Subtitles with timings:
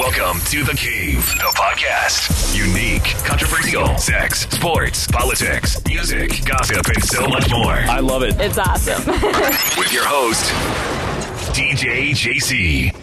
[0.00, 2.56] Welcome to The Cave, the podcast.
[2.56, 7.74] Unique, controversial, sex, sports, politics, music, gossip, and so much more.
[7.74, 8.34] I love it.
[8.40, 9.04] It's awesome.
[9.78, 10.50] With your host,
[11.52, 12.96] DJ JC.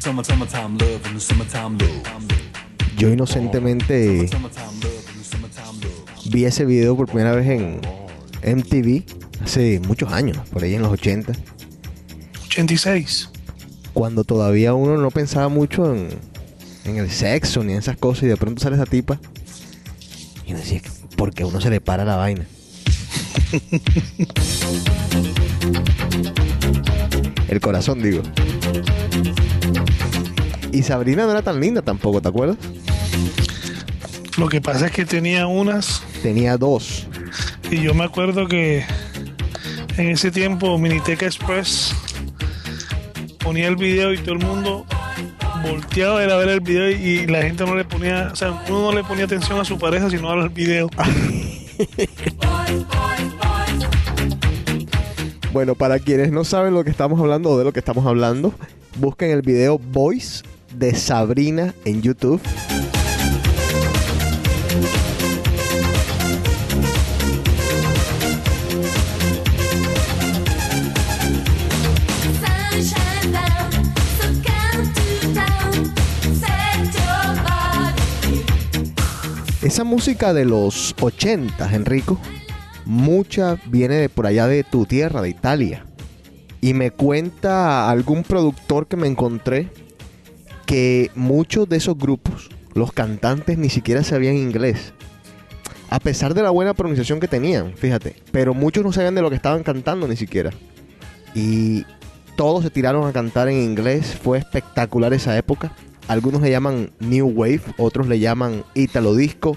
[0.00, 2.98] Summer, summertime love and the summertime love.
[2.98, 6.10] Yo inocentemente Summertime love and the summertime love.
[6.26, 8.03] vi ese video por primera vez en
[8.44, 9.02] MTV
[9.42, 11.32] hace muchos años, por ahí en los 80,
[12.46, 13.30] 86.
[13.92, 16.08] cuando todavía uno no pensaba mucho en,
[16.84, 19.18] en el sexo ni en esas cosas y de pronto sale esa tipa
[20.46, 20.82] y uno decía,
[21.16, 22.46] ¿por qué uno se le para la vaina?
[27.48, 28.22] el corazón, digo.
[30.72, 32.56] Y Sabrina no era tan linda tampoco, ¿te acuerdas?
[34.36, 37.06] Lo que pasa es que tenía unas Tenía dos.
[37.74, 38.84] Y yo me acuerdo que
[39.96, 41.94] en ese tiempo Miniteca Express
[43.40, 44.86] ponía el video y todo el mundo
[45.62, 48.52] volteaba a ir a ver el video y la gente no le ponía, o sea,
[48.68, 50.88] uno no le ponía atención a su pareja sino al video.
[55.52, 58.52] Bueno, para quienes no saben lo que estamos hablando o de lo que estamos hablando,
[58.96, 60.42] busquen el video Voice
[60.76, 62.40] de Sabrina en YouTube.
[79.64, 82.20] Esa música de los 80, Enrico,
[82.84, 85.86] mucha viene de por allá de tu tierra, de Italia.
[86.60, 89.70] Y me cuenta algún productor que me encontré
[90.66, 94.92] que muchos de esos grupos, los cantantes ni siquiera sabían inglés.
[95.88, 98.16] A pesar de la buena pronunciación que tenían, fíjate.
[98.32, 100.50] Pero muchos no sabían de lo que estaban cantando ni siquiera.
[101.34, 101.86] Y
[102.36, 104.14] todos se tiraron a cantar en inglés.
[104.22, 105.72] Fue espectacular esa época.
[106.08, 109.56] Algunos le llaman New Wave, otros le llaman Italo Disco.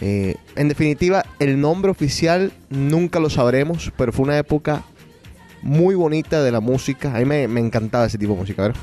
[0.00, 4.84] Eh, en definitiva, el nombre oficial nunca lo sabremos, pero fue una época
[5.62, 7.14] muy bonita de la música.
[7.14, 8.62] A mí me, me encantaba ese tipo de música.
[8.62, 8.80] ¿verdad?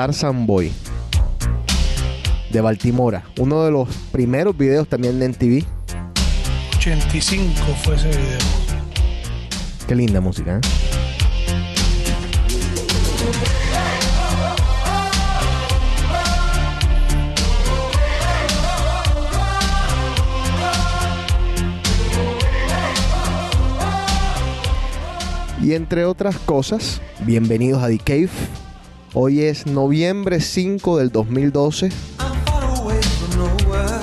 [0.00, 0.72] Tarzan Boy
[2.50, 3.22] de Baltimora.
[3.38, 5.62] Uno de los primeros videos también de MTV.
[6.78, 7.52] 85
[7.84, 8.38] fue ese video.
[9.86, 10.60] Qué linda música, ¿eh?
[25.62, 28.30] Y entre otras cosas, bienvenidos a The Cave.
[29.12, 31.86] Hoy es noviembre 5 del 2012.
[31.86, 31.92] I'm
[32.44, 34.00] far away from nowhere.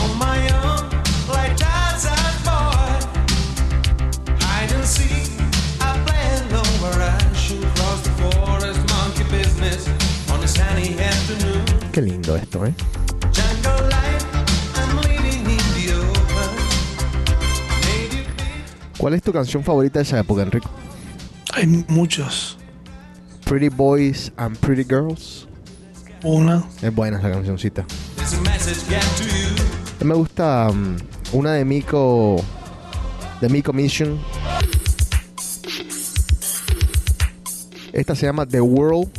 [0.00, 0.88] On my own,
[1.30, 2.98] like Tarzan boy.
[4.40, 5.30] Hide and seek,
[5.80, 8.80] I play alone where I shoot across the forest.
[8.88, 9.88] Monkey business
[10.32, 11.64] on a sunny afternoon.
[11.92, 12.74] Qué lindo esto, ¿eh?
[18.96, 20.70] ¿Cuál es tu canción favorita de esa época, Enrico?
[21.52, 22.45] Hay muchos.
[23.46, 25.46] Pretty Boys and Pretty Girls.
[26.24, 26.68] Una.
[26.82, 27.86] Es buena esa cancioncita.
[30.04, 30.96] Me gusta mm,
[31.32, 32.42] una de Miko.
[33.40, 34.18] De Miko Mission.
[37.92, 39.10] Esta se llama The World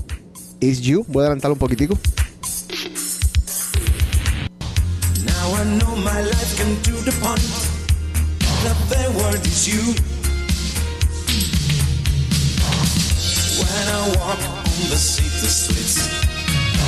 [0.60, 1.06] Is You.
[1.08, 1.98] Voy a adelantarlo un poquitico.
[5.24, 7.14] Now I know my life can do the
[13.88, 16.10] When I walk on the city streets,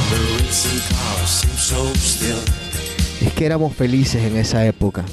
[0.10, 2.38] the racing cars seem so still.
[3.22, 5.06] Es que éramos felices en esa época.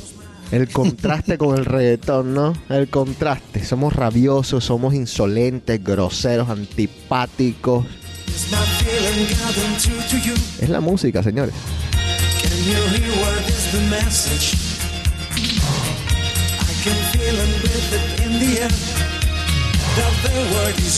[0.51, 2.55] El contraste con el reggaetón, ¿no?
[2.69, 3.65] El contraste.
[3.65, 7.87] Somos rabiosos, somos insolentes, groseros, antipáticos.
[8.27, 10.35] It's my feeling gathering true to you.
[10.61, 11.55] Es la música, señores.
[12.43, 12.51] Can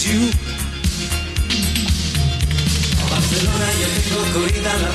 [0.06, 0.57] you
[3.42, 3.50] yo
[4.82, 4.88] la.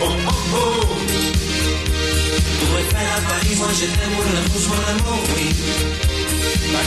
[0.00, 1.30] Oh, oh, oh.
[3.58, 5.46] Moi je t'aime, mon amour, mon amour, oui.
[6.72, 6.84] But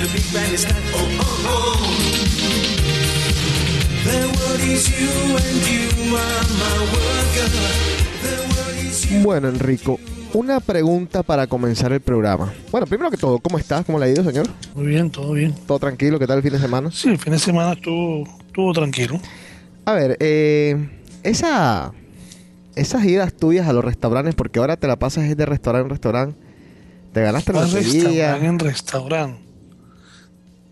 [0.00, 0.82] the big is not.
[0.94, 1.80] Oh, oh, oh.
[4.04, 7.28] The word is you and you are my world.
[8.22, 8.34] The
[9.22, 10.00] Bueno, Enrico,
[10.34, 12.52] una pregunta para comenzar el programa.
[12.70, 13.84] Bueno, primero que todo, ¿cómo estás?
[13.84, 14.46] ¿Cómo le ha ido, señor?
[14.74, 15.54] Muy bien, todo bien.
[15.66, 16.18] ¿Todo tranquilo?
[16.18, 16.90] ¿Qué tal el fin de semana?
[16.92, 19.20] Sí, el fin de semana estuvo, estuvo tranquilo.
[19.84, 20.76] A ver, eh,
[21.22, 21.92] esa,
[22.76, 26.36] esas idas tuyas a los restaurantes, porque ahora te la pasas de restaurante en restaurante,
[27.12, 27.98] te ganaste la ¿Cuál lotería,
[28.34, 29.40] restaurante en restaurante?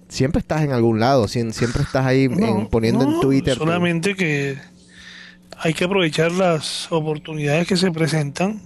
[0.09, 3.57] siempre estás en algún lado, siem- siempre estás ahí No, en- poniendo en Twitter.
[3.57, 4.57] Solamente que
[5.59, 8.61] hay que aprovechar las oportunidades que se presentan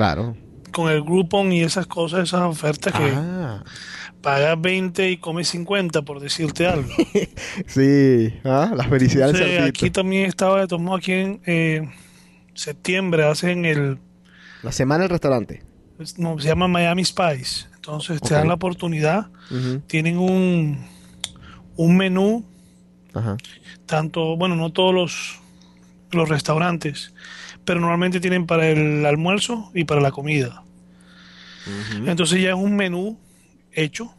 [0.00, 0.34] Claro.
[0.72, 3.62] con el Groupon y esas cosas, esas ofertas que Ah,
[4.22, 6.88] pagas 20 y comes 50, por decirte algo.
[7.66, 11.90] sí, ah, la felicidad del Entonces, aquí también estaba modos aquí en eh,
[12.54, 13.98] septiembre, hacen el,
[14.62, 15.62] La semana del restaurante.
[16.16, 17.66] no, se llama Miami Spice.
[17.74, 19.26] Entonces te dan la oportunidad,
[19.86, 20.78] tienen un,
[21.76, 22.46] un menú,
[23.12, 23.36] Ajá.
[23.84, 25.40] tanto, bueno, no todos los,
[26.12, 27.12] los restaurantes,
[27.64, 30.62] pero normalmente tienen para el almuerzo y para la comida.
[32.06, 33.18] Entonces ya es un menú
[33.72, 34.14] hecho.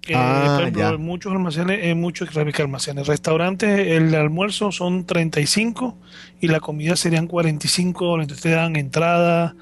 [0.00, 5.96] que, Ah, por ejemplo, en muchos almacenes, en muchos almacenes, restaurantes, el almuerzo son 35
[6.40, 8.24] y la comida serían 45 dólares.
[8.24, 9.54] Entonces te dan entrada,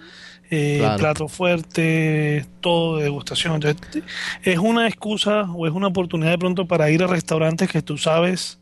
[0.51, 0.97] eh, Claro.
[0.99, 3.57] plato fuerte, todo de degustación.
[3.57, 4.03] Entonces
[4.43, 7.99] es una excusa o es una oportunidad de pronto para ir a restaurantes que tú
[7.99, 8.59] sabes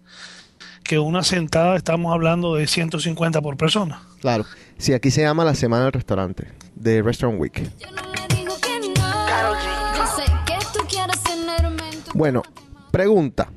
[0.88, 4.00] que una sentada estamos hablando de 150 por persona.
[4.23, 4.46] Claro.
[4.79, 7.62] Sí, aquí se llama la semana del restaurante, de Restaurant Week.
[7.79, 9.94] Yo no le digo que no.
[9.94, 12.43] Yo sé que tú quieres tenerme en tu Bueno,
[12.90, 13.52] pregunta.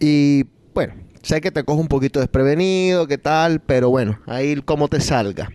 [0.00, 4.88] Y bueno, sé que te cojo un poquito desprevenido, qué tal, pero bueno, ahí como
[4.88, 5.48] te salga.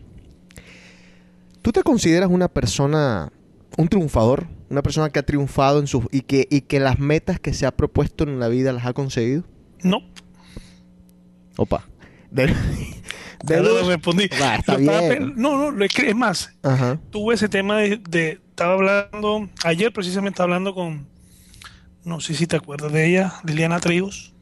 [1.62, 3.34] ¿Tú te consideras una persona,
[3.78, 4.48] un triunfador?
[4.70, 7.66] Una persona que ha triunfado en sus y que, y que las metas que se
[7.66, 9.44] ha propuesto en la vida las ha conseguido?
[9.84, 10.00] No,
[11.58, 11.84] Opa.
[12.32, 12.54] De, de
[13.46, 14.30] ya lo respondí.
[14.42, 15.34] Va, está bien.
[15.36, 17.00] No, no, lo es más, Ajá.
[17.12, 21.08] tuve ese tema de, de- estaba hablando, ayer precisamente estaba hablando con,
[22.04, 24.34] no sé si te acuerdas de ella, Liliana Trigos,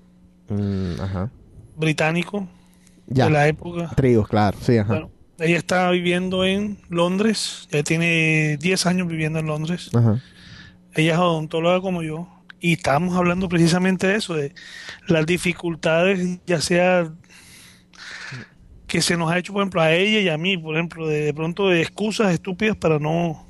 [0.47, 1.31] Mm, ajá.
[1.75, 2.47] británico,
[3.07, 3.25] Ya.
[3.25, 3.89] de la época.
[3.95, 4.57] Trigos, claro.
[4.61, 4.87] Sí, ajá.
[4.93, 9.89] Bueno, ella está viviendo en Londres, ya tiene 10 años viviendo en Londres.
[9.93, 10.21] Ajá.
[10.93, 12.29] Ella es odontóloga como yo
[12.69, 14.53] y estábamos hablando precisamente de eso, de
[15.07, 17.11] las dificultades, ya sea
[18.87, 21.21] que se nos ha hecho, por ejemplo, a ella y a mí, por ejemplo, de,
[21.21, 23.45] de pronto de excusas estúpidas para no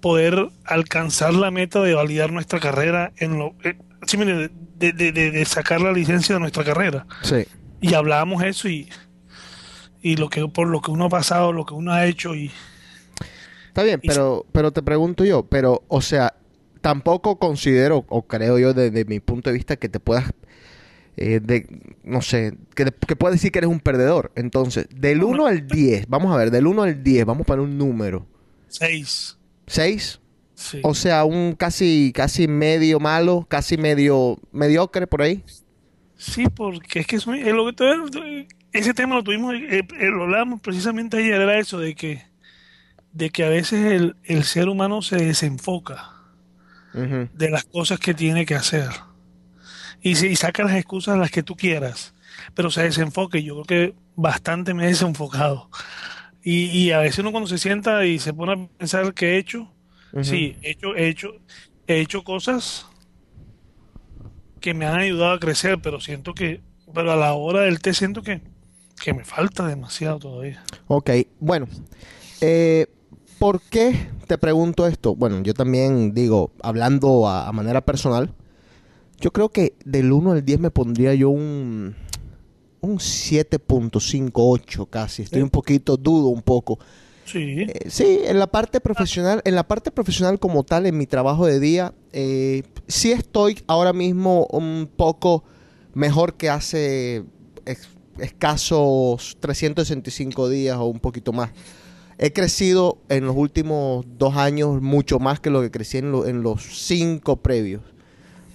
[0.00, 3.76] poder alcanzar la meta de validar nuestra carrera en lo eh,
[4.06, 7.44] sí, mire, de, de- de- de sacar la licencia de nuestra carrera Sí.
[7.80, 8.88] y hablábamos eso y
[10.02, 12.50] y lo que por lo que uno ha pasado lo que uno ha hecho y
[13.68, 16.34] Está bien, Y- pero, pero te pregunto yo, pero, o sea,
[16.84, 20.30] tampoco considero, o creo yo desde mi punto de vista, que te puedas,
[21.16, 21.66] eh, de,
[22.04, 24.32] no sé, que, que puedas decir que eres un perdedor.
[24.36, 27.64] Entonces, del 1 al 10, vamos a ver, del 1 al 10, vamos a poner
[27.64, 28.26] un número.
[28.68, 30.20] seis ¿6?
[30.54, 30.80] sí.
[30.82, 35.42] O sea, un casi, casi medio malo, casi medio mediocre por ahí.
[36.18, 39.78] Sí, porque es que es, muy- es lo que te- ese tema lo tuvimos, eh,
[39.78, 42.22] eh, lo hablábamos precisamente ayer, era eso de que,
[43.12, 46.10] de que a veces el, el ser humano se desenfoca
[46.94, 48.88] De las cosas que tiene que hacer
[50.00, 52.14] y, y saca las excusas las que tú quieras,
[52.54, 55.70] pero se desenfoca y yo creo que bastante me he desenfocado.
[56.42, 59.38] Y, y a veces uno cuando se sienta y se pone a pensar qué he
[59.38, 59.72] hecho,
[60.22, 61.30] sí, he hecho, he hecho,
[61.86, 62.86] he hecho cosas
[64.60, 66.60] que me han ayudado a crecer, pero siento que,
[66.94, 68.40] pero a la hora del té siento que,
[69.02, 70.62] que me falta demasiado todavía.
[70.86, 71.10] Ok,
[71.40, 71.66] bueno.
[72.40, 72.86] eh,
[73.38, 75.14] ¿Por qué te pregunto esto?
[75.14, 78.32] Bueno, yo también digo, hablando a, a manera personal,
[79.20, 81.94] yo creo que del 1 al 10 me pondría yo un,
[82.80, 85.22] un 7.58 casi.
[85.22, 86.78] Estoy un poquito, dudo un poco.
[87.24, 91.06] Sí, Eh, sí, en la parte profesional, en la parte profesional como tal, en mi
[91.06, 95.42] trabajo de día, eh, sí estoy ahora mismo un poco
[95.94, 97.24] mejor que hace
[97.64, 97.88] ex-
[98.18, 101.50] escasos 365 días o un poquito más.
[102.18, 106.26] He crecido en los últimos dos años mucho más que lo que crecí en, lo-
[106.26, 107.82] en los cinco previos,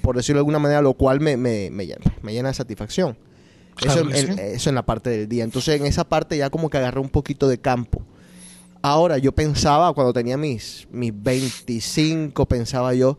[0.01, 3.18] por decirlo de alguna manera, lo cual me, me, me llena, me llena de satisfacción.
[3.86, 4.42] Eso, en, sí.
[4.42, 5.44] eso en la parte del día.
[5.44, 8.01] Entonces, en esa parte ya como que agarré un poquito de campo.
[8.82, 13.18] Ahora, yo pensaba, cuando tenía mis, mis 25, pensaba yo,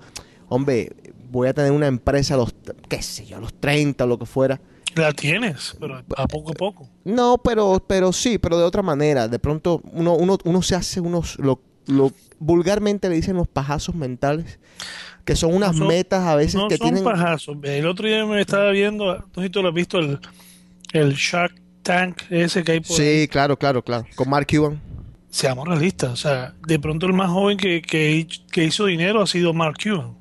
[0.49, 0.93] hombre,
[1.31, 2.55] voy a tener una empresa a los,
[2.89, 4.61] qué sé yo, a los 30 o lo que fuera.
[4.97, 6.89] La tienes, pero a poco a poco.
[7.05, 9.29] No, pero, pero sí, pero de otra manera.
[9.29, 13.95] De pronto uno, uno, uno se hace unos, lo, lo vulgarmente le dicen los pajazos
[13.95, 14.59] mentales,
[15.25, 17.05] que son unas No son- metas a veces no que son tienen...
[17.05, 17.57] pajazos.
[17.63, 20.19] El otro día me estaba viendo, no sé si tú lo has visto, el,
[20.93, 23.23] el Shark Tank ese que hay por ahí.
[23.23, 24.07] Sí, claro, claro, claro.
[24.17, 24.81] Con Mark Cuban.
[25.31, 26.11] seamos realistas.
[26.11, 29.77] O sea, de pronto el más joven que, que, que hizo dinero ha sido Mark
[29.83, 30.19] Cuban.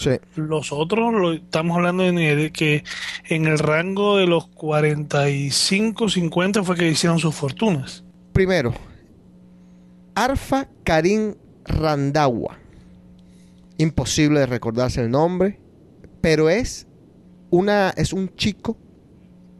[0.00, 0.12] Sí.
[0.34, 2.84] Los otros, lo, estamos hablando de nivel que
[3.28, 8.02] en el rango de los 45, 50 fue que hicieron sus fortunas.
[8.32, 8.72] Primero,
[10.14, 11.34] Arfa Karim
[11.66, 12.56] Randawa.
[13.76, 15.60] Imposible de recordarse el nombre,
[16.22, 16.86] pero es
[17.50, 18.78] una es un chico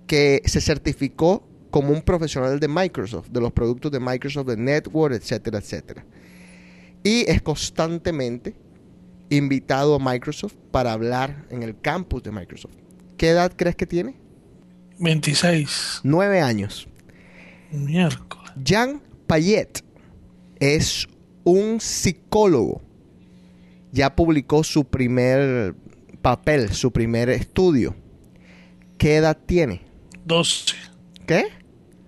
[0.06, 5.14] que se certificó como un profesional de Microsoft, de los productos de Microsoft, de Network,
[5.14, 6.06] etcétera, etcétera.
[7.04, 8.54] Y es constantemente
[9.30, 12.74] invitado a Microsoft para hablar en el campus de Microsoft.
[13.16, 14.16] ¿Qué edad crees que tiene?
[14.98, 16.00] 26.
[16.02, 16.88] Nueve años.
[17.70, 18.52] Miércoles.
[18.62, 19.84] Jean Payet
[20.58, 21.08] es
[21.44, 22.82] un psicólogo.
[23.92, 25.74] Ya publicó su primer
[26.22, 27.96] papel, su primer estudio.
[28.98, 29.82] ¿Qué edad tiene?
[30.24, 30.74] 12.
[31.26, 31.44] ¿Qué?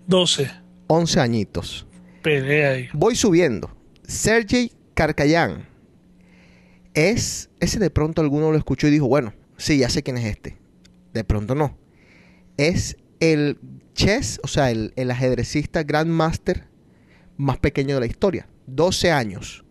[0.06, 0.50] 12.
[0.88, 1.86] 11 añitos.
[2.22, 2.88] Pelea ahí.
[2.92, 3.70] Voy subiendo.
[4.06, 5.71] Sergey Karkayan.
[6.94, 7.50] Es.
[7.60, 10.58] Ese de pronto alguno lo escuchó y dijo, bueno, sí, ya sé quién es este.
[11.12, 11.76] De pronto no.
[12.56, 13.58] Es el
[13.94, 16.68] chess, o sea, el, el ajedrecista Grandmaster
[17.36, 18.48] más pequeño de la historia.
[18.66, 19.64] 12 años.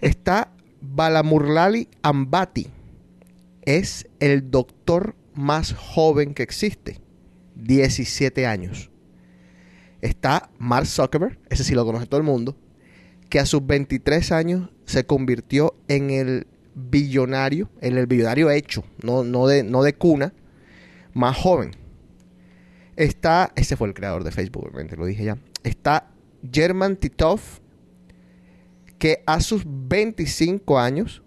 [0.00, 2.68] Está Balamurlali Ambati.
[3.62, 7.00] Es el doctor más joven que existe.
[7.56, 8.90] 17 años.
[10.00, 12.56] Está Mark Zuckerberg, ese sí lo conoce todo el mundo,
[13.28, 19.24] que a sus 23 años se convirtió en el billonario, en el billonario hecho, no,
[19.24, 20.32] no, de, no de cuna,
[21.12, 21.72] más joven.
[22.96, 25.38] Está, ese fue el creador de Facebook, obviamente, lo dije ya.
[25.62, 26.10] Está
[26.50, 27.40] German Titov,
[28.98, 31.22] que a sus 25 años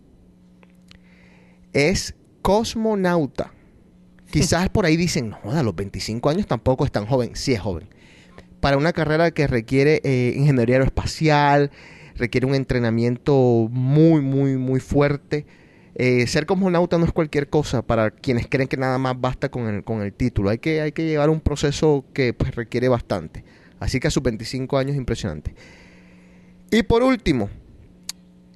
[1.73, 3.53] es cosmonauta.
[4.29, 7.31] Quizás por ahí dicen, no, a los 25 años tampoco es tan joven.
[7.35, 7.89] Sí es joven.
[8.61, 11.71] Para una carrera que requiere eh, ingeniería aeroespacial,
[12.15, 15.45] requiere un entrenamiento muy, muy, muy fuerte.
[15.95, 19.67] Eh, ser cosmonauta no es cualquier cosa para quienes creen que nada más basta con
[19.67, 20.49] el, con el título.
[20.49, 23.43] Hay que, hay que llevar un proceso que pues, requiere bastante.
[23.79, 25.55] Así que a sus 25 años, impresionante.
[26.69, 27.49] Y por último,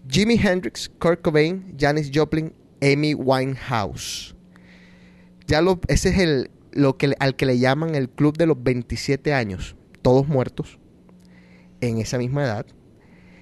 [0.08, 4.36] Jimi Hendrix, Kurt Cobain, Janis Joplin, Amy Winehouse.
[5.48, 8.62] Ya lo, ese es el, lo que, al que le llaman el club de los
[8.62, 9.76] 27 años.
[10.06, 10.78] Todos muertos
[11.82, 12.68] en esa misma edad,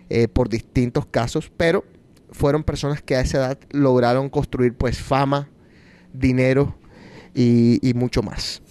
[0.10, 1.84] eh, por distintos casos, pero
[2.32, 5.50] fueron personas que a esa edad lograron construir pues fama,
[6.14, 6.74] dinero
[7.36, 8.62] y, y mucho más.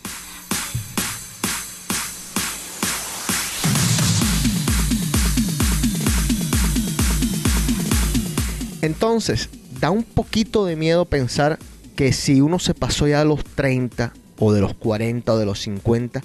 [8.81, 11.59] Entonces, da un poquito de miedo pensar
[11.95, 15.45] que si uno se pasó ya a los 30 o de los 40 o de
[15.45, 16.23] los 50,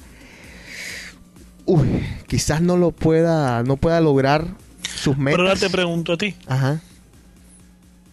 [1.67, 4.47] uy, quizás no lo pueda, no pueda lograr
[4.81, 5.37] sus metas.
[5.37, 6.81] Pero ahora te pregunto a ti, Ajá.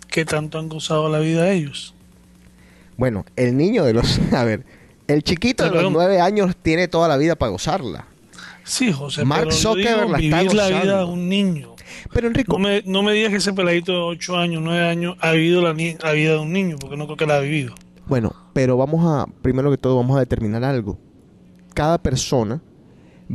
[0.08, 1.94] ¿qué tanto han gozado la vida ellos?
[2.96, 4.64] Bueno, el niño de los, a ver,
[5.06, 8.06] el chiquito de los 9 años tiene toda la vida para gozarla.
[8.64, 11.74] Sí, José, Mark pero Zuckerberg digo la está la vida de un niño.
[12.12, 15.16] Pero Enrico, No me, no me digas que ese peladito de 8 años, 9 años
[15.20, 17.74] ha vivido la vida de un niño, porque no creo que la ha vivido.
[18.06, 20.98] Bueno, pero vamos a, primero que todo, vamos a determinar algo.
[21.74, 22.60] Cada persona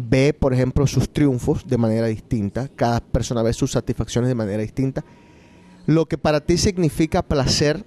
[0.08, 2.70] ve, por ejemplo, sus triunfos de manera distinta.
[2.76, 5.04] Cada persona ve sus satisfacciones de manera distinta.
[5.86, 7.86] Lo que para ti significa placer,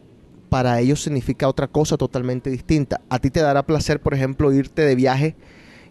[0.48, 3.00] para ellos significa otra cosa totalmente distinta.
[3.08, 5.36] A ti te dará placer, por ejemplo, irte de viaje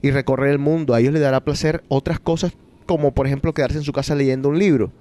[0.02, 0.94] y recorrer el mundo.
[0.94, 2.54] A ellos les dará placer otras cosas,
[2.86, 4.92] como por ejemplo quedarse en su casa leyendo un libro.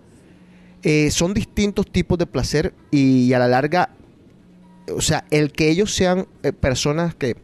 [0.83, 3.91] Eh, son distintos tipos de placer y a la larga
[4.95, 7.37] o sea, el que ellos sean eh, personas que,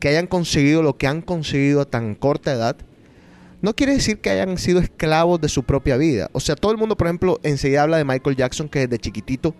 [0.00, 2.76] que hayan conseguido lo que han conseguido a tan corta edad,
[3.66, 6.30] no quiere decir que hayan sido esclavos de su propia vida.
[6.32, 9.54] O sea, todo el mundo, por ejemplo, enseguida habla de Michael Jackson, que desde chiquitito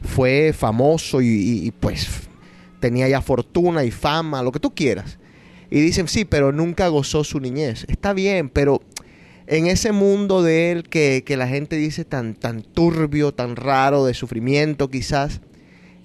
[0.00, 2.08] fue famoso y, y- y, pues
[2.80, 5.18] tenía ya fortuna y fama, lo que tú quieras.
[5.70, 7.84] Y dicen, sí, pero nunca gozó su niñez.
[7.88, 8.80] Está bien, pero
[9.46, 14.04] en ese mundo de él que, que la gente dice tan, tan turbio, tan raro,
[14.04, 15.40] de sufrimiento quizás,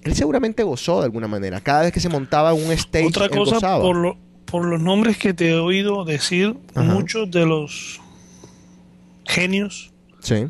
[0.02, 1.60] él seguramente gozó de alguna manera.
[1.60, 3.80] Cada vez que se montaba en un stage, Otra él cosa, gozaba.
[3.82, 4.18] por, lo-
[4.50, 6.82] por los nombres que te he oído decir, Ajá.
[6.94, 8.00] muchos de los
[9.26, 10.46] genios Sí,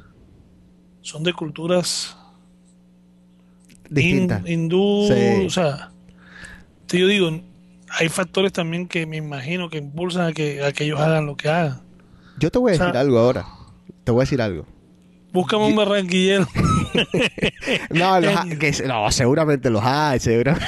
[1.03, 2.17] son de culturas
[3.91, 4.41] distinta.
[4.45, 5.47] hin- hindú, Sí.
[5.47, 5.91] o sea,
[6.87, 7.31] te- yo digo,
[7.91, 11.37] hay factores también que me imagino que impulsan a que, a que ellos hagan lo
[11.37, 11.81] que hagan.
[12.39, 13.47] Yo te voy a o sea- decir algo ahora.
[14.05, 14.67] Te voy a decir algo.
[15.33, 16.47] Búscame un barranquillero.
[17.91, 20.67] No, los ha- que, no seguramente los hay, seguramente.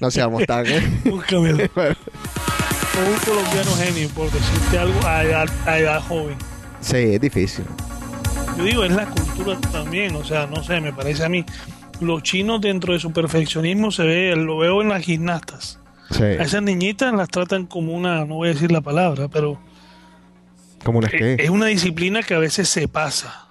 [0.00, 0.66] no seamos tan...
[0.66, 0.82] ¿eh?
[1.04, 1.58] Búscamelo.
[1.74, 6.36] Un colombiano genio, por decirte algo, a edad, a edad joven.
[6.80, 7.64] Sí, es difícil.
[8.58, 11.44] Yo digo, es la cultura también, o sea, no sé, me parece a mí.
[12.00, 15.78] Los chinos dentro de su perfeccionismo se ve, lo veo en las gimnastas.
[16.10, 16.24] Sí.
[16.24, 19.60] A esas niñitas las tratan como una, no voy a decir la palabra, pero
[20.84, 21.36] Como una es, que.
[21.38, 23.46] es una disciplina que a veces se pasa.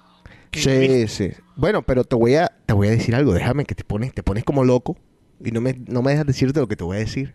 [0.50, 1.32] Que Sí, sí.
[1.56, 3.32] Bueno, pero te voy a, te voy a decir algo.
[3.32, 4.96] Déjame que te pones, te pones como loco
[5.44, 7.34] y no me, no me dejas decirte lo que te voy a decir.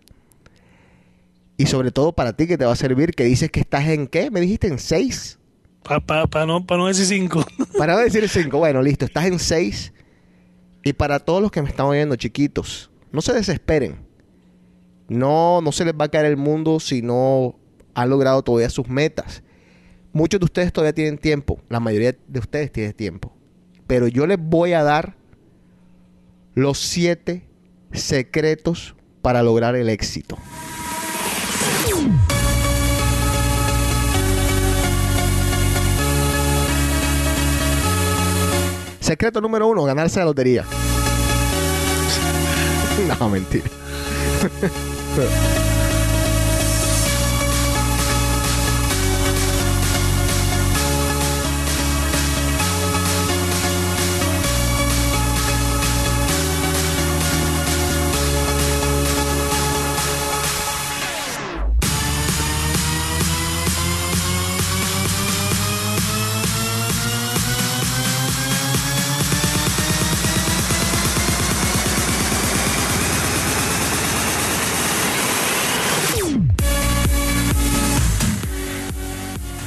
[1.58, 4.08] Y sobre todo para ti que te va a servir, que dices que estás en
[4.08, 4.30] qué?
[4.30, 5.40] Me dijiste en seis.
[5.84, 7.46] Para no, pa no decir cinco.
[7.78, 8.58] Para no decir cinco.
[8.58, 9.94] Bueno, listo, estás en seis.
[10.84, 13.98] Y para todos los que me están oyendo, chiquitos, no se desesperen.
[15.08, 17.56] No, no se les va a caer el mundo si no
[17.94, 19.44] han logrado todavía sus metas.
[20.16, 21.60] Muchos de ustedes todavía tienen tiempo.
[21.68, 23.34] La mayoría de ustedes tienen tiempo.
[23.86, 25.18] Pero yo les voy a dar
[26.54, 27.46] los siete
[27.92, 30.38] secretos para lograr el éxito.
[39.02, 40.64] Secreto número uno, ganarse la lotería.
[43.20, 43.66] no, mentira.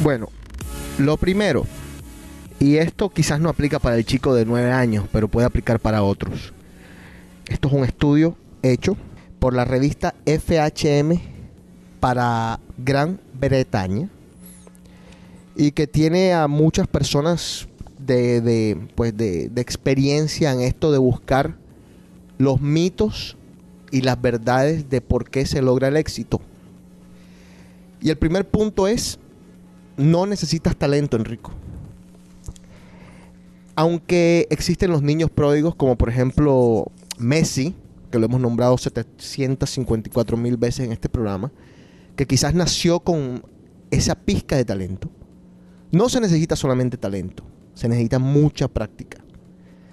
[0.09, 0.31] Bueno,
[0.97, 1.67] lo primero,
[2.59, 6.03] y esto quizás no aplica para el chico de 9 años, pero puede aplicar para
[6.03, 6.55] otros.
[7.47, 8.97] Esto es un estudio hecho
[9.39, 11.21] por la revista FHM
[12.01, 14.09] para Gran Bretaña
[15.55, 21.55] y que tiene a muchas personas de, pues de experiencia en esto de buscar
[22.39, 23.37] los mitos
[23.91, 26.41] y las verdades de por qué se logra el éxito.
[28.01, 29.19] Y el primer punto es,
[29.99, 31.53] no necesitas talento, Enrico.
[33.75, 37.75] Aunque existen los niños pródigos, como por ejemplo Messi,
[38.11, 41.53] que lo hemos nombrado 754 mil veces en este programa,
[42.17, 43.43] que quizás nació con
[43.91, 45.11] esa pizca de talento.
[45.91, 49.19] No se necesita solamente talento, se necesita mucha práctica,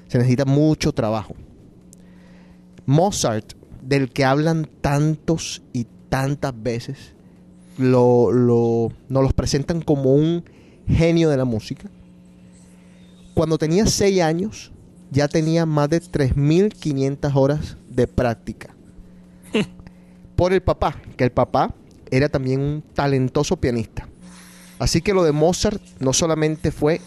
[0.08, 1.36] se necesita mucho trabajo.
[2.86, 7.15] Mozart, del que hablan tantos y tantas veces,
[7.78, 10.44] lo, lo, nos los presentan como un
[10.88, 11.90] genio de la música.
[13.34, 14.72] Cuando tenía 6 años,
[15.12, 18.76] ya tenía más de 3.500 horas de práctica.
[20.36, 21.74] Por el papá, que el papá
[22.12, 24.08] era también un talentoso pianista.
[24.80, 27.02] Así que lo de Mozart no solamente fue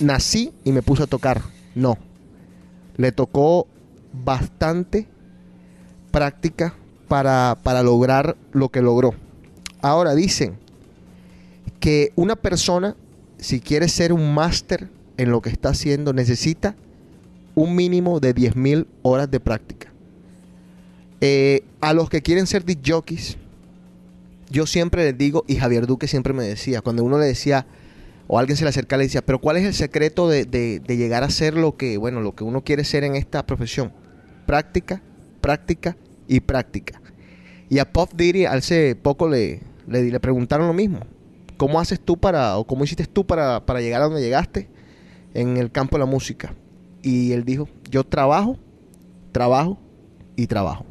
[0.00, 1.42] nací y me puse a tocar,
[1.74, 1.98] no.
[2.96, 3.66] Le tocó
[4.12, 5.08] bastante
[6.10, 6.74] práctica
[7.08, 9.14] para, para lograr lo que logró.
[9.82, 10.58] Ahora dicen
[11.80, 12.96] que una persona,
[13.38, 16.74] si quiere ser un máster en lo que está haciendo, necesita
[17.54, 19.88] un mínimo de 10.000 horas de práctica.
[21.20, 23.36] Eh, a los que quieren ser disc jockeys,
[24.50, 27.66] yo siempre les digo, y Javier Duque siempre me decía, cuando uno le decía,
[28.26, 31.30] o alguien se le acercaba, le decía, pero ¿cuál es el secreto de, llegar a
[31.30, 33.92] ser lo que, bueno, lo que uno quiere ser en esta profesión?
[34.46, 35.02] Práctica,
[35.40, 35.96] práctica
[36.28, 37.00] y práctica.
[37.68, 41.00] Y a Puff Diddy hace poco le, le, le preguntaron lo mismo.
[41.56, 44.70] ¿Cómo haces tú para, o cómo hiciste tú para, para llegar a donde llegaste
[45.34, 46.54] en el campo de la música?
[47.02, 48.56] Y él dijo, yo trabajo,
[49.32, 49.78] trabajo
[50.36, 50.86] y trabajo.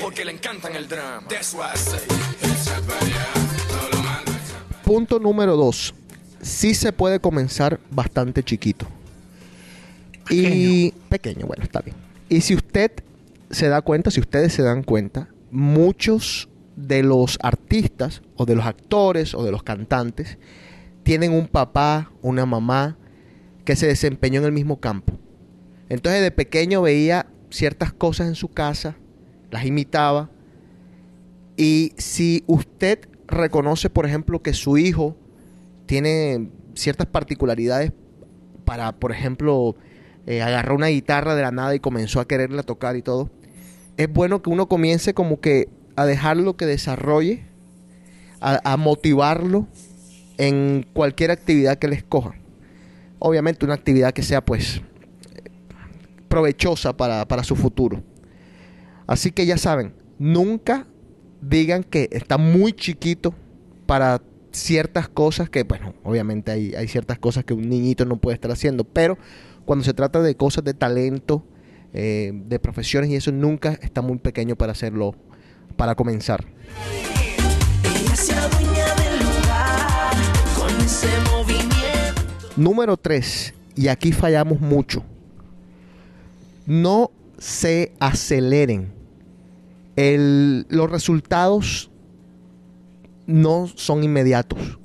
[0.00, 0.32] Porque le
[4.90, 5.94] Punto número dos.
[6.42, 8.88] Sí se puede comenzar bastante chiquito.
[10.28, 11.94] Y pequeño, bueno, está bien.
[12.28, 12.90] Y si usted
[13.52, 18.66] se da cuenta, si ustedes se dan cuenta, muchos de los artistas o de los
[18.66, 20.38] actores o de los cantantes
[21.04, 22.98] tienen un papá, una mamá
[23.64, 25.12] que se desempeñó en el mismo campo.
[25.88, 28.96] Entonces de pequeño veía ciertas cosas en su casa,
[29.52, 30.30] las imitaba.
[31.56, 35.16] Y si usted reconoce, por ejemplo, que su hijo
[35.86, 37.92] tiene ciertas particularidades
[38.64, 39.76] para, por ejemplo,
[40.26, 43.30] eh, una guitarra de la nada y comenzó a quererla tocar y todo,
[43.96, 47.44] es bueno que uno comience como que a dejarlo que desarrolle,
[48.40, 49.66] a, motivarlo
[50.38, 52.40] en cualquier actividad que les cojan.
[53.18, 54.80] Obviamente una actividad que sea pues
[56.28, 58.02] provechosa para, para su futuro.
[59.06, 60.86] Así que ya saben, nunca
[61.40, 63.34] digan que está muy chiquito
[63.86, 64.22] para
[64.52, 68.50] ciertas cosas que, bueno, obviamente hay, hay ciertas cosas que un niñito no puede estar
[68.50, 69.18] haciendo, pero
[69.64, 71.44] cuando se trata de cosas de talento,
[71.92, 75.14] eh, de profesiones y eso, nunca está muy pequeño para hacerlo,
[75.76, 76.44] para comenzar.
[82.56, 85.02] Número 3, y aquí fallamos mucho.
[86.66, 88.99] No se aceleren.
[89.96, 91.90] El- los resultados
[93.26, 94.78] no son inmediatos.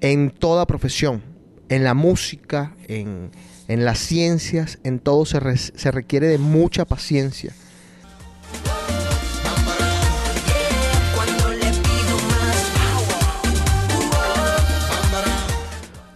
[0.00, 1.22] En toda profesión,
[1.68, 3.30] en la música, en,
[3.66, 7.52] en las ciencias, en todo se, se requiere de mucha paciencia.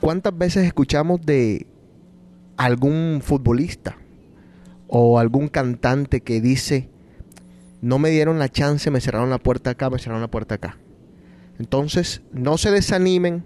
[0.01, 1.67] ¿Cuántas veces escuchamos de
[2.57, 3.97] algún futbolista
[4.89, 6.91] o algún cantante que dice,
[7.83, 10.79] no me dieron la chance, me cerraron la puerta acá, me cerraron la puerta acá?
[11.59, 13.45] Entonces, no se desanimen,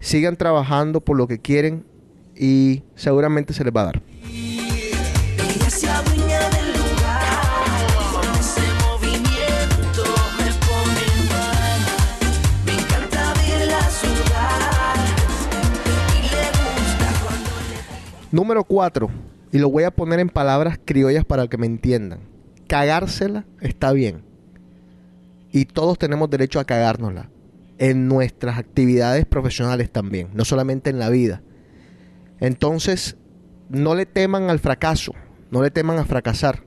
[0.00, 1.84] sigan trabajando por lo que quieren
[2.34, 4.02] y seguramente se les va a dar.
[18.32, 19.10] Número 4,
[19.52, 22.29] y lo voy a poner en palabras criollas para que me entiendan.
[22.70, 24.22] Cagársela está bien.
[25.50, 27.28] Y todos tenemos derecho a cagárnosla.
[27.78, 31.42] En nuestras actividades profesionales también, no solamente en la vida.
[32.38, 33.16] Entonces,
[33.70, 35.14] no le teman al fracaso,
[35.50, 36.62] no le teman a fracasar.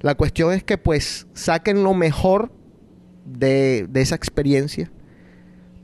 [0.00, 2.50] La cuestión es que pues saquen lo mejor
[3.24, 4.90] de, de esa experiencia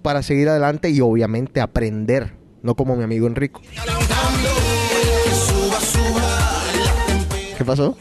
[0.03, 3.61] para seguir adelante y obviamente aprender, no como mi amigo Enrico.
[7.57, 7.97] ¿Qué pasó?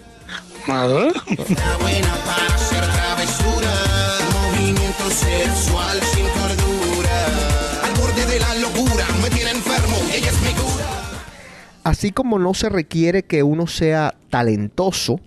[11.83, 15.19] Así como no se requiere que uno sea talentoso,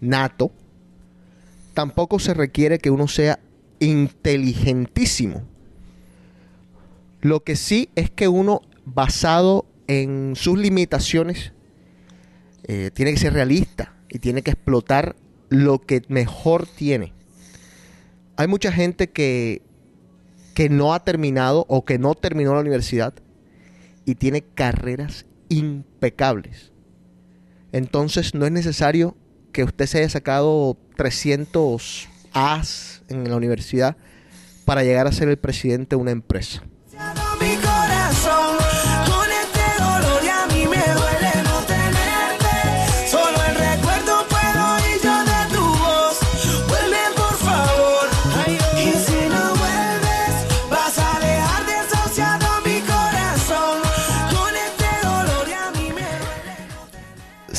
[0.00, 0.50] nato,
[1.74, 3.40] tampoco se requiere que uno sea
[3.80, 5.42] inteligentísimo.
[7.20, 11.52] Lo que sí es que uno, basado en sus limitaciones,
[12.62, 15.16] eh, tiene que ser realista y tiene que explotar
[15.48, 17.12] lo que mejor tiene.
[18.36, 19.60] Hay mucha gente que,
[20.54, 23.12] que no ha terminado o que no terminó la universidad
[24.04, 26.72] y tiene carreras impecables.
[27.72, 29.16] Entonces no es necesario
[29.50, 33.96] que usted se haya sacado 300 A's en la universidad
[34.64, 36.62] para llegar a ser el presidente de una empresa.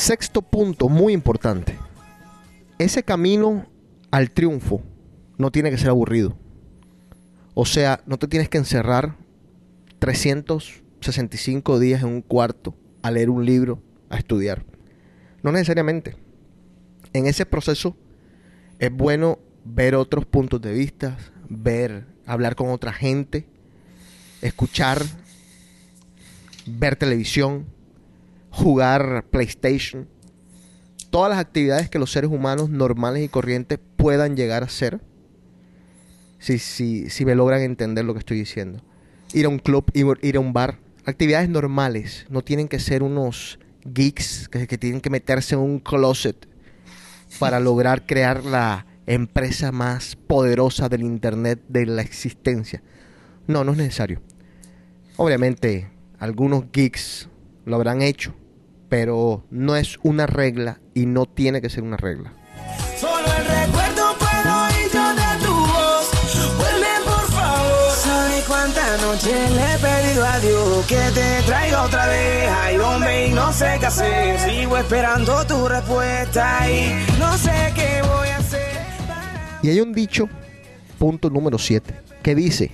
[0.05, 1.75] Sexto punto, muy importante.
[2.77, 3.65] Ese camino
[4.11, 4.83] al triunfo
[5.39, 6.37] no tiene que ser aburrido.
[7.55, 9.15] O sea, no te tienes que encerrar
[9.97, 14.63] 365 días en un cuarto a leer un libro, a estudiar.
[15.41, 16.15] No necesariamente.
[17.13, 17.97] En ese proceso
[18.77, 21.17] es bueno ver otros puntos de vista,
[21.49, 23.47] ver, hablar con otra gente,
[24.43, 25.01] escuchar,
[26.67, 27.65] ver televisión,
[28.55, 30.07] jugar PlayStation,
[31.09, 35.01] todas las actividades que los seres humanos normales y corrientes puedan llegar a hacer,
[36.39, 38.81] si, si, si me logran entender lo que estoy diciendo.
[39.33, 43.59] Ir a un club, ir, a un bar, actividades normales, no tienen que ser unos
[43.83, 46.47] geeks que, que tienen que meterse en un closet
[47.39, 52.81] para lograr crear la empresa más poderosa del Internet de la existencia.
[53.47, 54.21] No, no es necesario.
[55.17, 55.89] Obviamente,
[56.19, 57.27] algunos geeks
[57.65, 58.33] lo habrán hecho,
[58.89, 62.33] pero no es una regla y no tiene que ser una regla.
[62.99, 66.09] Solo el recuerdo puedo oír yo de tu voz.
[66.57, 67.91] Vuelve por favor.
[67.95, 72.49] ¿Sabes cuántas noches le he pedido a Dios que te traiga otra vez?
[72.49, 74.39] Ay, hombre, y no sé qué hacer.
[74.39, 78.75] Sigo esperando tu respuesta y no sé qué voy a hacer.
[79.61, 80.29] Y hay un dicho,
[80.99, 82.71] punto número 7, que dice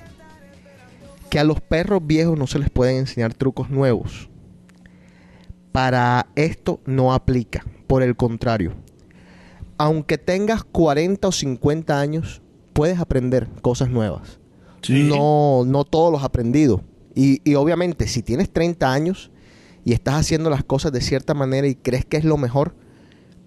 [1.30, 4.31] que a los perros viejos no se les pueden enseñar trucos nuevos.
[5.72, 8.74] Para esto no aplica, por el contrario.
[9.78, 12.42] Aunque tengas 40 o 50 años,
[12.74, 14.40] puedes aprender cosas nuevas.
[14.82, 15.04] Sí.
[15.04, 16.82] no, no todos los has aprendido.
[17.14, 19.32] Y, y obviamente, si tienes 30 años
[19.86, 22.76] y estás haciendo las cosas de cierta manera y crees que es lo mejor,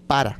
[0.07, 0.39] para.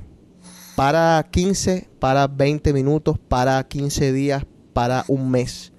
[0.75, 5.71] Para 15, para 20 minutos, para 15 días, para un mes.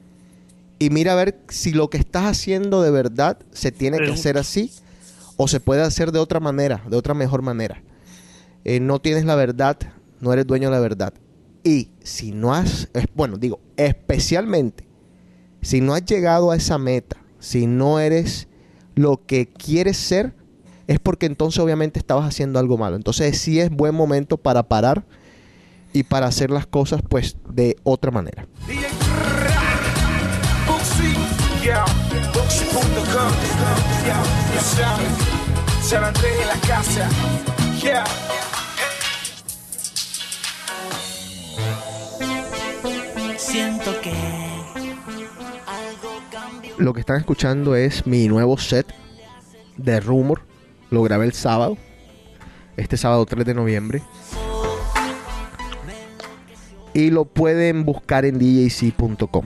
[0.79, 4.39] Y mira a ver si lo que estás haciendo de verdad se tiene que hacer
[4.39, 4.71] así
[5.37, 7.83] o se puede hacer de otra manera, de otra mejor manera.
[8.65, 9.77] Eh, no tienes la verdad,
[10.21, 11.13] no eres dueño de la verdad.
[11.63, 14.87] Y si no has, es- bueno, digo, especialmente
[15.63, 18.47] si no has llegado a esa meta, si no eres
[18.95, 20.33] lo que quieres ser,
[20.87, 22.95] es porque entonces obviamente estabas haciendo algo malo.
[22.97, 25.05] Entonces sí es buen momento para parar
[25.93, 28.47] y para hacer las cosas pues de otra manera.
[35.81, 37.09] San Andrés en la casa,
[37.81, 38.05] yeah.
[43.39, 44.13] Siento que
[46.79, 48.93] Lo que están escuchando es mi nuevo set
[49.77, 50.43] de Rumor.
[50.91, 51.79] Lo grabé el sábado.
[52.77, 54.03] Este sábado 3 de noviembre.
[56.93, 59.45] Y lo pueden buscar en djc.com.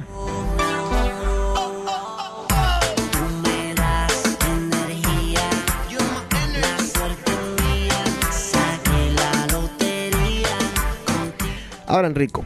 [11.91, 12.45] Ahora, Enrico,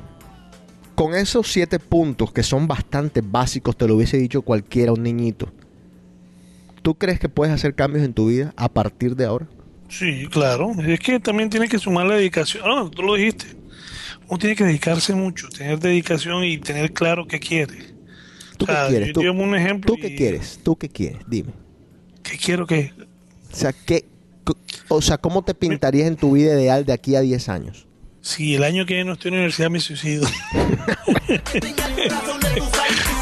[0.95, 5.53] con esos siete puntos que son bastante básicos, te lo hubiese dicho cualquiera, un niñito.
[6.81, 9.47] ¿Tú crees que puedes hacer cambios en tu vida a partir de ahora?
[9.91, 10.73] Sí, claro.
[10.87, 12.63] Es que también tiene que sumar la dedicación.
[12.67, 13.47] Ah, tú lo dijiste.
[14.29, 17.93] Uno tiene que dedicarse mucho, tener dedicación y tener claro qué quiere.
[18.57, 19.09] ¿Tú O sea, qué quieres?
[19.09, 20.59] yo ¿Tú, llevo un ejemplo ¿tú qué y- quieres?
[20.63, 21.19] ¿Tú qué quieres?
[21.27, 21.53] Dime.
[22.23, 22.93] ¿Qué quiero que?
[23.53, 24.07] O sea, ¿qué,
[24.89, 27.87] o sea, ¿cómo te pintarías en tu vida ideal de aquí a 10 años?
[28.25, 30.27] Si el año que viene no estoy en la universidad me suicido.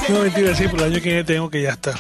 [0.09, 1.97] no, mentira, sí, pero el año que viene tengo que ya estar.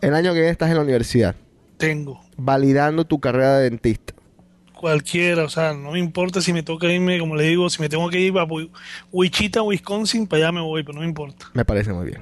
[0.00, 1.36] El año que viene estás en la universidad,
[1.76, 2.20] Tengo.
[2.36, 4.12] validando tu carrera de dentista.
[4.74, 7.88] Cualquiera, o sea, no me importa si me toca irme, como le digo, si me
[7.88, 8.72] tengo que ir a Wi-
[9.12, 11.46] Wichita, Wisconsin, para allá me voy, pero no me importa.
[11.54, 12.20] Me parece muy bien.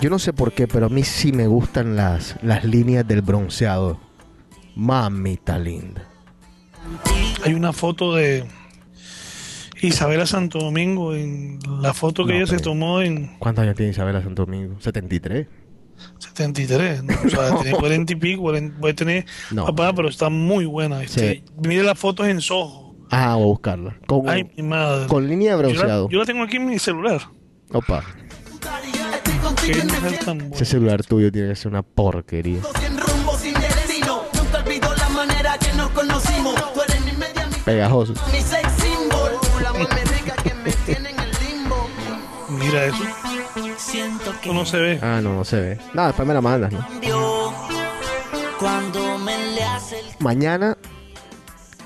[0.00, 3.20] Yo no sé por qué, pero a mí sí me gustan las, las líneas del
[3.22, 4.00] bronceado.
[4.74, 6.08] Mamita linda.
[7.44, 8.44] Hay una foto de
[9.82, 13.92] Isabela Santo Domingo, en la foto que No, ella se tomó en ¿Cuántos años tiene
[13.92, 14.76] Isabela Santo Domingo?
[14.80, 15.46] 73.
[16.18, 17.14] 73, ¿no?
[17.26, 19.66] o sea, tiene 40 y pico, 40 puede tener No.
[19.66, 21.02] papá, pero está muy buena.
[21.02, 21.44] Este, Sí.
[21.68, 22.94] Mire las fotos en Soho.
[23.10, 23.96] Ah, voy a buscarla.
[24.06, 25.06] Con, Ay, mi madre.
[25.08, 26.08] con línea de yo, la, bronceado.
[26.08, 27.20] yo la tengo aquí en mi celular.
[27.72, 28.02] Opa,
[29.72, 32.60] Qué tan ese celular tuyo tiene que ser una porquería.
[37.64, 38.14] Pegajoso.
[42.58, 43.04] Mira eso.
[43.76, 44.98] Siento que Eso no se ve.
[45.02, 45.78] Ah, no, no se ve.
[45.94, 46.84] No, después me la mandas, ¿no?
[50.18, 50.76] Mañana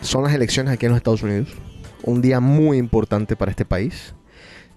[0.00, 1.48] son las elecciones aquí en los Estados Unidos.
[2.02, 4.14] Un día muy importante para este país.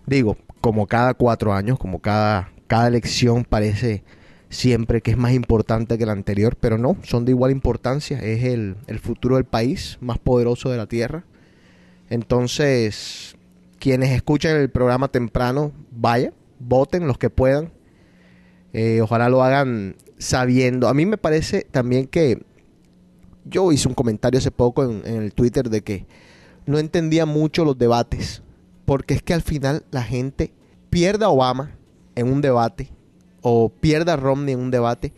[0.06, 4.03] Digo, como cada cuatro años, como cada, cada elección parece
[4.49, 8.19] siempre que es más importante que la anterior, pero no, son de igual importancia.
[8.19, 11.25] Es el, el futuro del país más poderoso de la tierra.
[12.10, 13.36] Entonces,
[13.80, 17.71] quienes escuchen el programa temprano, vayan, voten los que puedan.
[18.73, 20.88] Eh, ojalá lo hagan sabiendo.
[20.88, 22.43] A mí me parece también que
[23.45, 26.06] yo hice un comentario hace poco en, en el Twitter de que
[26.65, 28.41] no entendía mucho los debates.
[28.86, 30.53] Porque es que al final la gente
[30.89, 31.77] pierda a Obama
[32.17, 32.91] en un debate
[33.41, 35.13] o pierda a Romney en un debate.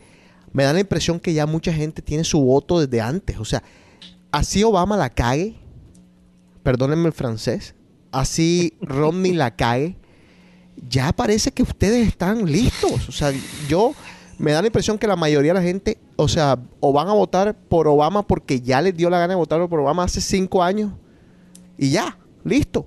[0.52, 3.40] Me da la impresión que ya mucha gente tiene su voto desde antes.
[3.40, 3.64] O sea,
[4.32, 5.56] así Obama la cague,
[6.62, 7.74] perdónenme el francés,
[8.12, 9.98] así Romney la cague,
[10.88, 13.08] ya parece que ustedes están listos.
[13.08, 13.32] O sea,
[13.68, 13.94] yo
[14.38, 17.14] me da la impresión que la mayoría de la gente, o sea, o van a
[17.14, 20.64] votar por Obama porque ya les dio la gana de votar por Obama hace cinco
[20.64, 20.92] años
[21.78, 22.86] y ya, listo.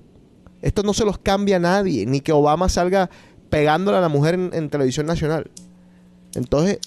[0.61, 3.11] Esto no se los cambia a nadie, ni que Obama salga
[3.53, 5.51] pegándole a la mujer en, televisión nacional.
[6.35, 6.79] Entonces,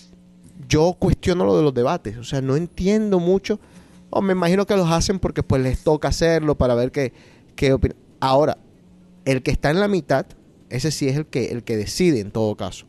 [0.68, 2.18] yo cuestiono lo de los debates.
[2.18, 3.60] O sea, no entiendo mucho.
[4.10, 7.14] O me imagino que los hacen porque pues les toca hacerlo para ver qué,
[7.56, 7.96] qué opinan.
[8.20, 8.58] Ahora,
[9.26, 10.26] el que está en la mitad,
[10.72, 12.88] ese sí es el que, el que decide en todo caso.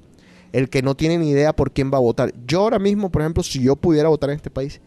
[0.53, 2.33] El que no tiene ni idea por quién va a votar.
[2.47, 4.81] Yo ahora mismo, por ejemplo, si yo pudiera votar en este país,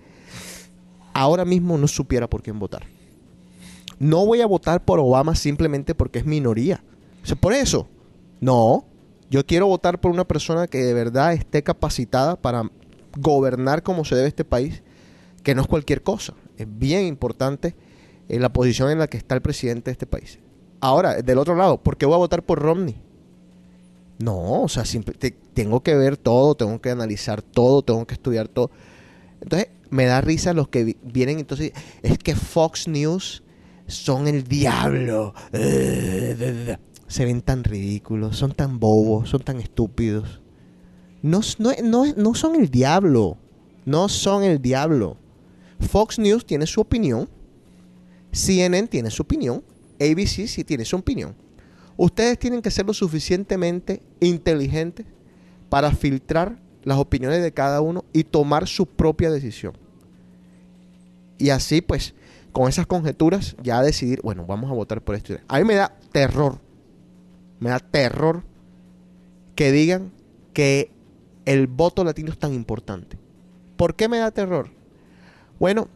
[1.13, 2.87] ahora mismo no supiera por quién votar.
[3.99, 6.83] No voy a votar por Obama simplemente porque es minoría.
[7.21, 7.87] sea, por eso.
[8.39, 8.85] No.
[9.29, 12.69] Yo quiero votar por una persona que de verdad esté capacitada para
[13.17, 14.81] gobernar como se debe este país,
[15.43, 16.33] que no es cualquier cosa.
[16.57, 17.75] Es bien importante
[18.27, 20.39] en la posición en la que está el presidente de este país.
[20.81, 23.01] Ahora, del otro lado, ¿por qué voy a votar por Romney?
[24.17, 24.83] No, o sea,
[25.53, 28.71] tengo que ver todo, tengo que analizar todo, tengo que estudiar todo.
[29.41, 31.71] Entonces, me da risa los que vi- vienen, entonces,
[32.01, 33.43] es que Fox News
[33.87, 35.33] son el diablo.
[37.09, 40.39] Se ven tan ridículos, son tan bobos, son tan estúpidos.
[41.21, 43.35] No, no, no, no son el diablo,
[43.83, 45.17] no son el diablo.
[45.79, 47.27] Fox News tiene su opinión,
[48.31, 49.63] CNN tiene su opinión,
[49.99, 51.35] ABC sí tiene su opinión.
[51.97, 55.05] Ustedes tienen que ser lo suficientemente inteligentes
[55.67, 59.73] para filtrar las opiniones de cada uno y tomar su propia decisión.
[61.37, 62.13] Y así, pues,
[62.51, 65.35] con esas conjeturas, ya decidir, bueno, vamos a votar por esto.
[65.47, 66.59] A mí me da terror,
[67.59, 68.43] me da terror
[69.55, 70.11] que digan
[70.53, 70.91] que
[71.45, 73.17] el voto latino es tan importante.
[73.75, 74.69] ¿Por qué me da terror?
[75.59, 75.87] Bueno,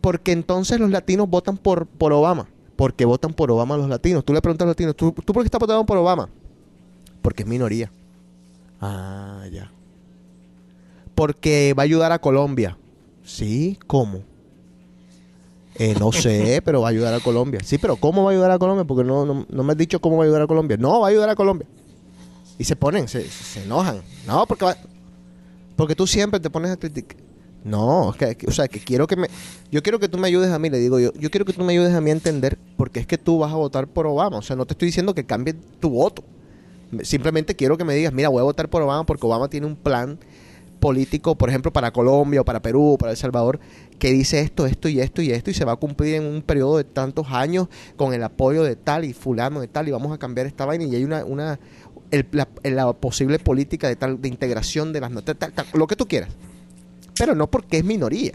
[0.00, 2.48] porque entonces los latinos votan por, por Obama.
[2.76, 4.24] Porque votan por Obama los latinos.
[4.24, 6.28] Tú le preguntas a los latinos, ¿tú, ¿tú por qué estás votando por Obama?
[7.22, 7.90] Porque es minoría.
[8.80, 9.70] Ah, ya.
[11.14, 12.76] Porque va a ayudar a Colombia.
[13.24, 14.22] Sí, ¿cómo?
[15.78, 17.60] Eh, no sé, pero va a ayudar a Colombia.
[17.64, 18.84] Sí, pero ¿cómo va a ayudar a Colombia?
[18.84, 20.76] Porque no, no, no me has dicho cómo va a ayudar a Colombia.
[20.78, 21.66] No, va a ayudar a Colombia.
[22.58, 24.00] Y se ponen, se, se enojan.
[24.26, 24.76] No, porque va-
[25.76, 27.18] porque tú siempre te pones a criticar.
[27.64, 29.28] No, es que, o sea, que quiero que me...
[29.72, 31.12] Yo quiero que tú me ayudes a mí, le digo yo.
[31.14, 33.52] Yo quiero que tú me ayudes a mí a entender porque es que tú vas
[33.52, 34.38] a votar por Obama.
[34.38, 36.22] O sea, no te estoy diciendo que cambies tu voto.
[37.02, 39.74] Simplemente quiero que me digas, mira, voy a votar por Obama porque Obama tiene un
[39.74, 40.18] plan
[40.78, 43.58] político, por ejemplo, para Colombia o para Perú o para El Salvador,
[43.98, 46.42] que dice esto, esto y esto y esto y se va a cumplir en un
[46.42, 50.12] periodo de tantos años con el apoyo de tal y fulano de tal y vamos
[50.12, 51.58] a cambiar esta vaina y hay una, una
[52.62, 55.36] la, posible política de tal de integración de las notas,
[55.74, 56.30] lo que tú quieras.
[57.18, 58.34] Pero no porque es minoría.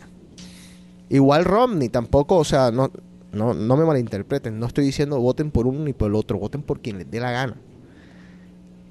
[1.09, 2.91] Igual Romney tampoco, o sea, no,
[3.31, 6.63] no, no me malinterpreten, no estoy diciendo voten por uno ni por el otro, voten
[6.63, 7.55] por quien les dé la gana.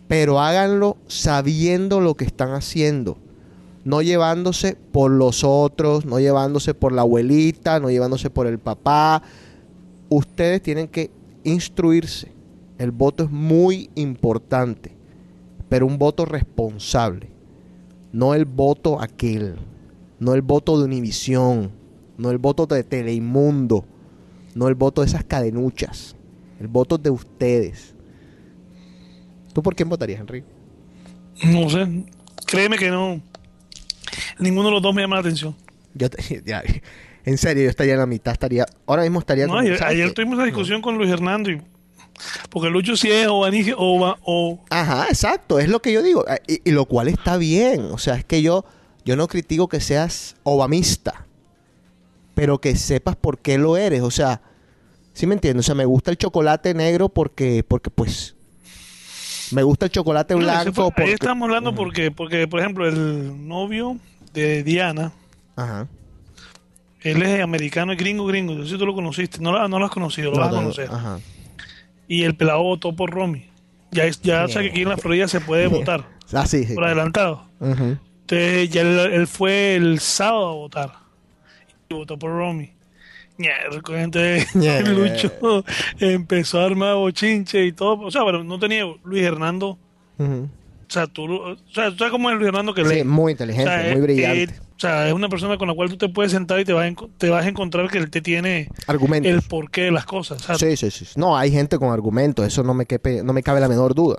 [0.06, 3.16] Pero háganlo sabiendo lo que están haciendo.
[3.84, 9.22] No llevándose por los otros, no llevándose por la abuelita, no llevándose por el papá.
[10.08, 11.10] Ustedes tienen que
[11.44, 12.32] instruirse.
[12.78, 14.92] El voto es muy importante,
[15.68, 17.30] pero un voto responsable.
[18.12, 19.56] No el voto aquel,
[20.18, 21.70] no el voto de Univisión,
[22.18, 23.84] no el voto de Teleimundo,
[24.54, 26.16] no el voto de esas cadenuchas,
[26.58, 27.94] el voto de ustedes.
[29.52, 30.46] ¿Tú por quién votarías, Enrique?
[31.44, 32.04] No sé,
[32.46, 33.22] créeme que no.
[34.40, 35.54] Ninguno de los dos me llama la atención.
[35.94, 36.62] Yo te- ya,
[37.24, 39.94] en serio, yo estaría en la mitad, estaría, ahora mismo estaría No, como, ayer, ¿sabes
[39.94, 41.60] ayer tuvimos una discusión con Luis Hernando y
[42.50, 46.02] porque Lucho sí es o, Anigi- o, va- o Ajá, exacto, es lo que yo
[46.02, 46.26] digo.
[46.28, 47.82] eh, Y, y lo cual está bien.
[47.92, 48.64] O sea, es que yo,
[49.06, 51.26] yo no critico que seas obamista,
[52.34, 54.02] pero que sepas por qué lo eres.
[54.02, 54.42] O sea,
[55.14, 55.64] ¿sí me entiendes?
[55.64, 58.34] O sea, me gusta el chocolate negro porque, porque pues,
[59.52, 61.02] me gusta el chocolate No, blanco fue- porque...
[61.04, 63.96] ahí estamos hablando porque, porque, por ejemplo, el novio
[64.32, 65.12] de Diana,
[65.56, 65.86] Ajá.
[67.02, 68.54] él es americano gringo, gringo.
[68.54, 69.38] Yo sé si tú lo conociste.
[69.40, 70.88] No, lo- no lo has conocido, lo No, vas a no, no, conocer.
[70.90, 71.18] Ajá.
[72.08, 73.46] Y el pelado votó por Romy.
[73.92, 76.74] Ya, ya sé que aquí en la Florida se puede votar Ah, sí, sí.
[76.74, 77.44] por adelantado.
[77.60, 80.92] Entonces ya él, él fue el sábado a votar.
[81.88, 82.70] Y votó por Romy.
[83.38, 84.82] Entonces Ñe.
[84.92, 85.64] Lucho
[85.98, 88.00] empezó a armar bochinche y todo.
[88.00, 89.78] O sea, pero no tenía Luis Hernando.
[90.90, 93.04] O sea, tú, o sea, tú sabes cómo es Luis Hernando que Sí, lee.
[93.04, 94.42] muy inteligente, O sea, muy eh, brillante.
[94.42, 96.72] eh, o sea, es una persona con la cual tú te puedes sentar y te
[96.72, 99.30] vas a, te vas a encontrar que él te tiene Argumentos.
[99.30, 100.42] el porqué de las cosas.
[100.42, 101.06] Sea, Sí, sí, sí.
[101.14, 104.16] No, hay gente con argumentos, eso no me, quepe- no me cabe la menor duda.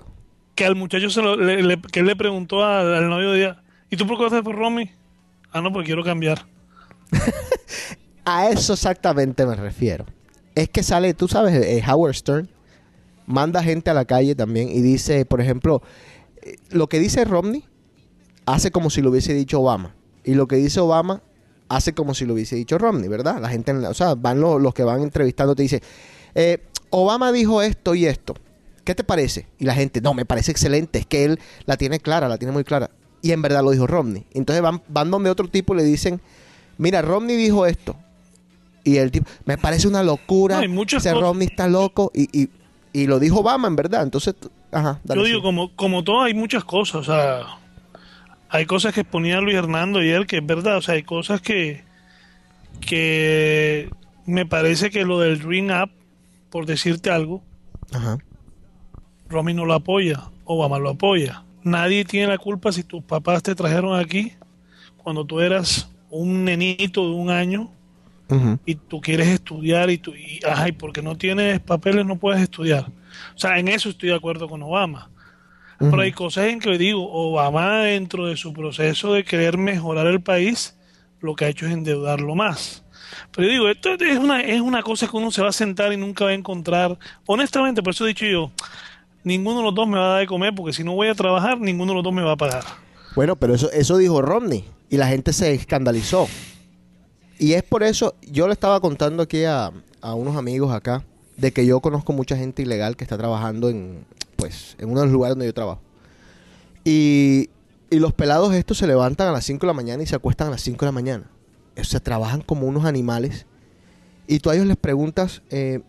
[0.54, 3.40] que al muchacho se lo, le, le- que él le preguntó al, al novio de
[3.40, 4.90] ella, ¿y tú por qué votas por Romy?
[5.52, 6.46] Ah, no, porque quiero cambiar.
[8.24, 10.06] A eso exactamente me refiero.
[10.54, 12.48] Es que sale, tú sabes, eh, Howard Stern
[13.26, 15.82] manda gente a la calle también y dice, por ejemplo,
[16.70, 17.64] lo que dice Romney
[18.46, 19.94] hace como si lo hubiese dicho Obama.
[20.24, 21.22] Y lo que dice Obama
[21.68, 23.40] hace como si lo hubiese dicho Romney, ¿verdad?
[23.40, 25.82] La gente, o sea, van los, los que van entrevistando te dice,
[26.34, 26.58] eh,
[26.90, 28.34] Obama dijo esto y esto.
[28.84, 29.46] ¿Qué te parece?
[29.58, 32.52] Y la gente, no, me parece excelente, es que él la tiene clara, la tiene
[32.52, 32.90] muy clara.
[33.22, 34.26] Y en verdad lo dijo Romney.
[34.32, 36.20] Entonces van, van donde otro tipo y le dicen,
[36.78, 37.96] mira, Romney dijo esto.
[38.84, 40.60] Y el tipo, me parece una locura.
[40.66, 42.10] No, ese Romney está loco.
[42.12, 42.50] Y, y,
[42.92, 44.02] y lo dijo Obama, en verdad.
[44.02, 44.34] Entonces,
[44.72, 45.42] ajá, dale, Yo digo, sí.
[45.42, 46.96] como, como todo, hay muchas cosas.
[46.96, 47.42] O sea,
[48.48, 50.78] hay cosas que exponía Luis Hernando y él, que es verdad.
[50.78, 51.84] O sea, hay cosas que,
[52.80, 53.88] que
[54.26, 55.90] me parece que lo del Dream Up,
[56.50, 57.42] por decirte algo,
[57.92, 58.18] Ajá.
[59.28, 61.44] Romney no lo apoya, Obama lo apoya.
[61.62, 64.32] Nadie tiene la culpa si tus papás te trajeron aquí
[64.96, 67.70] cuando tú eras un nenito de un año
[68.64, 72.40] y tú quieres estudiar y tú y, ajá, y porque no tienes papeles no puedes
[72.40, 72.86] estudiar.
[73.34, 75.10] O sea, en eso estoy de acuerdo con Obama.
[75.78, 80.22] Pero hay cosas en que digo, Obama dentro de su proceso de querer mejorar el
[80.22, 80.76] país,
[81.20, 82.84] lo que ha hecho es endeudarlo más.
[83.32, 85.92] Pero yo digo, esto es una, es una cosa que uno se va a sentar
[85.92, 86.96] y nunca va a encontrar.
[87.26, 88.52] Honestamente, por eso he dicho yo,
[89.24, 91.14] ninguno de los dos me va a dar de comer, porque si no voy a
[91.14, 92.62] trabajar, ninguno de los dos me va a pagar.
[93.16, 96.28] Bueno, pero eso, eso dijo Romney y la gente se escandalizó.
[97.38, 101.04] Y es por eso, yo le estaba contando aquí a, a unos amigos acá,
[101.36, 104.04] de que yo conozco mucha gente ilegal que está trabajando en,
[104.36, 105.80] pues, en uno de los lugares donde yo trabajo.
[106.84, 107.50] Y,
[107.90, 110.48] y los pelados estos se levantan a las 5 de la mañana y se acuestan
[110.48, 111.30] a las 5 de la mañana.
[111.78, 113.46] O sea, trabajan como unos animales.
[114.26, 115.80] Y tú a ellos les preguntas, eh,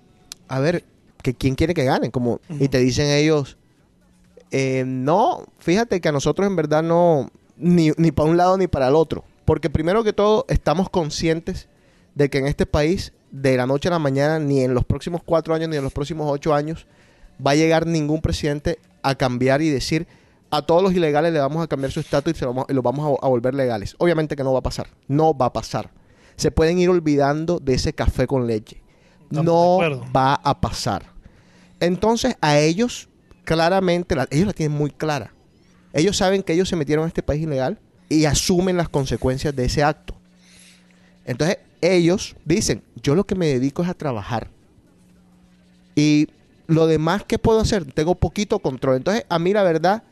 [0.48, 0.84] a ver,
[1.22, 2.12] que quién quiere que ganen.
[2.12, 3.58] Como, Y te dicen ellos,
[4.52, 8.68] eh, no, fíjate que a nosotros en verdad no, ni, ni para un lado ni
[8.68, 9.24] para el otro.
[9.46, 11.68] Porque primero que todo, estamos conscientes
[12.16, 15.22] de que en este país, de la noche a la mañana, ni en los próximos
[15.26, 16.88] cuatro años, ni en los próximos ocho años,
[17.46, 20.08] va a llegar ningún presidente a cambiar y decir
[20.52, 22.74] a todos los ilegales le vamos a cambiar su estatus y, se lo vamos, y
[22.74, 23.96] los vamos a, a volver legales.
[23.98, 24.88] Obviamente que no va a pasar.
[25.08, 25.90] No va a pasar.
[26.36, 28.82] Se pueden ir olvidando de ese café con leche.
[29.24, 29.80] Estamos no
[30.16, 31.06] va a pasar.
[31.80, 33.10] Entonces, a ellos,
[33.46, 35.34] claramente, la- ellos la tienen muy clara.
[35.92, 37.80] Ellos saben que ellos se metieron a este país ilegal
[38.10, 40.16] y asumen las consecuencias de ese acto.
[41.26, 44.50] Entonces, ellos dicen, yo lo que me dedico es a trabajar.
[45.96, 46.28] Y
[46.68, 48.98] lo demás que puedo hacer, tengo poquito control.
[48.98, 50.04] Entonces, a mí la verdad,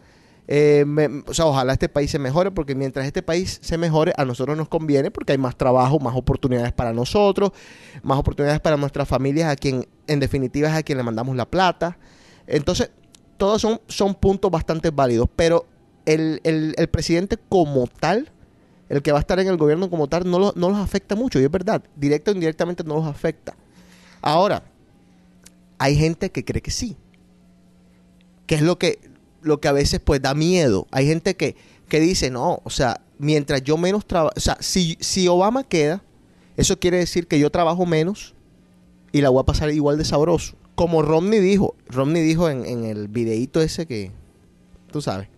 [0.47, 4.13] eh, me- o sea, ojalá este país se mejore, porque mientras este país se mejore,
[4.17, 7.51] a nosotros nos conviene, porque hay más trabajo, más oportunidades para nosotros,
[8.03, 11.45] más oportunidades para nuestras familias, a quien, en definitiva, es a quien le mandamos la
[11.49, 11.97] plata.
[12.47, 12.91] Entonces,
[13.37, 15.65] todos son, son puntos bastante válidos, pero
[16.05, 18.29] el, el- el presidente como tal,
[18.91, 21.15] el que va a estar en el gobierno como tal, no, lo- no los afecta
[21.15, 23.55] mucho, y es verdad, directa o indirectamente no los afecta.
[24.21, 24.63] Ahora,
[25.77, 26.95] hay gente que cree que sí,
[28.45, 28.99] que es lo que,
[29.41, 30.87] lo que a veces pues da miedo.
[30.91, 31.55] Hay gente que,
[31.87, 36.03] que dice, no, o sea, mientras yo menos trabajo, o sea, si, si Obama queda,
[36.57, 38.35] eso quiere decir que yo trabajo menos
[39.11, 40.55] y la voy a pasar igual de sabroso.
[40.75, 44.11] Como Romney dijo, Romney dijo en, en el videíto ese que,
[44.91, 45.29] tú sabes,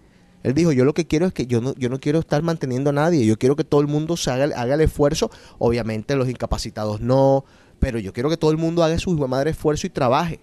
[0.43, 2.89] él dijo, yo lo que quiero es que yo no, yo no quiero estar manteniendo
[2.89, 6.15] a nadie, yo quiero que todo el mundo se haga, el- haga el esfuerzo, obviamente
[6.15, 7.45] los incapacitados no,
[7.79, 10.39] pero yo quiero que todo el mundo haga su madre esfuerzo y trabaje.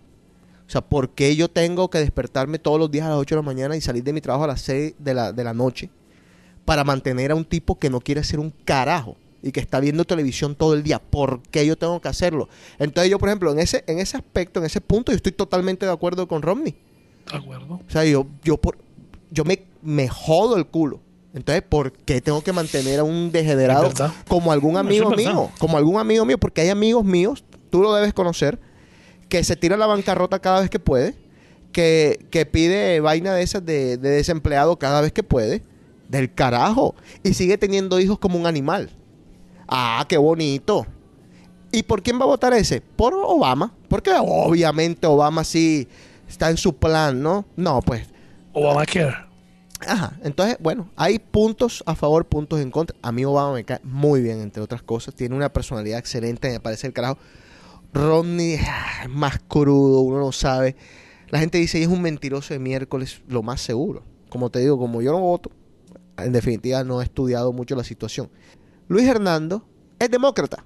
[0.66, 3.40] O sea, ¿por qué yo tengo que despertarme todos los días a las 8 de
[3.42, 5.90] la mañana y salir de mi trabajo a las 6 de la, de la noche
[6.64, 10.04] para mantener a un tipo que no quiere hacer un carajo y que está viendo
[10.04, 11.00] televisión todo el día?
[11.00, 12.48] ¿Por qué yo tengo que hacerlo?
[12.78, 15.86] Entonces yo, por ejemplo, en ese, en ese aspecto, en ese punto, yo estoy totalmente
[15.86, 16.76] de acuerdo con Romney.
[17.32, 17.74] ¿De acuerdo?
[17.74, 18.78] O sea, yo, yo, por,
[19.32, 21.00] yo me, me jodo el culo.
[21.32, 23.90] Entonces, ¿por qué tengo que mantener a un degenerado
[24.26, 25.50] como algún amigo mío?
[25.58, 28.58] Como algún amigo mío, porque hay amigos míos, tú lo debes conocer,
[29.28, 31.14] que se tira la bancarrota cada vez que puede,
[31.72, 35.62] que, que pide vaina de esas de, de desempleado cada vez que puede,
[36.08, 38.90] del carajo, y sigue teniendo hijos como un animal.
[39.68, 40.84] Ah, qué bonito.
[41.70, 42.80] ¿Y por quién va a votar ese?
[42.80, 43.72] Por Obama.
[43.88, 45.86] Porque obviamente Obama sí
[46.28, 47.44] está en su plan, ¿no?
[47.54, 48.08] No, pues.
[48.52, 49.29] Obamacare.
[49.86, 50.18] Ajá.
[50.22, 52.96] Entonces, bueno, hay puntos a favor, puntos en contra.
[53.02, 55.14] A mí Obama me cae muy bien, entre otras cosas.
[55.14, 57.18] Tiene una personalidad excelente, me parece el carajo.
[57.92, 60.76] Romney ah, es más crudo, uno no sabe.
[61.28, 64.02] La gente dice, "Y es un mentiroso de miércoles, lo más seguro.
[64.28, 65.50] Como te digo, como yo no voto,
[66.16, 68.30] en definitiva no he estudiado mucho la situación.
[68.88, 69.66] Luis Hernando
[69.98, 70.64] es demócrata.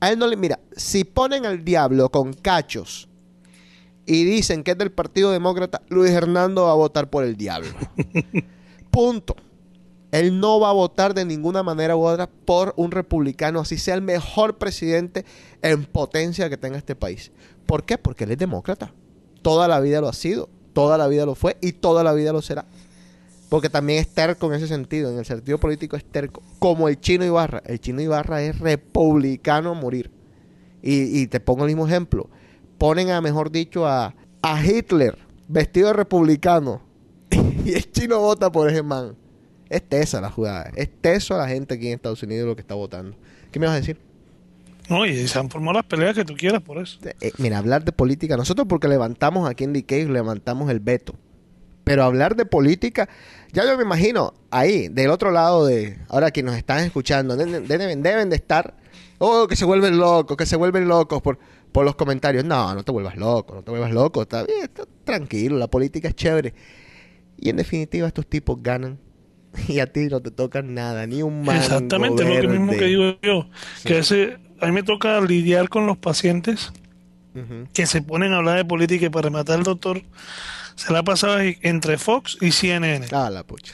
[0.00, 3.08] A él no le mira, si ponen al diablo con cachos
[4.06, 7.70] y dicen que es del Partido Demócrata, Luis Hernando va a votar por el diablo.
[8.90, 9.36] Punto.
[10.10, 13.94] Él no va a votar de ninguna manera u otra por un republicano, así sea
[13.94, 15.24] el mejor presidente
[15.62, 17.32] en potencia que tenga este país.
[17.64, 17.96] ¿Por qué?
[17.96, 18.92] Porque él es demócrata.
[19.40, 22.32] Toda la vida lo ha sido, toda la vida lo fue y toda la vida
[22.32, 22.66] lo será.
[23.48, 26.42] Porque también es terco en ese sentido, en el sentido político es terco.
[26.58, 27.62] Como el chino Ibarra.
[27.64, 30.10] El chino Ibarra es republicano a morir.
[30.82, 32.28] Y, y te pongo el mismo ejemplo.
[32.82, 34.12] Ponen a, mejor dicho, a,
[34.42, 35.16] a Hitler
[35.46, 36.82] vestido de republicano.
[37.64, 39.14] y el chino vota por ese man.
[39.70, 40.68] Es tesa la jugada.
[40.74, 43.16] Es teso a la gente aquí en Estados Unidos lo que está votando.
[43.52, 44.00] ¿Qué me vas a decir?
[44.88, 46.98] No, y se han formado las peleas que tú quieras por eso.
[47.20, 48.36] Eh, mira, hablar de política.
[48.36, 51.14] Nosotros porque levantamos aquí en DK, levantamos el veto.
[51.84, 53.08] Pero hablar de política,
[53.52, 57.68] ya yo me imagino ahí, del otro lado de, ahora que nos están escuchando, deben,
[57.68, 58.74] deben- deben de estar,
[59.18, 61.38] oh, que se vuelven locos, que se vuelven locos por,
[61.72, 64.84] por los comentarios, no, no te vuelvas loco, no te vuelvas loco, está bien, está
[65.04, 66.54] tranquilo, la política es chévere.
[67.38, 68.98] Y en definitiva estos tipos ganan
[69.68, 72.78] y a ti no te tocan nada, ni un mango Exactamente, lo que mismo verde.
[72.78, 73.48] que digo yo.
[73.84, 76.72] Que ese, a mí me toca lidiar con los pacientes
[77.34, 77.66] Ujú.
[77.72, 80.02] que se ponen a hablar de política y para rematar el doctor
[80.74, 83.06] se la ha pasado ahí entre Fox y CNN.
[83.12, 83.72] Ah, la pucha.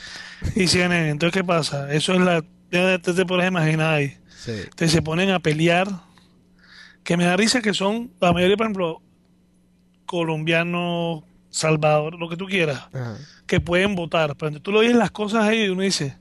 [0.55, 1.11] Y CNN.
[1.11, 1.93] Entonces, ¿qué pasa?
[1.93, 2.45] Eso es la...
[2.71, 4.17] Ya te, te puedes imaginar ahí.
[4.37, 4.53] Sí.
[4.53, 5.89] Entonces se ponen a pelear.
[7.09, 9.01] Que me da risa que son, la mayoría, por ejemplo,
[10.05, 13.17] colombianos, Salvador, lo que tú quieras, Ajá.
[13.47, 14.37] que pueden votar.
[14.37, 16.17] Pero tú lo oyes las cosas ahí y uno dice,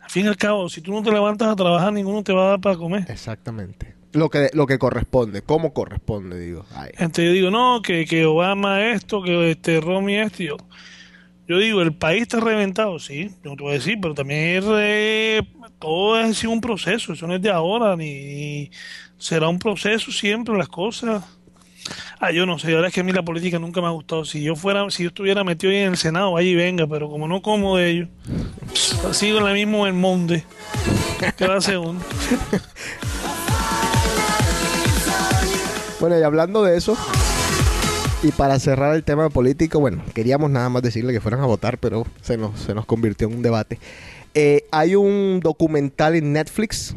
[0.00, 2.44] al fin y al cabo, si tú no te levantas a trabajar, ninguno te va
[2.44, 3.06] a dar para comer.
[3.08, 3.94] Exactamente.
[4.12, 6.64] Lo que, lo que corresponde, cómo corresponde, digo.
[6.74, 6.90] Ay.
[6.92, 10.42] Entonces yo digo, no, que, que Obama esto, que este Romy esto.
[10.42, 10.56] Yo,
[11.48, 14.64] yo digo, el país está reventado, sí, yo te voy a decir, pero también es
[14.64, 15.46] re-
[15.78, 18.70] todo es un proceso, eso no es de ahora, ni, ni-
[19.18, 21.24] será un proceso siempre las cosas.
[22.18, 24.24] Ah, yo no sé, verdad es que a mí la política nunca me ha gustado.
[24.24, 27.28] Si yo fuera, si yo estuviera metido ahí en el Senado, y venga, pero como
[27.28, 28.08] no como de ellos,
[29.12, 30.44] sigo en la misma en monte.
[31.36, 31.58] ¿Qué va?
[35.98, 36.94] Bueno, y hablando de eso,
[38.22, 41.78] y para cerrar el tema político, bueno, queríamos nada más decirle que fueran a votar,
[41.78, 43.78] pero se nos, se nos convirtió en un debate.
[44.34, 46.94] Eh, hay un documental en Netflix.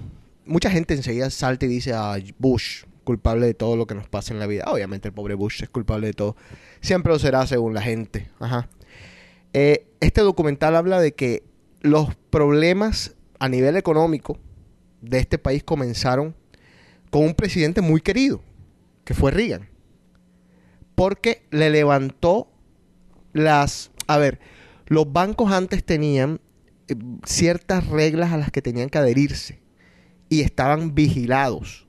[0.49, 4.33] Mucha gente enseguida salta y dice a Bush, culpable de todo lo que nos pasa
[4.33, 4.63] en la vida.
[4.65, 6.35] Obviamente el pobre Bush es culpable de todo.
[6.81, 8.31] Siempre lo será según la gente.
[8.39, 8.67] Ajá.
[9.53, 11.43] Eh, este documental habla de que
[11.81, 14.39] los problemas a nivel económico
[15.01, 16.35] de este país comenzaron
[17.11, 18.41] con un presidente muy querido,
[19.05, 19.69] que fue Reagan.
[20.95, 22.51] Porque le levantó
[23.33, 23.91] las...
[24.07, 24.39] A ver,
[24.87, 26.41] los bancos antes tenían
[26.87, 29.58] eh, ciertas reglas a las que tenían que adherirse
[30.29, 31.87] y estaban vigilados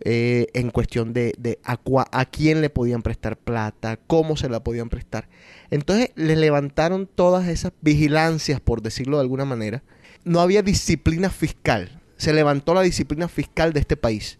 [0.00, 5.28] eh, en cuestión de, a quién le podían prestar plata, cómo se la podían prestar.
[5.70, 9.82] Entonces le levantaron todas esas vigilancias, por decirlo de alguna manera.
[10.24, 12.02] No había disciplina fiscal.
[12.16, 14.38] Se levantó la disciplina fiscal de este país.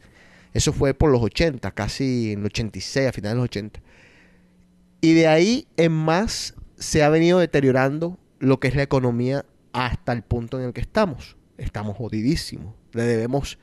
[0.53, 3.81] Eso fue por los 80, casi en el 86, a finales de los 80.
[5.01, 10.13] Y de ahí en más se ha venido deteriorando lo que es la economía hasta
[10.13, 11.37] el punto en el que estamos.
[11.57, 12.75] Estamos jodidísimos.
[12.95, 13.59] Le debemos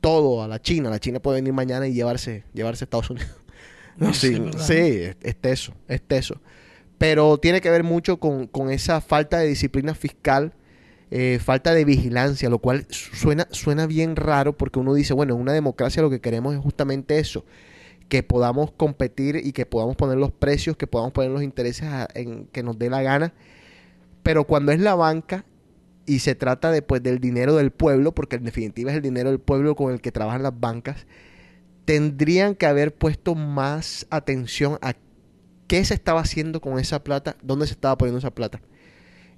[0.00, 0.90] todo a la China.
[0.90, 3.30] La China puede venir mañana y llevarse, llevarse a Estados Unidos.
[3.98, 6.40] No, Sí, sí, es, es teso, es teso.
[6.96, 10.54] Pero tiene que ver mucho con, con esa falta de disciplina fiscal,
[11.10, 15.42] eh, falta de vigilancia, lo cual suena, suena bien raro porque uno dice, bueno, en
[15.42, 17.44] una democracia lo que queremos es justamente eso,
[18.08, 22.08] que podamos competir y que podamos poner los precios, que podamos poner los intereses a-
[22.14, 23.34] en que nos dé la gana.
[24.22, 25.44] Pero cuando es la banca
[26.06, 29.40] y se trata después del dinero del pueblo, porque en definitiva es el dinero del
[29.40, 31.06] pueblo con el que trabajan las bancas,
[31.84, 34.94] tendrían que haber puesto más atención a
[35.66, 38.60] qué se estaba haciendo con esa plata, dónde se estaba poniendo esa plata.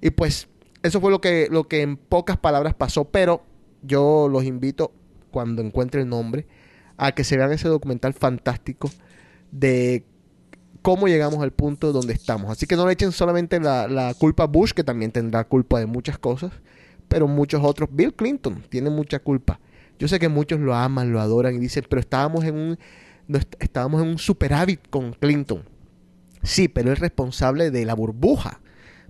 [0.01, 0.47] Y pues
[0.83, 3.43] eso fue lo que, lo que en pocas palabras pasó, pero
[3.81, 4.91] yo los invito,
[5.31, 6.47] cuando encuentre el nombre,
[6.97, 8.89] a que se vean ese documental fantástico
[9.51, 10.05] de
[10.85, 12.51] cómo llegamos al punto donde estamos.
[12.51, 15.87] Así que no le echen solamente la, culpa a Bush, que también tendrá culpa de
[15.87, 16.51] muchas cosas,
[17.07, 17.89] pero muchos otros.
[17.91, 19.59] Bill Clinton tiene mucha culpa.
[19.97, 22.79] Yo sé que muchos lo aman, lo adoran y dicen, pero estábamos en un,
[23.27, 25.63] no est- estábamos en un superávit con Clinton.
[26.43, 28.61] Sí, pero es responsable de la burbuja.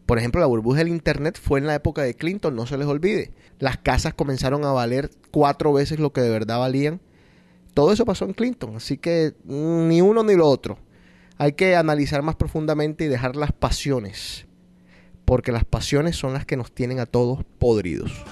[0.05, 2.87] Por ejemplo, la burbuja del Internet fue en la época de Clinton, no se les
[2.87, 3.33] olvide.
[3.59, 7.01] Las casas comenzaron a valer cuatro veces lo que de verdad valían.
[7.73, 10.77] Todo eso pasó en Clinton, así que mm, ni uno ni lo otro.
[11.37, 14.47] Hay que analizar más profundamente y dejar las pasiones,
[15.25, 18.23] porque las pasiones son las que nos tienen a todos podridos.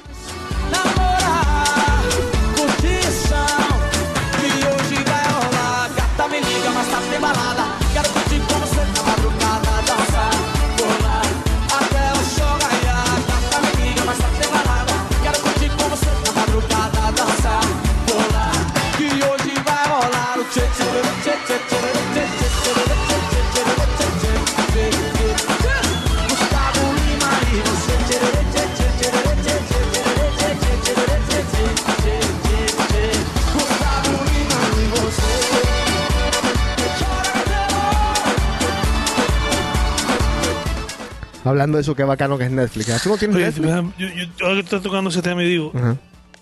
[41.44, 43.04] Hablando de eso, qué bacano que es Netflix.
[43.04, 43.70] ¿Tú no tienes Oye, Netflix?
[43.98, 45.72] yo, yo, yo ahora que estoy tocando ese tema y digo,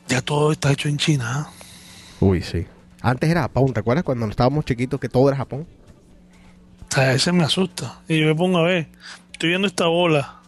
[0.07, 1.25] ya todo está hecho en China.
[1.27, 1.51] ¿ah?
[2.19, 2.65] Uy, sí.
[3.01, 5.65] Antes era Japón, ¿te acuerdas cuando estábamos chiquitos que todo era Japón?
[6.89, 8.01] O sea, ese me asusta.
[8.07, 8.89] Y yo me pongo a ver,
[9.31, 10.41] estoy viendo esta bola.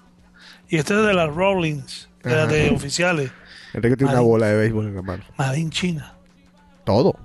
[0.69, 3.31] Y esta es de las Rollins, de las de oficiales.
[3.73, 5.23] Enrique tiene una bola de béisbol en la mano.
[5.37, 6.13] Made in China.
[6.83, 7.15] Todo.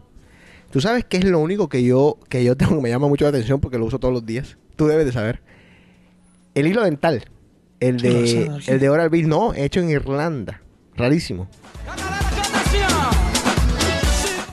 [0.71, 3.25] Tú sabes qué es lo único que yo, que yo tengo que me llama mucho
[3.25, 4.57] la atención porque lo uso todos los días.
[4.77, 5.43] Tú debes de saber.
[6.59, 7.25] El hilo dental.
[7.79, 10.61] El de, el de Oral B, no, hecho en Irlanda.
[10.97, 11.49] Rarísimo.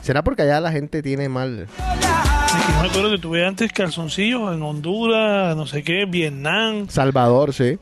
[0.02, 1.62] ¿Será porque allá la gente tiene mal...
[1.66, 6.88] Es que yo me acuerdo que tuve antes calzoncillos en Honduras, no sé qué, Vietnam.
[6.88, 7.76] Salvador, sí.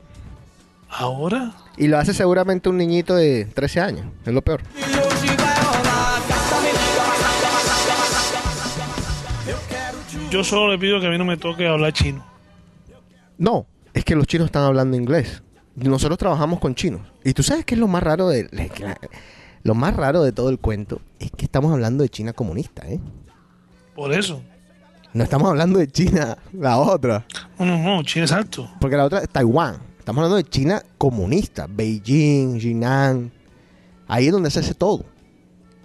[0.89, 4.07] Ahora, Y lo hace seguramente un niñito de 13 años.
[4.25, 4.61] Es lo peor.
[10.31, 12.25] Yo solo le pido que a mí no me toque hablar chino.
[13.37, 15.41] No, es que los chinos están hablando inglés.
[15.75, 17.01] Nosotros trabajamos con chinos.
[17.23, 18.47] Y tú sabes qué es lo más raro de
[19.63, 22.99] lo más raro de todo el cuento es que estamos hablando de China comunista, ¿eh?
[23.95, 24.41] Por eso.
[25.13, 27.25] No estamos hablando de China, la otra,
[27.57, 28.69] No, no, no, China es alto.
[28.79, 29.77] porque la otra es Taiwán.
[29.97, 33.31] Estamos hablando de China comunista, Beijing, Jinan.
[34.07, 35.05] Ahí es donde se hace todo.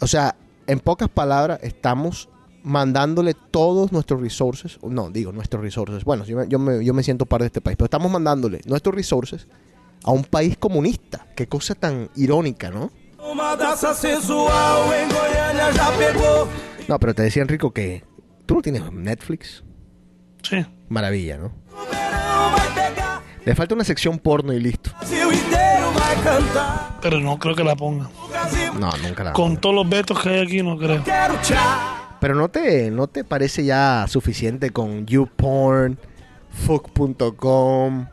[0.01, 0.35] O sea,
[0.67, 2.29] en pocas palabras, estamos
[2.63, 6.05] mandándole todos nuestros resources, no, digo nuestros resources.
[6.05, 8.61] Bueno, yo me, yo me, yo me siento parte de este país, pero estamos mandándole
[8.67, 9.47] nuestros resources
[10.05, 11.27] a un país comunista.
[11.35, 12.91] Qué cosa tan irónica, ¿no?
[16.89, 18.05] No, pero te decía Enrico que
[18.47, 19.63] tú no tienes Netflix.
[20.43, 20.65] Sí.
[20.89, 21.53] Maravilla, ¿no?
[23.45, 24.91] Le falta una sección porno y listo.
[27.01, 28.11] Pero no creo que la ponga.
[28.79, 29.33] No, nunca la.
[29.33, 31.03] Con todos los vetos que hay aquí, no creo.
[32.21, 35.99] Pero no te, no te parece ya suficiente con YouPorn,
[36.53, 38.07] Fuck.com,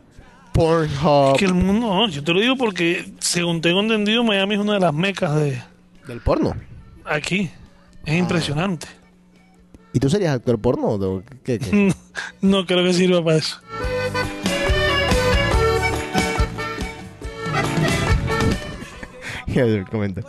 [0.54, 4.56] Pornhub, Es que el mundo, no, yo te lo digo porque, según tengo entendido, Miami
[4.56, 5.62] es una de las mecas de
[6.08, 6.56] del porno.
[7.06, 7.52] aquí.
[8.06, 8.18] Es Ah.
[8.18, 8.88] impresionante.
[9.94, 10.88] ¿Y tú serías actor porno?
[10.88, 11.94] o ¿Qué, qué?
[12.42, 13.58] No creo que sirva para eso.
[19.92, 20.22] Comenta.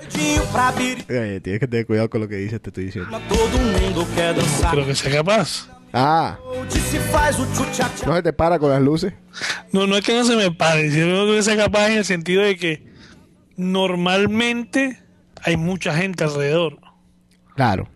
[1.09, 3.19] Oye, tienes que tener cuidado con lo que dices, te estoy diciendo.
[4.71, 5.69] Creo que sea capaz.
[5.93, 6.39] Ah,
[8.07, 9.15] no se te para con las luces.
[9.73, 12.43] No, no es que no se me pare, sino que sea capaz en el sentido
[12.43, 12.87] de que
[13.57, 15.03] normalmente
[15.43, 16.79] hay mucha gente alrededor.
[17.57, 17.89] Claro.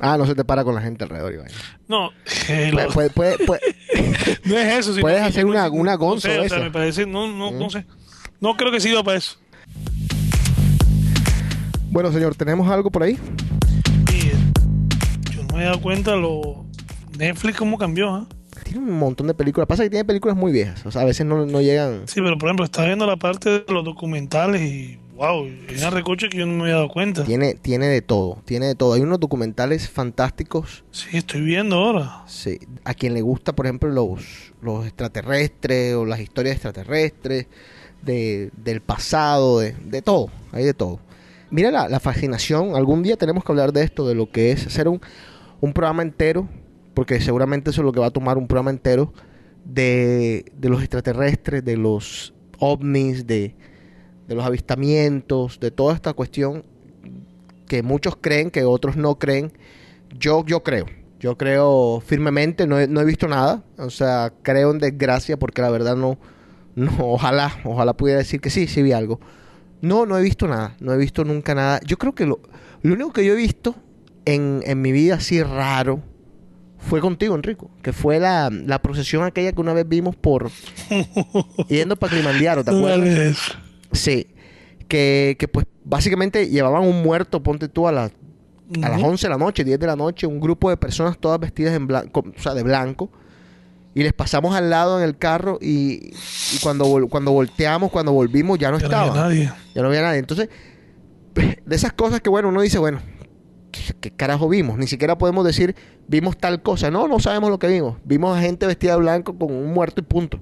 [0.00, 1.48] Ah, no se te para con la gente alrededor, Iván.
[1.88, 2.10] No,
[2.48, 3.60] eh, Puede, lo- puede, puede- puede-
[4.44, 4.92] no es eso.
[4.92, 7.52] sino puedes hacer una- no- una no gonzo sé, o sea, me parece, no, no,
[7.52, 7.58] Mm.
[7.58, 7.86] no sé.
[8.40, 9.38] No creo que sirva para eso.
[11.94, 13.16] Bueno, señor, ¿tenemos algo por ahí?
[14.12, 14.32] Eh,
[15.30, 16.66] yo no me he dado cuenta lo
[17.16, 18.26] Netflix cómo cambió, ¿ah?
[18.64, 19.68] Tiene un montón de películas.
[19.68, 20.84] Pasa que tiene películas muy viejas.
[20.86, 22.02] O sea, a veces no, no llegan.
[22.08, 25.90] Sí, pero por ejemplo, está viendo la parte de los documentales y wow, es una
[25.90, 27.22] recoche que yo no me había dado cuenta.
[27.22, 28.42] Tiene, tiene de todo.
[28.44, 28.94] Tiene de todo.
[28.94, 30.82] Hay unos documentales fantásticos.
[30.90, 32.24] Sí, estoy viendo ahora.
[32.26, 32.58] Sí.
[32.82, 37.46] A quien le gusta, por ejemplo, los, los extraterrestres o las historias extraterrestres,
[38.02, 40.28] de, del pasado, de, de todo.
[40.50, 40.98] Hay de todo.
[41.50, 42.74] Mira la, la fascinación.
[42.74, 45.00] Algún día tenemos que hablar de esto, de lo que es hacer un,
[45.60, 46.48] un programa entero,
[46.94, 49.12] porque seguramente eso es lo que va a tomar un programa entero
[49.64, 53.54] de, de los extraterrestres, de los ovnis, de,
[54.28, 56.64] de los avistamientos, de toda esta cuestión
[57.66, 59.52] que muchos creen, que otros no creen.
[60.18, 60.86] Yo, yo creo,
[61.18, 65.62] yo creo firmemente, no he, no he visto nada, o sea, creo en desgracia porque
[65.62, 66.18] la verdad no,
[66.74, 69.20] no, ojalá, ojalá pudiera decir que sí, sí vi algo.
[69.84, 71.80] No, no he visto nada, no he visto nunca nada.
[71.86, 72.40] Yo creo que lo,
[72.82, 73.74] lo único que yo he visto
[74.24, 76.02] en, en mi vida así raro
[76.78, 80.50] fue contigo, Enrico, que fue la, la procesión aquella que una vez vimos por
[81.68, 83.38] yendo para Kilimanjaro, ¿te acuerdas?
[83.92, 84.26] Sí,
[84.88, 88.12] que, que pues básicamente llevaban un muerto, ponte tú a las
[88.82, 89.10] a las Ujú.
[89.10, 91.86] 11 de la noche, 10 de la noche, un grupo de personas todas vestidas en
[91.86, 93.10] blanco, o sea, de blanco.
[93.94, 96.10] Y les pasamos al lado en el carro y,
[96.52, 99.28] y cuando, vol- cuando volteamos, cuando volvimos, ya no Ya no había estaba.
[99.28, 99.52] nadie.
[99.74, 100.18] Ya no había nadie.
[100.18, 100.48] Entonces,
[101.34, 103.00] de esas cosas que, bueno, uno dice, bueno,
[103.70, 104.78] ¿qué, qué carajo vimos?
[104.78, 105.76] Ni siquiera podemos decir,
[106.08, 106.90] vimos tal cosa.
[106.90, 107.98] No, no sabemos lo que vimos.
[108.04, 110.40] Vimos a gente vestida de blanco con un muerto y punto.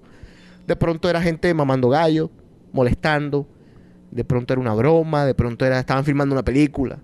[0.66, 2.30] De pronto era gente mamando gallo,
[2.72, 3.46] molestando.
[4.10, 5.26] De pronto era una broma.
[5.26, 7.00] De pronto era, estaban filmando una película.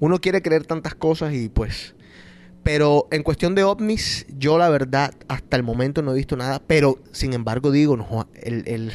[0.00, 1.94] Uno quiere creer tantas cosas y pues...
[2.66, 6.60] Pero en cuestión de ovnis, yo la verdad hasta el momento no he visto nada.
[6.66, 8.92] Pero sin embargo digo, no, el,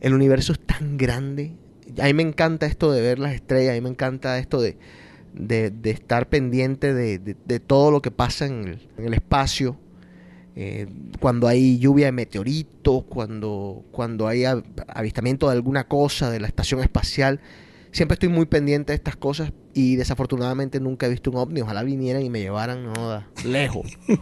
[0.00, 1.56] el, universo es tan grande.
[2.00, 4.76] A mí me encanta esto de ver las estrellas, a mí me encanta esto de,
[5.34, 9.76] de, estar pendiente de, de- todo lo que pasa en el, en el espacio.
[10.54, 10.86] Eh,
[11.18, 16.46] cuando hay lluvia de meteoritos, cuando, cuando hay av- avistamiento de alguna cosa de la
[16.46, 17.40] estación espacial.
[17.92, 21.60] Siempre estoy muy pendiente de estas cosas y desafortunadamente nunca he visto un ovni.
[21.60, 23.86] Ojalá vinieran y me llevaran no, joda, lejos.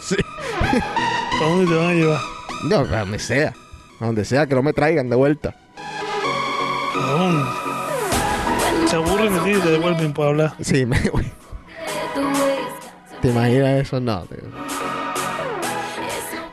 [0.00, 0.16] Sí.
[1.38, 2.20] ¿Para dónde te van a llevar?
[2.64, 3.52] No, a donde sea.
[4.00, 5.56] A donde sea, que no me traigan de vuelta.
[6.94, 7.62] ¿A dónde?
[8.92, 10.54] se aburren de ti y te devuelven por hablar.
[10.60, 11.00] Sí, me
[13.22, 14.00] ¿Te imaginas eso?
[14.00, 14.38] No, tío.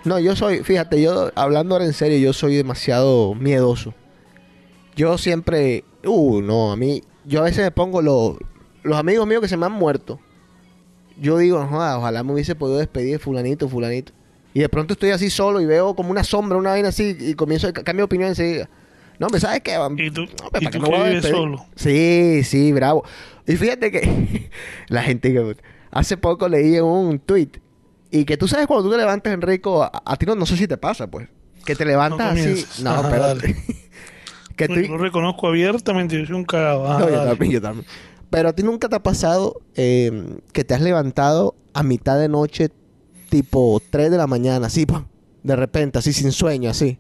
[0.09, 3.93] No, yo soy, fíjate, yo hablando ahora en serio, yo soy demasiado miedoso.
[4.95, 8.37] Yo siempre, uh, no, a mí, yo a veces me pongo los,
[8.81, 10.19] los amigos míos que se me han muerto.
[11.21, 14.11] Yo digo, "Joda, ojalá me hubiese podido despedir de fulanito, fulanito.
[14.55, 17.35] Y de pronto estoy así solo y veo como una sombra, una vaina así, y
[17.35, 18.67] comienzo a cambio de opinión enseguida.
[19.19, 21.67] No, me sabes qué, Y tú, No, y ¿para qué tú que vives solo.
[21.75, 23.03] Sí, sí, bravo.
[23.45, 24.49] Y fíjate que
[24.87, 25.55] la gente que
[25.91, 27.61] hace poco leí un tweet
[28.11, 30.57] y que tú sabes cuando tú te levantas, Enrico, a, a ti no, no sé
[30.57, 31.27] si te pasa, pues,
[31.65, 32.65] que te levantas No así.
[32.83, 33.55] No, Ajá, espérate.
[34.55, 36.87] que tú, lo reconozco abiertamente, yo soy un cagado.
[36.87, 37.85] Ajá, no, yo también, yo también.
[38.29, 42.27] Pero a ti nunca te ha pasado eh, que te has levantado a mitad de
[42.27, 42.69] noche,
[43.29, 45.05] tipo 3 de la mañana, así, ¡pum!
[45.43, 46.99] de repente, así sin sueño, así.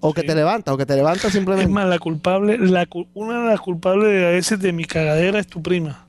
[0.00, 1.70] O que te levantas, o que te levantas simplemente.
[1.70, 5.46] Es más, la culpable, la, una de las culpables a veces de mi cagadera es
[5.46, 6.03] tu prima.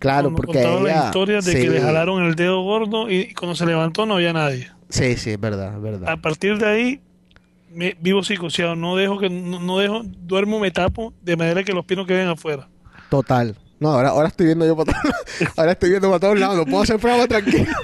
[0.00, 0.80] Claro, Cuando porque ella...
[1.00, 4.14] la historia de sí, que le jalaron el dedo gordo y cuando se levantó no
[4.14, 4.68] había nadie.
[4.88, 6.08] Sí, sí, es verdad, es verdad.
[6.08, 7.00] A partir de ahí
[7.72, 11.72] me, vivo psicoseado, no dejo que no, no dejo, duermo, me tapo de manera que
[11.72, 12.68] los pies no queden afuera.
[13.08, 13.56] Total.
[13.78, 15.26] No, ahora, ahora estoy viendo yo para todos lados.
[15.56, 16.56] Ahora estoy viendo para todos lados.
[16.58, 17.64] No puedo hacer programa tranquilo.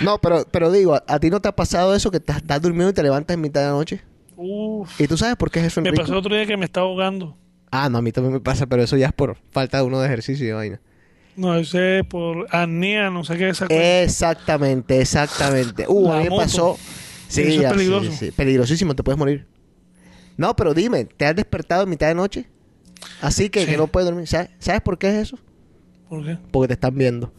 [0.00, 2.60] No, pero, pero digo, ¿a, a ti no te ha pasado eso que te- estás
[2.60, 4.00] durmiendo y te levantas en mitad de la noche?
[4.36, 6.04] Uf, ¿Y tú sabes por qué es eso, me Enrico?
[6.04, 7.36] pasó otro día que me estaba ahogando.
[7.70, 10.00] Ah, no, a mí también me pasa, pero eso ya es por falta de uno
[10.00, 10.80] de ejercicio y vaina.
[11.36, 13.66] No, ese es por apnea, no sé qué cosa.
[13.70, 15.86] Exactamente, exactamente.
[15.88, 16.42] Uh, La a mí me moto.
[16.42, 16.78] pasó.
[17.28, 18.12] Sí, Eso es ya, sí, peligroso.
[18.12, 19.46] sí, Peligrosísimo, te puedes morir.
[20.36, 22.46] No, pero dime, ¿te has despertado en mitad de noche?
[23.20, 23.70] Así que, Sí.
[23.70, 24.26] que no puedes dormir.
[24.28, 25.38] ¿Sabes, ¿Sabes por qué es eso?
[26.08, 26.36] ¿Por qué?
[26.50, 27.32] Porque te están viendo.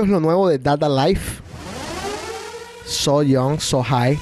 [0.00, 1.42] Es lo nuevo de Dada Life.
[2.86, 4.18] So Young, So High.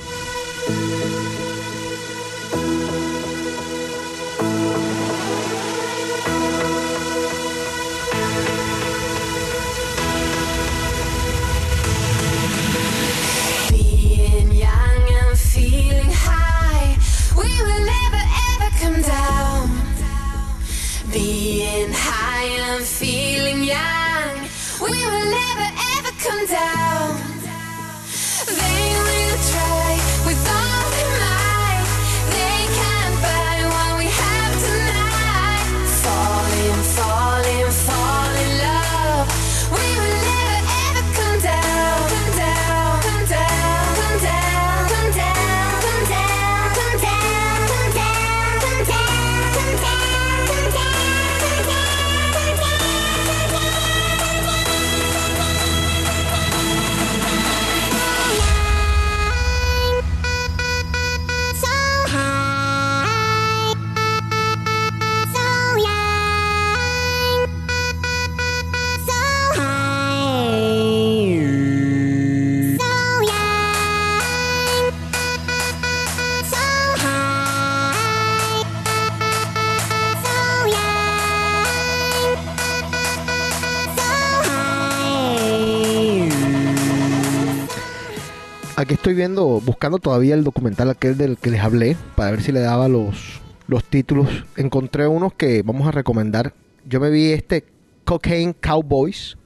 [89.18, 92.88] Viendo, buscando todavía el documental aquel del que les hablé, para ver si le daba
[92.88, 94.44] los, los títulos.
[94.56, 96.54] Encontré unos que vamos a recomendar.
[96.86, 97.64] Yo me vi este
[98.04, 99.36] Cocaine Cowboys.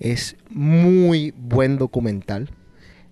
[0.00, 2.50] Es muy buen documental.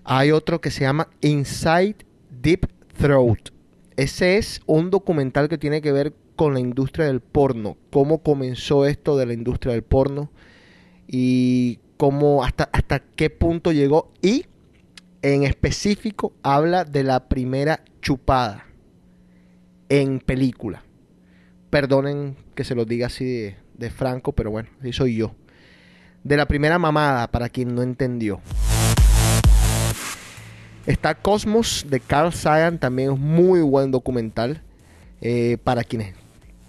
[0.03, 1.97] Hay otro que se llama Inside
[2.43, 2.66] Deep
[2.99, 3.51] Throat.
[3.97, 7.76] Ese es un documental que tiene que ver con la industria del porno.
[7.91, 10.30] Cómo comenzó esto de la industria del porno
[11.07, 14.12] y cómo hasta, hasta qué punto llegó.
[14.20, 14.47] Y
[15.25, 18.66] En específico, habla de la primera chupada
[19.89, 20.85] en película.
[21.70, 25.35] Perdonen que se los diga así de, de franco, pero bueno, así soy yo.
[26.25, 28.43] De la primera mamada, para quien no entendió.
[30.85, 34.61] Está Cosmos de Carl Sagan, también es muy buen documental
[35.22, 36.14] eh, para quienes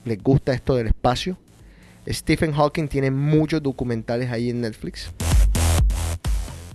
[0.05, 1.37] les gusta esto del espacio.
[2.07, 5.11] Stephen Hawking tiene muchos documentales ahí en Netflix.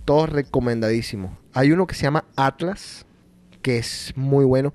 [0.05, 1.31] Todos recomendadísimos.
[1.53, 3.05] Hay uno que se llama Atlas,
[3.61, 4.73] que es muy bueno.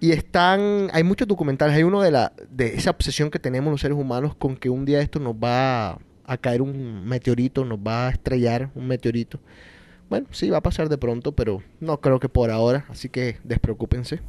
[0.00, 1.76] Y están, hay muchos documentales.
[1.76, 4.84] Hay uno de la de esa obsesión que tenemos los seres humanos con que un
[4.84, 9.40] día esto nos va a caer un meteorito, nos va a estrellar un meteorito.
[10.08, 13.38] Bueno, sí, va a pasar de pronto, pero no creo que por ahora, así que
[13.42, 14.20] despreocúpense.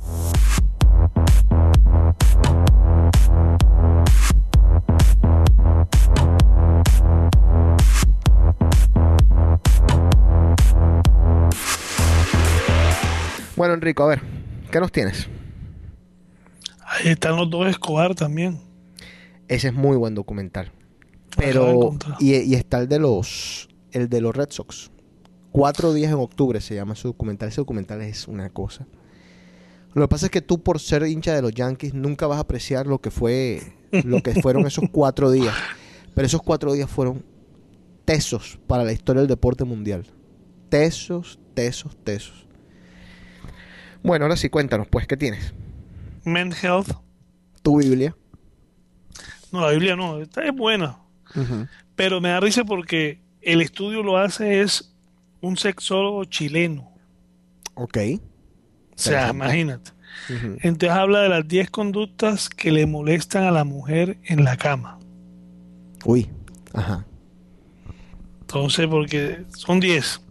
[13.58, 14.22] Bueno, Enrico, a ver,
[14.72, 15.28] ¿qué nos tienes?
[16.86, 18.60] Ahí están los dos Escobar también.
[19.48, 20.72] Ese es muy buen documental.
[21.36, 24.92] Pero, y, y está el de los, el de los Red Sox.
[25.52, 27.50] Cuatro días en octubre se llama ese documental.
[27.50, 28.86] Ese documental es una cosa.
[29.96, 32.42] Lo que pasa es que tú, por ser hincha de los Yankees, nunca vas a
[32.42, 35.56] apreciar lo que fue, lo que fueron esos cuatro días.
[36.14, 37.26] Pero esos cuatro días fueron
[38.06, 40.06] tesos para la historia del deporte mundial.
[40.70, 42.47] Tesos, tesos, tesos.
[44.08, 45.54] Bueno, ahora sí, cuéntanos, pues, ¿qué tienes?
[46.24, 46.92] Men Health.
[47.62, 48.16] Tu Biblia.
[49.52, 50.98] No, la Biblia no, esta es buena.
[51.98, 54.96] Pero me da risa porque el estudio lo hace es
[55.42, 56.90] un sexólogo chileno.
[57.74, 57.98] Ok.
[57.98, 59.92] O sea, imagínate.
[60.62, 65.00] Entonces habla de las 10 conductas que le molestan a la mujer en la cama.
[66.06, 66.30] Uy.
[66.74, 67.06] Ajá.
[68.40, 70.22] Entonces, porque son 10.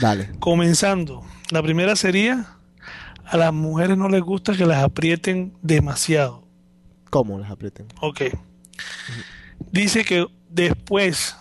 [0.00, 0.30] Dale.
[0.40, 1.22] Comenzando,
[1.52, 2.56] la primera sería,
[3.30, 6.46] a las mujeres no les gusta que las aprieten demasiado.
[7.10, 7.86] ¿Cómo las aprieten?
[8.00, 8.22] Ok.
[9.72, 11.36] Dice que después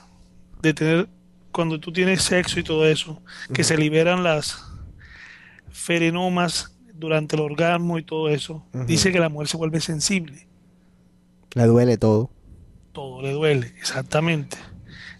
[0.61, 1.09] de tener,
[1.51, 3.21] cuando tú tienes sexo y todo eso,
[3.53, 4.63] que se liberan las
[5.71, 10.47] ferenomas durante el orgasmo y todo eso, dice que la mujer se vuelve sensible.
[11.55, 12.29] Le duele todo.
[12.91, 14.57] Todo le duele, exactamente.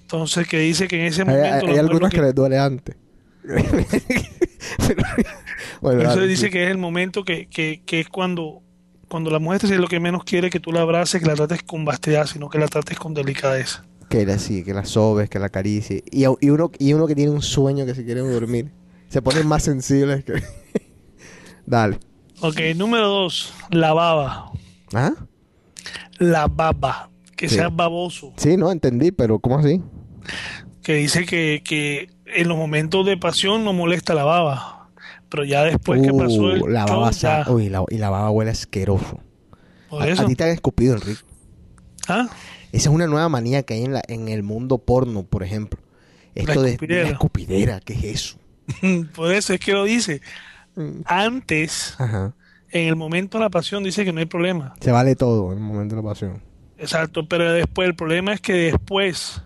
[0.01, 1.45] Entonces, que dice que en ese momento...
[1.67, 2.95] hay- hay algunas que- que les duele antes.
[5.82, 8.62] Bueno, Eso dale, dice que es el momento que, que, que es cuando,
[9.07, 11.64] cuando la mujer es lo que menos quiere que tú la abraces, que la trates
[11.64, 13.86] con vastedad, sino que la trates con delicadeza.
[14.10, 16.03] Que la, sí, que la sobes, que la acaricie.
[16.12, 18.72] Y, y uno, y uno que tiene un sueño que se quiere dormir.
[19.10, 20.34] Se ponen más sensibles que...
[21.66, 21.99] Dale.
[22.41, 24.51] Ok, número dos, la baba.
[24.93, 25.14] ¿Ah?
[26.18, 27.10] La baba.
[27.36, 27.55] Que Sí.
[27.55, 28.34] seas baboso.
[28.38, 29.82] Sí, no, entendí, pero ¿cómo así?
[30.84, 34.89] Que dice que, que en los momentos de pasión no molesta la baba.
[35.30, 37.97] Pero ya después que pasó el Uh, la show, baba ya, sa- Uy, la, y
[37.97, 39.19] la baba huele asqueroso.
[39.89, 40.23] por A, eso.
[40.23, 41.21] a ti te han escupido, Enrique.
[42.07, 42.27] ¿Ah?
[42.71, 45.80] Esa es una nueva manía que hay en, la, en el mundo porno, por ejemplo.
[46.36, 48.38] Esto de, la escupidera, ¿qué es eso?
[49.15, 50.21] Por eso es que lo dice.
[51.05, 52.34] Antes, Ajá.
[52.71, 54.73] en el momento de la pasión, dice que no hay problema.
[54.80, 56.41] Se vale todo en el momento de la pasión.
[56.77, 59.41] Exacto, pero después el problema es que después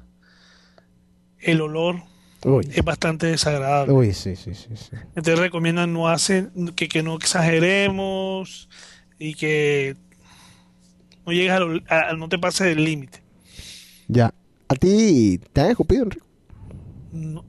[1.40, 2.04] el olor
[2.46, 2.70] Uy.
[2.74, 3.94] es bastante desagradable.
[3.94, 4.90] Uy, sí, sí, sí, sí.
[5.16, 8.70] Entonces recomiendan no hacer que, que no exageremos
[9.20, 9.96] y que
[11.26, 13.22] no llegues a, lo- a- no te pases del límite.
[14.08, 14.34] Ya.
[14.68, 16.26] ¿A ti te han escupido, Enrique?
[17.12, 17.46] No.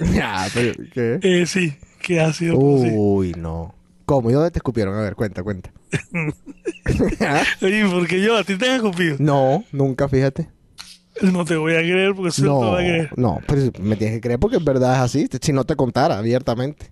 [0.14, 1.18] ya, pero ¿qué?
[1.22, 2.56] Eh, sí, que ha sido.
[2.58, 3.74] Uy, no.
[4.06, 4.30] ¿Cómo?
[4.30, 4.94] ¿Y dónde te escupieron?
[4.96, 5.72] A ver, cuenta, cuenta.
[7.62, 9.16] Oye, porque yo a ti te han escupido.
[9.18, 10.48] no, nunca, fíjate.
[11.22, 13.10] No te voy a creer porque eso no, te No, va a creer.
[13.16, 15.28] no, pero me tienes que creer porque en verdad es así.
[15.40, 16.90] Si no te contara abiertamente.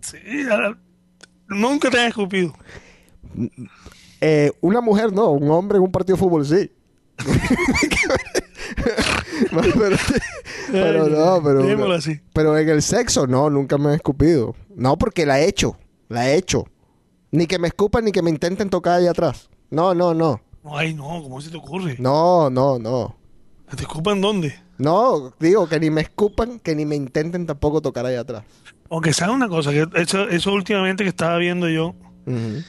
[0.00, 0.18] Sí,
[0.50, 0.78] ahora-
[1.48, 2.54] nunca te han escupido.
[4.20, 6.70] Eh, una mujer no, un hombre en un partido de fútbol sí.
[9.50, 9.96] pero,
[10.72, 12.20] pero no, pero, así.
[12.32, 14.54] pero en el sexo no, nunca me han escupido.
[14.74, 15.76] No, porque la he hecho,
[16.08, 16.66] la he hecho.
[17.30, 19.48] Ni que me escupan ni que me intenten tocar ahí atrás.
[19.70, 20.40] No, no, no.
[20.64, 21.96] No, ay, no, ¿cómo se te ocurre?
[21.98, 23.16] No, no, no.
[23.76, 24.58] ¿Te escupan dónde?
[24.78, 28.44] No, digo que ni me escupan, que ni me intenten tampoco tocar ahí atrás.
[28.90, 31.94] Aunque sabes una cosa, que eso, eso últimamente que estaba viendo yo,
[32.26, 32.64] el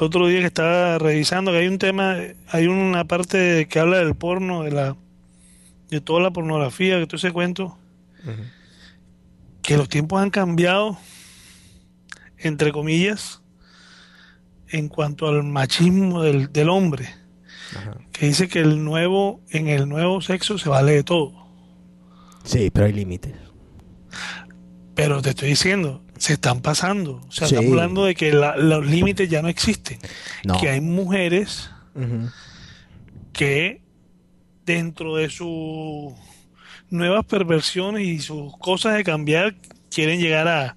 [0.00, 2.16] otro día que estaba revisando, que hay un tema,
[2.48, 4.96] hay una parte que habla del porno, de la
[5.88, 7.78] de toda la pornografía, que todo ese cuento,
[9.62, 10.98] que los tiempos han cambiado,
[12.38, 13.42] entre comillas,
[14.68, 17.08] en cuanto al machismo del, del hombre,
[17.76, 17.96] Ajá.
[18.12, 21.32] que dice que el nuevo, en el nuevo sexo se vale de todo.
[22.44, 23.34] Sí, pero hay límites.
[24.94, 27.20] Pero te estoy diciendo, se están pasando.
[27.28, 27.54] O sea, Sí.
[27.54, 29.98] estamos hablando de que la- los límites ya no existen.
[30.44, 30.58] No.
[30.60, 31.70] Que hay mujeres
[33.32, 33.82] que
[34.66, 36.12] dentro de sus
[36.90, 39.56] nuevas perversiones y sus cosas de cambiar
[39.90, 40.76] quieren llegar a,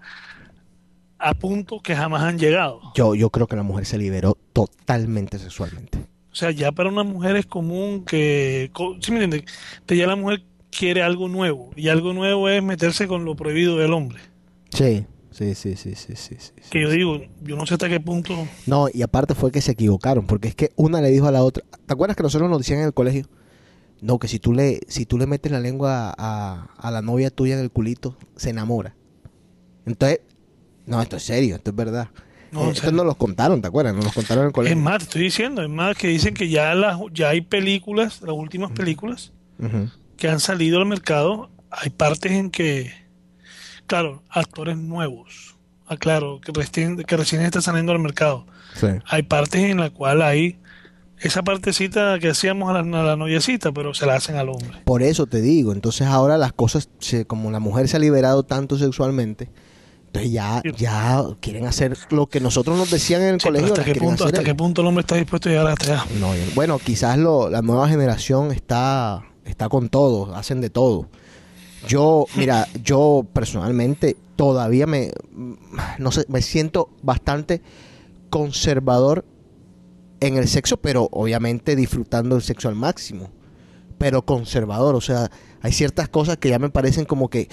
[1.19, 2.81] a puntos que jamás han llegado.
[2.95, 6.05] Yo, yo creo que la mujer se liberó totalmente sexualmente.
[6.33, 8.71] O sea, ya para una mujer es común que,
[9.01, 9.51] ¿sí me entiendes?
[9.85, 10.43] Que ya la mujer
[10.75, 14.19] quiere algo nuevo y algo nuevo es meterse con lo prohibido del hombre.
[14.69, 16.35] Sí, sí, sí, sí, sí, sí.
[16.39, 18.47] sí, Que yo digo, yo no sé hasta qué punto.
[18.65, 21.43] No, y aparte fue que se equivocaron, porque es que una le dijo a la
[21.43, 23.27] otra, ¿te acuerdas que nosotros nos decían en el colegio?
[24.01, 27.29] No, que si tú le, si tú le metes la lengua a, a la novia
[27.29, 28.95] tuya en el culito, se enamora.
[29.85, 30.21] Entonces,
[30.87, 32.09] no, esto es serio, esto es verdad.
[32.53, 32.91] No, Eh, serio.
[32.91, 33.95] nos los contaron, ¿te acuerdas?
[33.95, 34.77] Nos los contaron en el Es colegio.
[34.77, 38.35] más, te estoy diciendo, es más que dicen que ya, las, ya hay películas, las
[38.35, 39.31] últimas películas,
[40.17, 42.91] que han salido al mercado, hay partes en que,
[43.87, 45.55] claro, actores nuevos,
[45.87, 48.45] ah, claro, que recién, que recién está saliendo al mercado.
[48.75, 48.87] Sí.
[49.07, 50.57] Hay partes en la cual hay
[51.19, 54.81] esa partecita que hacíamos a la, a la noviecita, pero se la hacen al hombre.
[54.83, 58.43] Por eso te digo, entonces ahora las cosas, se- como la mujer se ha liberado
[58.43, 59.49] tanto sexualmente,
[60.13, 63.73] entonces ya, ya quieren hacer lo que nosotros nos decían en el Sí, colegio.
[63.73, 66.05] ¿Hasta qué punto, hasta qué punto el hombre está dispuesto a llegar hasta allá?
[66.19, 71.09] No, bueno, quizás lo, la nueva generación está, está con todo, hacen de todo.
[71.87, 75.11] Yo, mira, yo personalmente todavía me,
[75.97, 77.63] no sé, me siento bastante
[78.29, 79.25] conservador
[80.19, 83.31] en el sexo, pero obviamente disfrutando el sexo al máximo.
[83.97, 87.49] Pero conservador, o sea, hay ciertas cosas que ya me parecen como que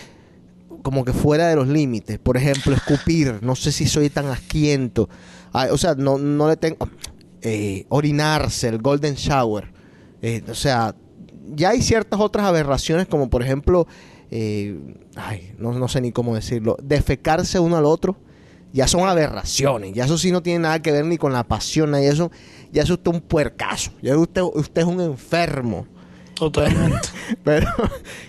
[0.82, 2.18] como que fuera de los límites.
[2.18, 5.08] Por ejemplo, escupir, no sé si soy tan asquiento.
[5.52, 6.88] Ay, o sea, no, no le tengo...
[7.42, 9.72] eh, orinarse, el golden shower.
[10.22, 10.94] Eh, o sea,
[11.54, 13.86] ya hay ciertas otras aberraciones como por ejemplo,
[14.30, 14.78] eh,
[15.16, 18.16] ay, no, no sé ni cómo decirlo, defecarse uno al otro.
[18.72, 21.92] Ya son aberraciones, ya eso sí no tiene nada que ver ni con la pasión,
[22.00, 22.30] y eso,
[22.70, 25.88] ya es usted un puercazo, ya usted, usted es un enfermo.
[26.40, 27.08] Totalmente.
[27.44, 27.66] Pero,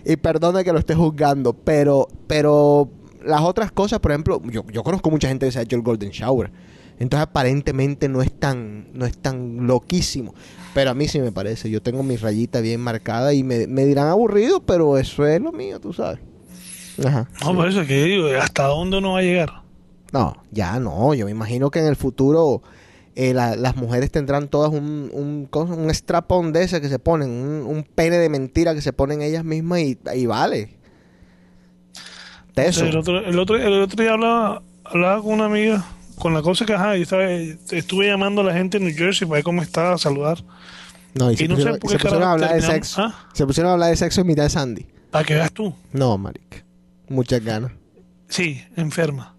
[0.06, 2.90] y perdone que lo esté juzgando, pero, pero
[3.24, 5.82] las otras cosas, por ejemplo, yo, yo conozco mucha gente que se ha hecho el
[5.82, 6.52] Golden Shower.
[7.00, 10.36] Entonces aparentemente no es tan, no es tan loquísimo.
[10.74, 11.70] Pero a mí sí me parece.
[11.70, 15.54] Yo tengo mi rayita bien marcada y me, me dirán aburrido, pero eso es lo
[15.54, 16.20] mío, tú sabes.
[17.04, 17.30] Ajá.
[17.44, 19.50] No, por eso es que digo, ¿hasta dónde uno va a llegar?
[20.12, 21.14] No, ya no.
[21.14, 22.62] Yo me imagino que en el futuro
[23.16, 27.30] eh, la- las mujeres tendrán todas un, un, un strap-on de ese que se ponen,
[27.30, 30.78] un, un pene de mentira que se ponen ellas mismas y, y vale.
[32.56, 32.86] De eso.
[32.86, 35.86] El otro, el otro, el otro día hablaba, hablaba con una amiga,
[36.18, 39.28] con la cosa que, ajá, yo estaba, estuve llamando a la gente en New Jersey
[39.28, 40.44] para ver cómo estaba, a saludar.
[41.14, 43.02] No, y se no pusieron, se a hablar de sexo.
[43.02, 43.30] ¿Ah?
[43.34, 44.86] Se pusieron a hablar de sexo en mitad de Sandy.
[45.12, 45.74] Para que veas tú.
[45.92, 46.64] No, marica.
[47.10, 47.72] Muchas ganas.
[48.30, 49.36] Sí, enferma.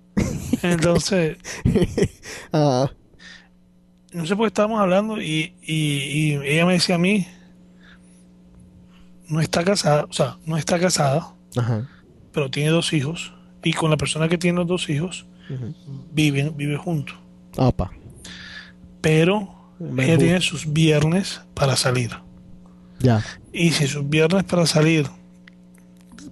[0.63, 1.39] Entonces,
[2.53, 2.91] Ah,
[4.13, 7.27] no sé por qué estábamos hablando y, y, y ella me decía a mí,
[9.29, 11.89] no está casada, o sea, no está casada, ajá.
[12.33, 13.33] pero tiene dos hijos
[13.63, 15.27] y con la persona que tiene los dos hijos
[16.13, 17.17] viven, vive juntos.
[17.57, 17.91] Opa.
[19.01, 22.11] Pero Me ella tiene sus viernes para salir.
[23.01, 23.25] Ya.
[23.53, 25.07] Y si sus viernes para salir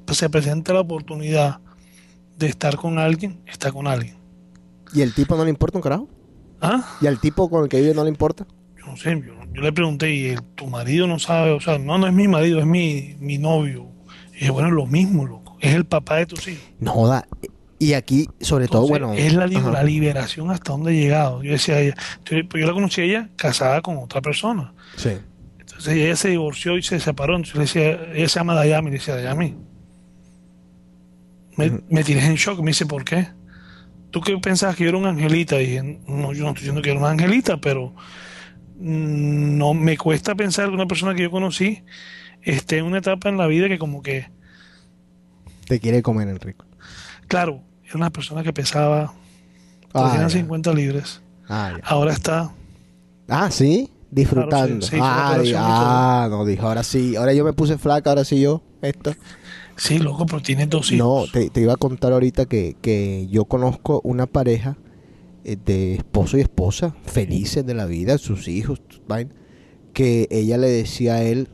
[0.05, 1.59] pues, se presenta la oportunidad
[2.39, 4.17] de estar con alguien, está con alguien.
[4.93, 6.09] ¿Y el tipo no le importa un carajo?
[6.61, 6.97] ¿Ah?
[7.01, 8.47] ¿Y al tipo con el que vive no le importa?
[8.79, 11.51] Yo no sé, yo, yo le pregunté, ¿y el- tu marido no sabe?
[11.53, 13.87] O sea, no, no es mi marido, es mi, mi novio.
[14.33, 15.57] Y dije, bueno, es lo mismo, loco.
[15.61, 16.63] Es el papá de tus hijos.
[16.79, 17.27] No joda.
[17.79, 19.15] Y aquí, sobre todo, bueno.
[19.15, 19.71] es la, li- ajá.
[19.71, 21.43] la liberación hasta dónde he llegado.
[21.43, 21.95] Yo decía ella,
[22.27, 24.75] yo, pues yo la conocí a ella casada con otra persona.
[24.97, 25.13] Sí.
[25.59, 27.37] Entonces ella se divorció y se separó.
[27.37, 29.57] Entonces le decía, ella se llama Dayami, le decía Dayami.
[31.57, 33.29] Me, me tienes en shock, me dice, ¿por qué?
[34.11, 35.61] ¿Tú qué pensabas que yo era un angelita?
[35.61, 37.95] Y dije, no, yo no estoy diciendo que era una angelita, pero
[38.79, 41.83] mm, no me cuesta pensar que una persona que yo conocí
[42.43, 44.29] esté en una etapa en la vida que como que,
[45.67, 46.65] Te quiere comer, Enrico.
[47.29, 49.13] claro, era una persona que pesaba
[49.93, 51.21] Ah, 350 libras.
[51.49, 51.77] Ah.
[51.83, 52.51] Ahora está
[53.29, 53.91] Ah, sí.
[54.11, 54.87] Disfrutando.
[54.89, 57.15] Claro, ah, ah, no, dijo, ahora sí.
[57.17, 58.63] Ahora yo me puse flaca, ahora sí yo.
[58.83, 59.15] Esto.
[59.81, 61.33] Sí, loco, pero tiene dos No, hijos.
[61.33, 64.77] te, te iba a contar ahorita que, que yo conozco una pareja
[65.45, 68.83] eh, de esposo y esposa, felices de la vida, sus hijos,
[69.95, 71.49] que ella le decía a él,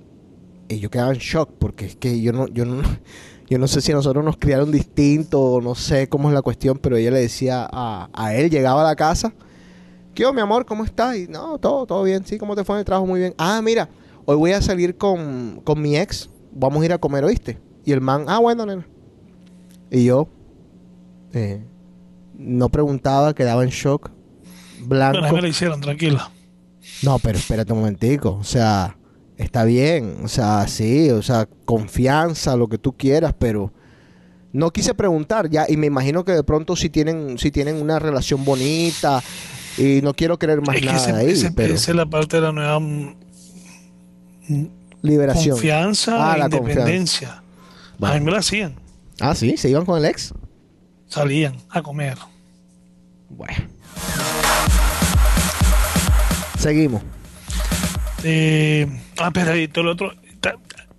[0.68, 2.82] y yo quedaba en shock, porque es que yo no, yo no,
[3.48, 6.42] yo no sé si a nosotros nos criaron distinto, o no sé cómo es la
[6.42, 9.32] cuestión, pero ella le decía a, a él, llegaba a la casa,
[10.14, 10.66] ¿qué mi amor?
[10.66, 11.16] ¿Cómo estás?
[11.16, 13.06] Y no, todo, todo bien, sí, ¿cómo te fue en el trabajo?
[13.06, 13.34] Muy bien.
[13.38, 13.88] Ah, mira,
[14.24, 17.58] hoy voy a salir con, con mi ex, vamos a ir a comer, ¿oíste?
[17.86, 18.86] Y el man, ah, bueno, nena.
[19.90, 20.28] Y yo,
[21.32, 21.62] Eh,
[22.38, 24.10] no preguntaba, quedaba en shock.
[24.86, 25.34] Blanco.
[25.34, 26.30] Mí me hicieron, tranquila.
[27.02, 28.32] No, pero espérate un momentico.
[28.34, 28.96] O sea,
[29.36, 30.18] está bien.
[30.24, 33.72] O sea, sí, o sea, confianza, lo que tú quieras, pero
[34.52, 35.66] no quise preguntar ya.
[35.68, 39.22] Y me imagino que de pronto si tienen, si tienen una relación bonita
[39.76, 41.30] y no quiero querer más Es que nada ese- ahí.
[41.32, 42.78] ese- pero esa es la parte de la nueva
[45.02, 45.56] liberación.
[45.56, 47.42] confianza Ah, e la independencia.
[47.98, 48.14] Bueno.
[48.14, 48.74] A mí me la hacían.
[49.20, 50.34] Ah, sí, se iban con el ex.
[51.06, 52.18] Salían a comer.
[53.28, 53.54] Bueno.
[56.58, 57.02] Seguimos.
[58.24, 58.86] Eh,
[59.18, 60.12] ah, y todo lo otro.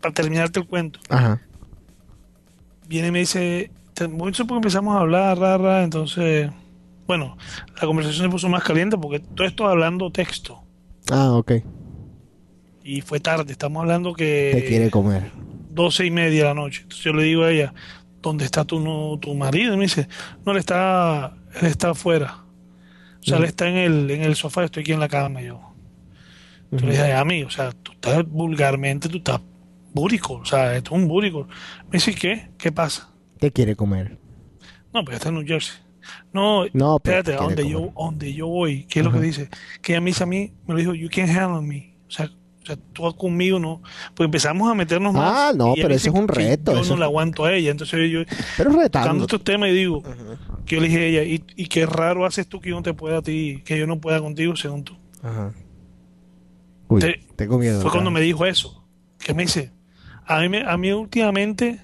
[0.01, 0.99] Para terminarte el cuento.
[1.09, 1.41] Ajá.
[2.87, 3.71] Viene y me dice.
[4.09, 6.49] Mucho porque empezamos a hablar, rara, entonces.
[7.07, 7.37] Bueno,
[7.79, 10.61] la conversación se puso más caliente porque todo esto hablando texto.
[11.09, 11.53] Ah, ok.
[12.83, 14.51] Y fue tarde, estamos hablando que.
[14.53, 15.31] Te quiere comer.
[15.77, 16.81] Doce y media de la noche.
[16.81, 17.73] Entonces yo le digo a ella,
[18.21, 19.73] ¿dónde está tu, no- tu marido?
[19.73, 20.07] Y me dice,
[20.45, 22.43] no, él está, él está afuera.
[23.21, 25.41] O sea, él está en el, en el sofá, estoy aquí en la cama.
[25.41, 25.61] Yo,
[26.71, 29.39] yo le dije, a mí, o sea, tú estás vulgarmente, tú estás
[29.93, 31.47] búrico, o sea, esto es un búrico.
[31.85, 32.49] Me dice, ¿qué?
[32.57, 33.09] ¿Qué pasa?
[33.39, 34.17] Te quiere comer.
[34.93, 35.75] No, pues está en New Jersey.
[36.31, 39.19] No, No, pero espérate, te a donde yo, donde yo voy, ¿qué es lo que
[39.19, 39.49] dice?
[39.81, 41.97] Que ella me dice a mí, me lo dijo, you can't handle me.
[42.07, 42.29] O sea,
[42.67, 43.81] sea, tú conmigo no.
[44.15, 45.31] Pues empezamos a meternos más.
[45.35, 47.71] Ah, no, pero eso es un reto, Yo eso no le aguanto a ella.
[47.71, 48.19] Entonces yo,
[48.57, 49.23] Pero retando.
[49.23, 50.03] estos temas y digo,
[50.65, 52.83] que yo le dije a ella, y, y qué raro haces tú que yo no
[52.83, 54.95] te pueda a ti, que yo no pueda contigo según tú.
[55.23, 55.53] Ajá.
[56.89, 57.81] Uy, Te- tengo miedo.
[57.81, 58.83] Fue cuando me dijo eso.
[59.19, 59.71] Que me dice,
[60.25, 61.81] a mí, a mí últimamente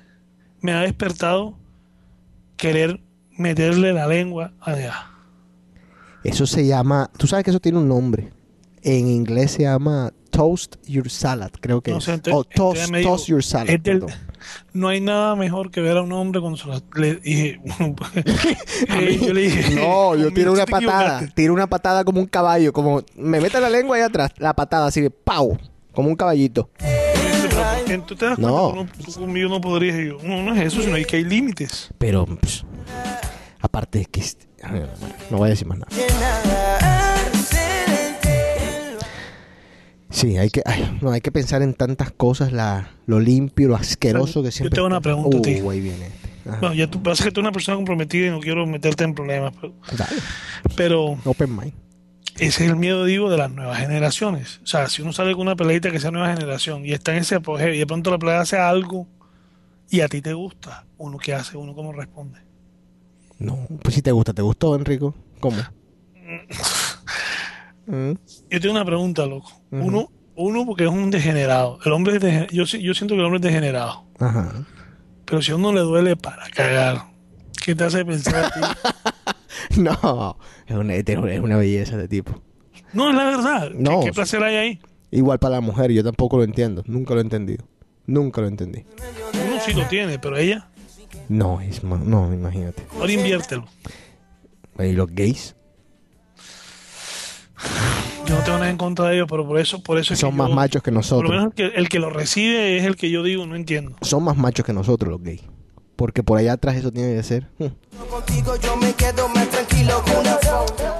[0.61, 1.57] me ha despertado
[2.57, 3.01] querer
[3.37, 5.09] meterle la lengua allá.
[6.23, 7.09] Eso se llama.
[7.17, 8.31] Tú sabes que eso tiene un nombre.
[8.81, 12.07] En inglés se llama Toast Your Salad, creo que No es.
[12.31, 13.69] o toast, me dijo, toast Your Salad.
[14.73, 17.61] no hay nada mejor que ver a un hombre se la- le dije,
[18.89, 21.03] eh, yo le dije, No, yo "Conmigo tiro una patada.
[21.03, 21.27] equivocaste".
[21.35, 22.73] Tiro una patada como un caballo.
[22.73, 24.31] Como me mete la lengua ahí atrás.
[24.37, 25.57] La patada así de ¡pau!
[25.93, 26.69] Como un caballito.
[26.79, 28.71] Pero, ¿por qué ¿Tú te das No.
[28.73, 29.95] cuenta que uno- tú conmigo no podrías?
[29.97, 31.89] Yo, no, no es eso, sino que hay límites.
[31.99, 32.65] Pero, pues,
[33.61, 34.23] aparte de que.
[35.29, 36.92] No voy a decir más nada.
[40.13, 43.75] Sí, hay que, ay, no, hay que pensar en tantas cosas, la, lo limpio, lo
[43.75, 44.75] asqueroso que Yo siempre.
[44.75, 45.35] tengo una pregunta.
[45.37, 46.29] Uh, ahí viene este.
[46.45, 49.15] Bueno, ya tú pasa que tú eres una persona comprometida y no quiero meterte en
[49.15, 50.21] problemas, pero, Dale,
[50.75, 51.73] pero open mind.
[52.35, 54.59] ese es el miedo, digo, de las nuevas generaciones.
[54.63, 57.19] O sea, si uno sale con una peleita que sea nueva generación y está en
[57.19, 59.07] ese apogeo y de pronto la pelea hace algo
[59.89, 62.39] y a ti te gusta, uno qué hace, uno cómo responde.
[63.39, 65.15] No, pues si te gusta, ¿te gustó, Enrico?
[65.39, 65.57] ¿Cómo?
[67.85, 68.11] Mm,
[68.49, 69.51] Yo tengo una pregunta, loco.
[69.71, 71.79] Uno, uno porque es un degenerado.
[71.85, 74.05] El hombre es yo, yo siento que el hombre es degenerado.
[74.19, 74.65] Ajá.
[75.25, 77.05] Pero si a uno le duele para cagar,
[77.63, 78.59] ¿qué te hace pensar a ti?
[79.77, 82.41] No, es una, es una belleza de tipo.
[82.91, 83.69] No, es la verdad.
[83.71, 84.01] ¿Qué- No.
[84.01, 84.79] ¿Qué, placer hay ahí?
[85.09, 86.83] Igual para la mujer, yo tampoco lo entiendo.
[86.85, 87.65] Nunca lo he entendido.
[88.05, 88.83] Nunca lo entendí.
[89.33, 90.67] Uno sí lo tiene, pero ella,
[91.29, 92.83] No, es no, imagínate.
[92.99, 93.65] ahora inviértelo.
[94.79, 95.55] ¿Y los gays?
[98.25, 100.31] Yo no tengo nada en contra de ellos, pero por eso, por eso es Son
[100.31, 101.29] que más yo- machos que Por lo nosotros.
[101.31, 103.95] menos el que, el que lo recibe es el que yo digo, no entiendo.
[104.01, 105.41] Son más machos que nosotros los gays.
[105.95, 107.47] Porque por allá atrás eso tiene que ser.
[107.59, 107.67] hmm.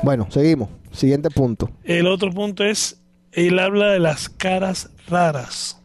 [0.04, 0.70] Bueno, seguimos.
[0.92, 1.70] Siguiente punto.
[1.84, 5.80] El otro punto es, él habla de las caras raras,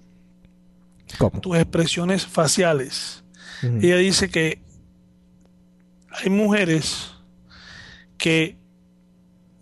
[1.19, 1.41] ¿Cómo?
[1.41, 3.25] tus expresiones faciales.
[3.63, 4.61] Ella dice que
[6.11, 7.11] hay mujeres
[8.17, 8.57] que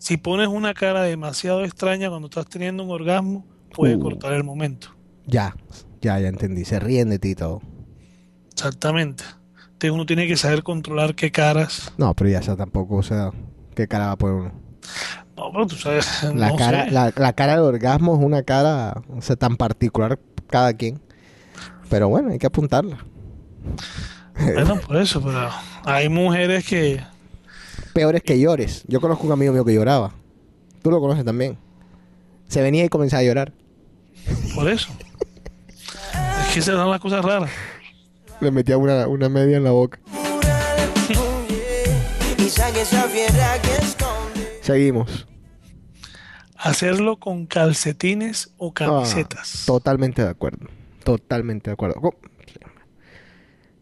[0.06, 4.00] si pones una cara demasiado extraña cuando estás teniendo un orgasmo, puede Uh.
[4.00, 4.94] cortar el momento.
[5.26, 5.56] Ya,
[6.00, 6.64] ya, ya entendí.
[6.64, 7.60] Se ríen de ti y todo.
[8.52, 9.24] Exactamente.
[9.64, 11.92] Entonces uno tiene que saber controlar qué caras.
[11.98, 13.32] No, pero ya sea tampoco, o sea,
[13.74, 14.52] ¿qué cara va a poner uno?
[15.36, 16.22] No, pero tú sabes.
[16.36, 16.90] La, no cara, sé.
[16.92, 21.00] la, la cara del orgasmo es una cara, o sea, tan particular cada quien.
[21.90, 22.98] Pero bueno, hay que apuntarla.
[24.38, 25.50] Bueno, por eso, pero
[25.84, 27.02] hay mujeres que.
[27.96, 28.84] Peor es que llores.
[28.88, 30.12] Yo conozco un amigo mío que lloraba.
[30.82, 31.56] Tú lo conoces también.
[32.46, 33.54] Se venía y comenzaba a llorar.
[34.54, 34.90] Por eso.
[36.46, 37.50] Es que esas son las cosas raras.
[38.42, 39.98] Le metía una, una media en la boca.
[44.60, 45.26] Seguimos.
[46.58, 49.62] Hacerlo con calcetines o Ah, camisetas.
[49.66, 50.66] totalmente de acuerdo.
[51.02, 52.14] Totalmente de acuerdo.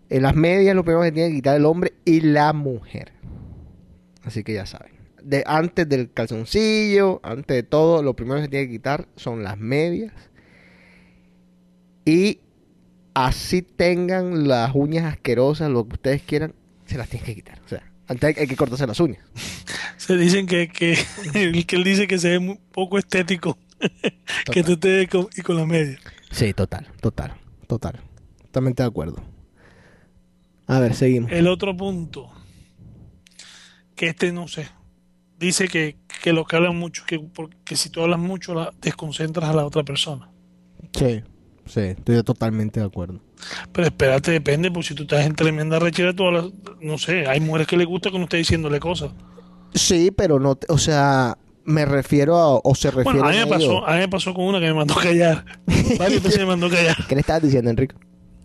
[0.08, 3.12] En las medias lo primero que tiene que quitar el hombre y la mujer.
[4.24, 4.92] Así que ya saben.
[5.22, 9.42] De, antes del calzoncillo, antes de todo, lo primero que se tiene que quitar son
[9.42, 10.12] las medias.
[12.04, 12.40] Y
[13.14, 17.60] así tengan las uñas asquerosas, lo que ustedes quieran, se las tienen que quitar.
[17.64, 19.24] O sea, Antes hay, que cortarse las uñas.
[19.96, 20.98] Se dicen que, que,
[21.66, 23.56] que él dice que se ve muy poco estético
[24.52, 25.98] que tú estés con, y con la media.
[26.30, 27.34] Sí, total, total,
[27.66, 28.00] total.
[28.42, 29.16] Totalmente de acuerdo.
[30.66, 31.32] A ver, seguimos.
[31.32, 32.30] El otro punto,
[33.94, 34.68] que este no sé,
[35.38, 39.50] dice que, que los que hablan mucho, que, porque si tú hablas mucho, la, desconcentras
[39.50, 40.30] a la otra persona.
[40.92, 41.22] Sí,
[41.66, 43.20] sí, estoy totalmente de acuerdo.
[43.72, 46.46] Pero espérate, depende, porque si tú estás en tremenda rechera, tú hablas,
[46.80, 49.12] no sé, hay mujeres que les gusta que uno esté diciéndole cosas.
[49.74, 53.42] Sí, pero no, o sea, me refiero a, o se refiere Bueno, a mí, me
[53.42, 53.50] a ello.
[53.50, 55.44] pasó, a mí me pasó con una que me mandó callar.
[55.98, 56.96] Varias veces me mandó callar.
[57.08, 57.96] ¿Qué le estabas diciendo, Enrico?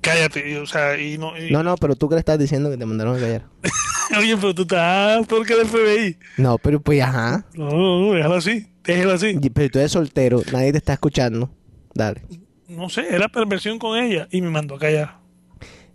[0.01, 1.37] Cállate, o sea, y no...
[1.37, 3.45] y- No, no, pero tú qué le estás diciendo que te mandaron a callar.
[4.17, 6.17] Oye, pero tú estás peor que el FBI.
[6.37, 7.45] No, pero pues ajá.
[7.53, 9.37] No, no, no, déjalo así, déjalo así.
[9.41, 11.51] Y- Pero tú eres soltero, nadie te está escuchando.
[11.93, 12.21] Dale.
[12.67, 15.19] No sé, era perversión con ella y me mandó a callar.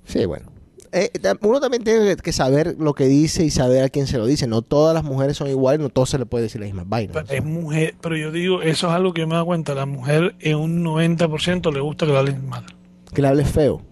[0.05, 0.52] Sí, bueno.
[0.93, 1.10] Eh,
[1.40, 4.47] uno también tiene que saber lo que dice y saber a quién se lo dice.
[4.47, 7.16] No todas las mujeres son iguales, no todas se le puede decir las mismas vainas.
[7.26, 9.74] Pero es mujer, pero yo digo, eso es algo que yo me da cuenta.
[9.74, 12.64] La mujer en un 90% le gusta que la hablen mal.
[13.12, 13.82] Que le hables feo.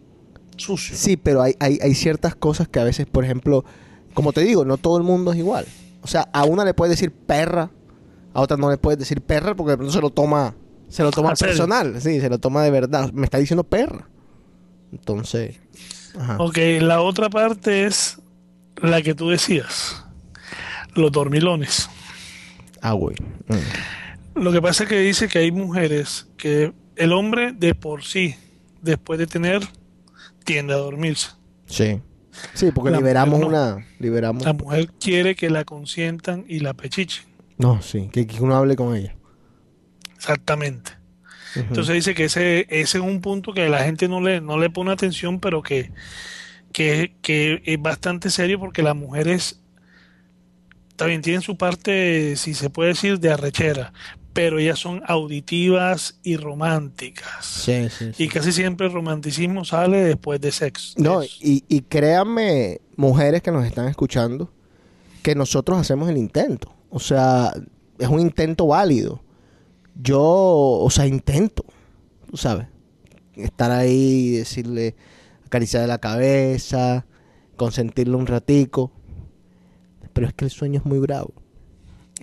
[0.57, 0.97] Sucio.
[0.97, 3.65] Sí, pero hay, hay, hay ciertas cosas que a veces, por ejemplo,
[4.15, 5.66] como te digo, no todo el mundo es igual.
[6.03, 7.70] O sea, a una le puedes decir perra,
[8.35, 10.55] a otra no le puedes decir perra porque de pronto se lo toma,
[10.89, 13.12] se lo toma personal, sí, se lo toma de verdad.
[13.12, 14.09] Me está diciendo perra.
[14.91, 15.61] Entonces,
[16.19, 16.37] ajá.
[16.39, 18.19] Ok, la otra parte es
[18.77, 20.05] la que tú decías.
[20.95, 21.89] Los dormilones.
[22.83, 23.16] Ah, güey.
[23.49, 24.41] Mm.
[24.43, 28.35] Lo que pasa es que dice que hay mujeres que el hombre de por sí,
[28.83, 29.62] después de tener,
[30.44, 31.31] tiende a dormirse.
[31.66, 32.01] Sí.
[32.55, 33.47] Sí, porque La liberamos no.
[33.48, 34.44] una, liberamos.
[34.44, 37.24] La mujer quiere que la consientan y la pechichen.
[37.59, 39.14] No, sí, que, que uno hable con ella.
[40.14, 40.93] Exactamente.
[41.55, 44.70] Entonces dice que ese, ese es un punto que la gente no le, no le
[44.70, 45.93] pone atención, pero que,
[46.73, 49.60] que, que es bastante serio porque las mujeres
[50.97, 53.93] también tienen su parte, si se puede decir, de arrechera,
[54.33, 57.45] pero ellas son auditivas y románticas.
[57.45, 58.25] Sí, sí, sí.
[58.25, 60.95] Y casi siempre el romanticismo sale después de sexo.
[60.97, 64.51] No, y, y créanme, mujeres que nos están escuchando,
[65.23, 66.75] que nosotros hacemos el intento.
[66.91, 67.53] O sea,
[67.99, 69.23] es un intento válido.
[69.95, 71.65] Yo, o sea, intento,
[72.31, 72.67] tú sabes,
[73.37, 74.95] estar ahí, decirle,
[75.47, 77.07] acariciarle la cabeza,
[77.57, 78.91] consentirle un ratico.
[80.13, 81.33] Pero es que el sueño es muy bravo.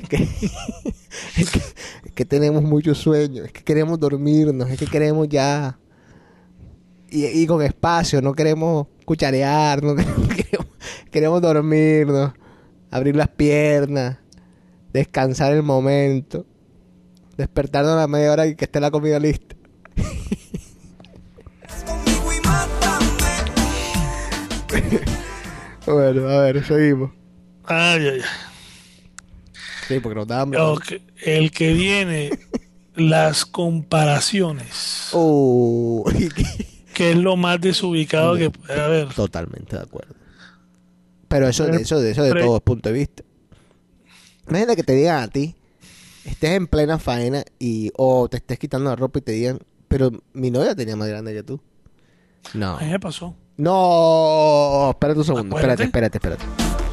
[0.10, 0.28] Que,
[1.38, 1.52] es
[2.16, 5.78] que, tenemos mucho sueño, es que queremos dormirnos, es que queremos ya
[7.10, 10.68] y, con espacio, no queremos cucharear, no queremos, queremos,
[11.12, 12.34] queremos dormirnos,
[12.92, 14.18] abrir las piernas,
[14.94, 16.46] descansar el momento,
[17.38, 19.56] despertarnos a la media hora y que esté la comida lista.
[25.86, 27.12] bueno, a ver, seguimos.
[27.66, 28.49] Ay, ay, ay.
[29.90, 30.62] Sí, porque nos da hambre.
[30.62, 30.94] Ok,
[31.26, 32.30] El que viene,
[32.96, 36.04] las comparaciones, Uh,
[36.94, 39.14] que es lo más desubicado que puede haber.
[39.14, 40.16] Totalmente de acuerdo.
[41.28, 43.24] Pero eso, Pero- eso, de eso de todos puntos de vista.
[44.48, 45.56] Imagínate que te digan a ti,
[46.26, 50.12] estés en plena faena y o te estés quitando la ropa y te digan, pero
[50.34, 51.60] mi novia tenía más grande que tú.
[52.54, 52.78] No.
[52.80, 53.36] Me pasó.
[53.58, 55.84] No, espérate un segundo, Acuérdate.
[55.84, 56.89] espérate, espérate, espérate.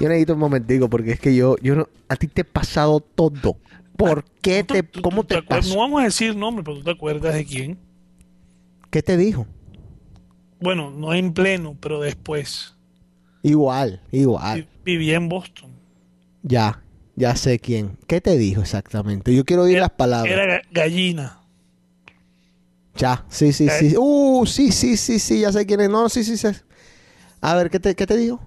[0.00, 3.00] Yo necesito un momentico porque es que yo, yo no, a ti te ha pasado
[3.00, 3.56] todo.
[3.96, 5.68] ¿Por qué te, Tú- cómo tú te pasó?
[5.74, 7.78] No vamos a decir nombre, pero tú te acuerdas de quién.
[8.90, 9.46] ¿Qué te dijo?
[10.60, 12.74] Bueno, no en pleno, pero después.
[13.42, 14.62] Igual, igual.
[14.62, 15.70] Vi- Vivía en Boston.
[16.42, 16.82] Ya,
[17.16, 17.96] ya sé quién.
[18.06, 19.34] ¿Qué te dijo exactamente?
[19.34, 20.32] Yo quiero oír las palabras.
[20.32, 21.40] Era ga- gallina.
[22.96, 23.94] Ya, sí, sí, sí.
[23.98, 25.90] Uh, sí, sí, sí, sí, ya sé quién es.
[25.90, 26.48] No, sí, sí, sí.
[27.40, 28.40] A ver, ¿qué te, qué te dijo?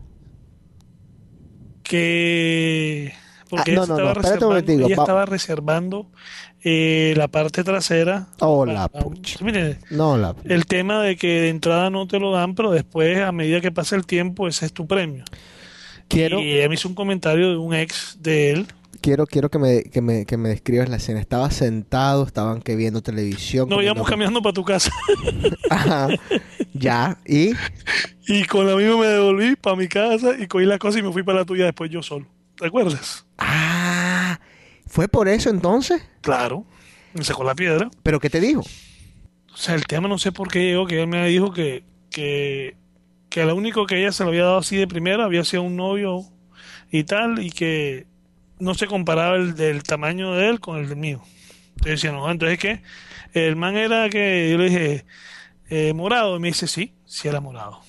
[1.88, 3.14] Que.
[3.50, 6.08] Porque Ah, no, ella, no, estaba no, reservando, ella estaba reservando
[6.64, 8.28] eh, la parte trasera.
[8.42, 9.38] Oh, la para- pucha.
[9.38, 9.78] ¿Sí me entiendes?
[9.90, 10.36] No, la...
[10.44, 13.72] El tema de que de entrada no te lo dan, pero después, a medida que
[13.72, 15.24] pasa el tiempo, ese es tu premio.
[16.10, 18.68] Quiero, Y ella me hizo un comentario de un ex de él.
[19.00, 21.22] quiero, quiero que me, que me, que me describas la escena.
[21.22, 23.70] Estaba sentado, estaban que viendo televisión.
[23.70, 24.92] Comiendo- íbamos caminando para tu casa.
[25.70, 26.10] Ajá.
[26.78, 27.52] Ya, y...
[28.28, 31.12] y con la misma me devolví para mi casa y cogí la cosa y me
[31.12, 32.28] fui para la tuya después yo solo.
[32.56, 33.26] ¿Te acuerdas?
[33.38, 34.40] Ah,
[34.88, 36.02] ¿fue por eso entonces?
[36.22, 36.66] Claro.
[37.14, 37.90] Me sacó la piedra.
[38.04, 38.62] ¿Pero qué te dijo?
[38.62, 42.76] O sea, el tema no sé por qué llegó, que él me dijo que, que,
[43.30, 45.76] que lo único que ella se lo había dado así de primera había sido un
[45.76, 46.24] novio
[46.92, 48.06] y tal, y que
[48.60, 51.22] no se comparaba el del tamaño de él con el del mío.
[51.70, 52.82] Entonces decía, no, entonces ¿qué?
[53.34, 55.06] El man era que yo le dije,
[55.70, 56.38] eh, morado.
[56.38, 57.80] Y me dice, sí, sí era morado.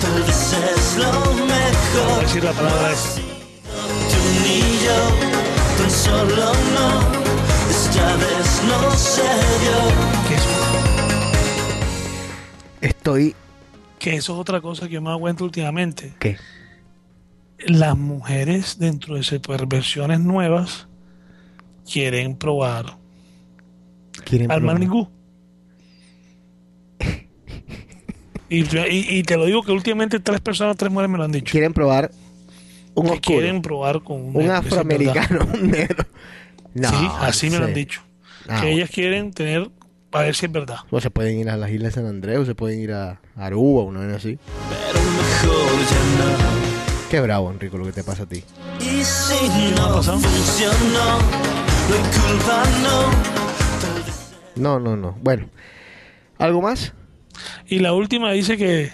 [0.00, 2.22] Tal vez es lo Voy a mejor.
[2.22, 3.20] decir la palabra esa.
[3.20, 5.00] Tú ni yo,
[5.78, 7.20] tan solo no.
[7.70, 10.28] Esta vez no se dio.
[10.28, 10.48] Que eso,
[12.80, 13.36] Estoy.
[13.98, 16.14] que eso es otra cosa que yo me cuenta últimamente.
[16.18, 16.36] ¿Qué?
[17.66, 20.88] Las mujeres dentro de esas perversiones nuevas
[21.90, 22.96] quieren probar
[24.24, 24.74] ¿Quieren al probar?
[24.78, 25.10] Manigú.
[28.50, 31.32] Y, y- y te lo digo que últimamente tres personas, tres mujeres me lo han
[31.32, 31.50] dicho.
[31.52, 32.10] Quieren probar
[32.94, 33.38] un que oscuro.
[33.38, 36.04] quieren probar con un, un afroamericano, un negro.
[36.74, 38.02] No, sí, así me lo han dicho.
[38.48, 39.70] Ah, que ellas quieren tener,
[40.12, 40.78] a ver si es verdad.
[40.90, 43.20] O se pueden ir a las Islas de San Andrés, o se pueden ir a
[43.36, 44.38] Aruba, una vez así.
[44.68, 47.08] Pero mejor ya no.
[47.10, 48.42] Qué bravo, Enrico, lo que te pasa a ti.
[48.80, 51.18] Y si no funcionó,
[51.88, 53.10] no hay culpa, no.
[54.56, 55.16] No, no, no.
[55.22, 55.48] Bueno,
[56.38, 56.92] ¿algo más?
[57.66, 58.92] Y la última dice que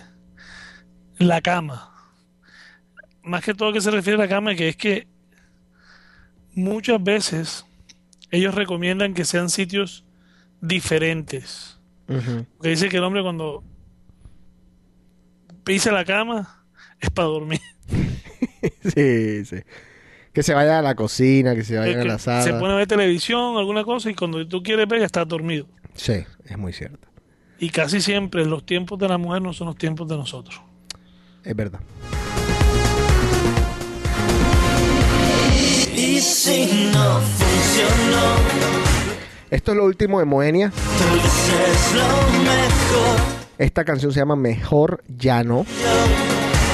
[1.19, 1.93] la cama.
[3.23, 5.09] Más que todo que se refiere a la cama, que es que
[6.55, 7.67] muchas veces
[8.31, 10.05] ellos recomiendan que sean sitios
[10.61, 11.79] diferentes.
[12.09, 12.47] Ujú.
[12.57, 13.65] Porque dice que el hombre cuando
[15.65, 16.65] pisa la cama
[17.01, 17.61] es para dormir.
[18.95, 19.57] sí, sí.
[20.33, 22.43] Que se vaya a la cocina, que se Es vaya a que la sala.
[22.43, 25.67] se pone a ver televisión, alguna cosa, y cuando tú quieres ver ya estás dormido.
[25.95, 27.09] Sí, es muy cierto.
[27.59, 30.61] Y casi siempre los tiempos de la mujer no son los tiempos de nosotros.
[31.43, 31.81] Es verdad.
[35.97, 38.23] Y si no funcionó,
[39.51, 40.71] Esto es lo último de Moenia.
[40.99, 43.37] tal vez es lo mejor.
[43.59, 45.65] Esta canción se llama Mejor Ya No.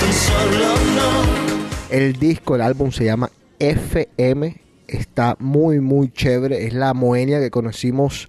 [0.01, 1.97] Tan solo no.
[1.97, 3.31] El disco, el álbum se llama
[3.61, 4.57] FM.
[4.89, 6.67] Está muy, muy chévere.
[6.67, 8.29] Es la Moenia que conocimos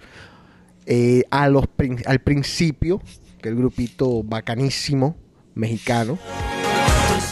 [0.85, 1.65] eh, a los
[2.05, 3.01] al principio.
[3.41, 5.17] Que el grupito bacanísimo
[5.53, 6.17] mexicano.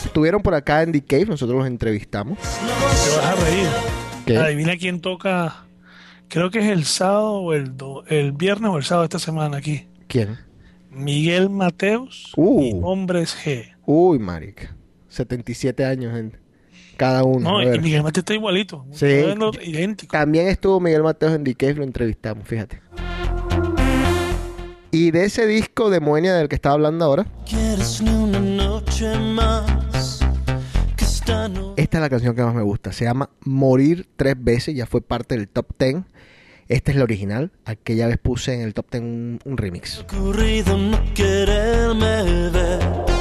[0.05, 1.25] Estuvieron por acá en The Cave.
[1.25, 2.37] Nosotros los entrevistamos.
[2.39, 3.67] Te vas a reír.
[4.25, 4.37] ¿Qué?
[4.37, 5.65] Adivina quién toca.
[6.27, 9.19] Creo que es el sábado o el, do- el viernes o el sábado de esta
[9.19, 9.87] semana aquí.
[10.07, 10.37] ¿Quién?
[10.89, 12.61] Miguel Mateos Uh.
[12.63, 13.73] y Hombres G.
[13.85, 14.75] Uy, marica.
[15.07, 16.37] 77 años en
[16.97, 17.51] cada uno.
[17.51, 17.79] No, y.
[17.79, 18.85] Miguel Mateos está igualito.
[18.91, 19.05] Sí.
[19.63, 20.11] Idéntico.
[20.11, 22.81] También estuvo Miguel Mateos en The Cave, lo entrevistamos, fíjate.
[24.91, 29.17] Y de ese disco de Moenia del que estaba hablando ahora, Quieres ni una noche
[29.17, 30.19] más
[30.97, 31.05] que
[31.77, 32.91] esta es la canción que más me gusta.
[32.91, 36.03] Se llama Morir tres veces, ya fue parte del top 10.
[36.67, 37.51] Esta es la original.
[37.65, 39.99] Aquella vez puse en el top 10 un, un remix.
[39.99, 43.20] ocurrido no quererme ver.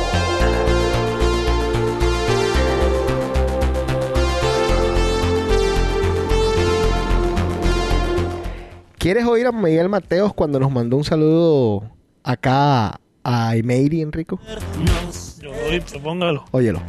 [9.01, 11.91] ¿Quieres oír a Miguel Mateos cuando nos mandó un saludo
[12.23, 14.39] acá a Imeiri, Enrico?
[15.41, 16.45] Yo doy, propóngalo.
[16.51, 16.83] Óyelo.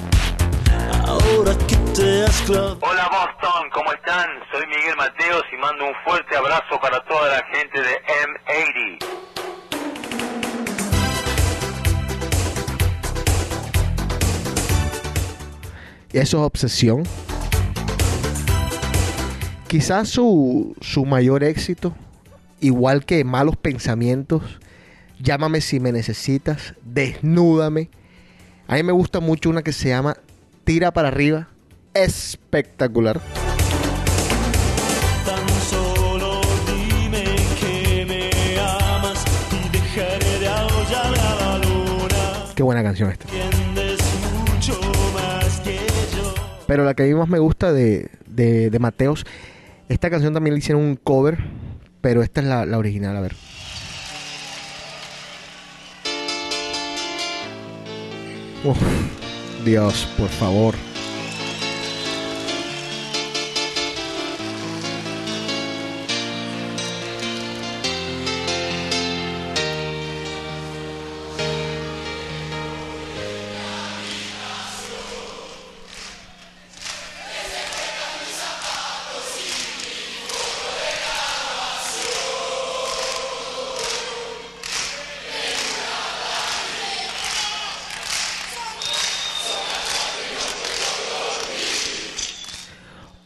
[1.05, 2.77] Ahora que te has clavado.
[2.81, 4.27] Hola Boston, ¿cómo están?
[4.51, 9.05] Soy Miguel Mateos y mando un fuerte abrazo para toda la gente de M80.
[16.11, 17.03] Y eso es obsesión.
[19.71, 21.95] Quizás su, su mayor éxito,
[22.59, 24.59] igual que malos pensamientos,
[25.17, 27.89] llámame si me necesitas, desnúdame.
[28.67, 30.17] A mí me gusta mucho una que se llama
[30.65, 31.47] Tira para arriba.
[31.93, 33.21] Espectacular.
[42.53, 43.25] Qué buena canción esta.
[46.67, 49.25] Pero la que a mí más me gusta de, de, de Mateos,
[49.91, 51.37] esta canción también le hicieron un cover,
[51.99, 53.35] pero esta es la, original, a ver.
[58.63, 58.77] Uf,
[59.65, 60.75] Dios, por favor.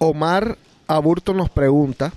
[0.05, 0.57] Omar
[0.87, 2.13] Aburto nos pregunta,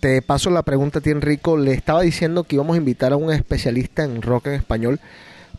[0.00, 3.16] te paso la pregunta a ti Enrico, le estaba diciendo que íbamos a invitar a
[3.16, 5.00] un especialista en rock en español,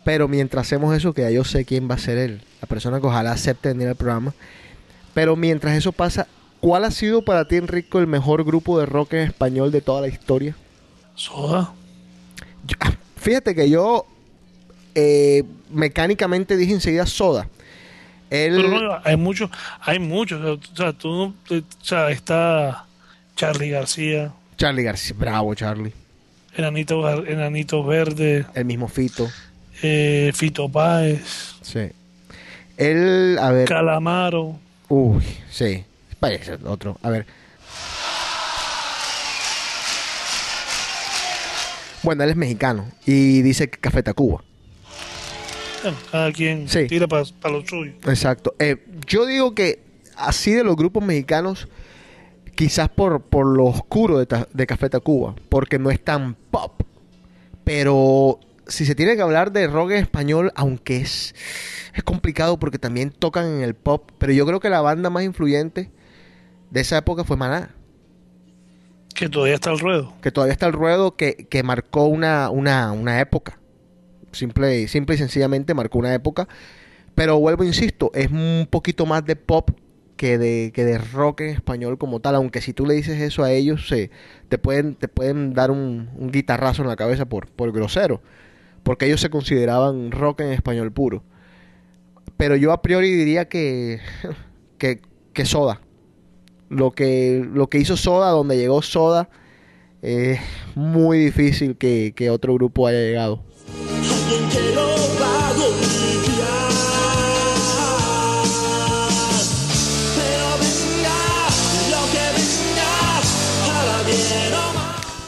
[0.04, 3.00] pero mientras hacemos eso, que ya yo sé quién va a ser él, la persona
[3.00, 4.32] que ojalá acepte venir al programa,
[5.12, 6.26] pero mientras eso pasa,
[6.60, 10.00] ¿cuál ha sido para ti Enrico el mejor grupo de rock en español de toda
[10.00, 10.56] la historia?
[11.14, 11.74] Soda.
[12.66, 14.06] Yo- ah, fíjate que yo
[14.94, 17.48] eh, mecánicamente dije enseguida Soda.
[18.30, 19.50] Él, Pero no, hay muchos,
[19.80, 20.40] hay muchos.
[20.44, 21.08] O sea, tú
[21.50, 22.84] no- o sea, está
[23.36, 25.92] Charlie García, Charlie García, bravo Charlie.
[26.56, 29.28] Enanito, Enanito Verde, El mismo Fito.
[29.82, 31.90] eh, Fito Páez, Sí.
[32.76, 33.68] Él, a ver.
[33.68, 34.56] Calamaro.
[34.88, 35.84] Uy, sí.
[36.18, 36.98] Parece otro.
[37.02, 37.26] A ver.
[42.02, 44.42] Bueno, él es mexicano y dice que Café Tacuba.
[45.82, 46.86] Bueno, cada quien Sí.
[46.86, 47.92] tira para lo suyo.
[48.06, 48.54] Exacto.
[48.58, 48.76] Eh,
[49.06, 49.80] yo digo que
[50.16, 51.68] así de los grupos mexicanos,
[52.54, 56.82] quizás por, por lo oscuro de, Ta- de Café Tacuba, porque no es tan pop.
[57.64, 61.34] Pero si se tiene que hablar de rock en español, aunque es,
[61.94, 65.24] es complicado porque también tocan en el pop, pero yo creo que la banda más
[65.24, 65.90] influyente
[66.70, 67.74] de esa época fue Maná.
[69.14, 70.14] Que todavía está al ruedo.
[70.22, 73.58] que todavía está el ruedo que, que marcó una, una, una época.
[74.32, 76.48] Simple, simple y sencillamente marcó una época.
[77.14, 79.70] Pero vuelvo, insisto, es un poquito más de pop
[80.16, 82.34] que de, que de rock en español como tal.
[82.34, 84.10] Aunque si tú le dices eso a ellos, se,
[84.48, 88.20] te, pueden, te pueden dar un, guitarrazo en la cabeza por, por grosero.
[88.82, 91.22] Porque ellos se consideraban rock en español puro.
[92.36, 94.00] Pero yo a priori diría que,
[94.78, 95.00] que,
[95.32, 95.80] que Soda.
[96.68, 99.28] Lo que, lo que hizo Soda, donde llegó Soda,
[100.02, 100.38] es
[100.74, 103.42] muy difícil que, que otro grupo haya llegado.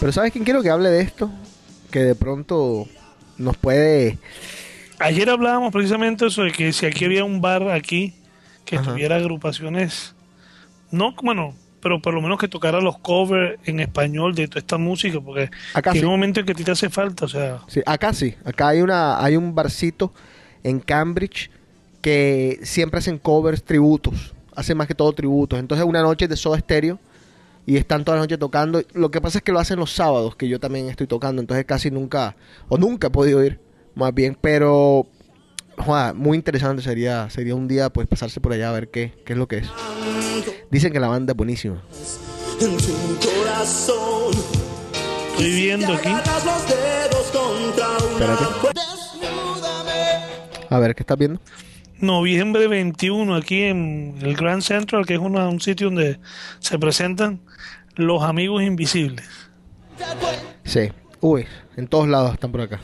[0.02, 1.30] Pero ¿sabes quién quiero que hable de esto?
[1.92, 2.88] Que de pronto
[3.38, 4.18] nos puede...
[4.98, 8.12] Ayer hablábamos precisamente eso de que si aquí había un bar aquí
[8.64, 8.90] que Ajá.
[8.90, 10.16] tuviera agrupaciones,
[10.90, 14.76] no, bueno, pero por lo menos que tocara los covers en español de toda esta
[14.76, 16.06] música, porque Acá llega sí.
[16.06, 18.70] un momento en que a ti te hace falta, o sea, Sí, acá sí, acá
[18.70, 20.12] hay, una, hay un barcito
[20.64, 21.48] en Cambridge
[22.00, 24.34] que siempre hacen covers, tributos.
[24.56, 25.60] Hacen más que todo tributos.
[25.60, 26.98] Entonces una noche de Soda Stereo
[27.66, 28.82] y están toda la noche tocando.
[28.92, 31.40] Lo que pasa es que lo hacen los sábados, que yo también estoy tocando.
[31.40, 32.36] Entonces casi nunca,
[32.68, 33.60] o nunca he podido ir,
[33.94, 34.36] más bien.
[34.40, 35.06] Pero,
[36.14, 39.38] muy interesante sería, sería un día pues pasarse por allá a ver qué, qué es
[39.38, 39.68] lo que es.
[40.70, 41.82] Dicen que la banda es buenísima.
[42.60, 44.32] En tu corazón.
[45.32, 46.08] estoy viendo aquí.
[48.12, 48.44] Espérate.
[50.70, 51.40] A ver, ¿qué estás viendo?
[51.98, 56.18] Noviembre 21 aquí en el Grand Central, que es una- un sitio donde
[56.58, 57.40] se presentan
[57.94, 59.28] los amigos invisibles.
[60.64, 60.90] Sí.
[61.20, 61.46] Uy,
[61.76, 62.80] en todos lados están por acá.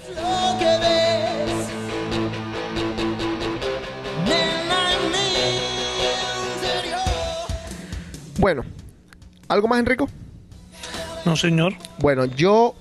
[8.39, 8.63] Bueno,
[9.49, 10.09] ¿algo más, Enrico?
[11.25, 11.75] No, señor.
[11.99, 12.77] Bueno, yo,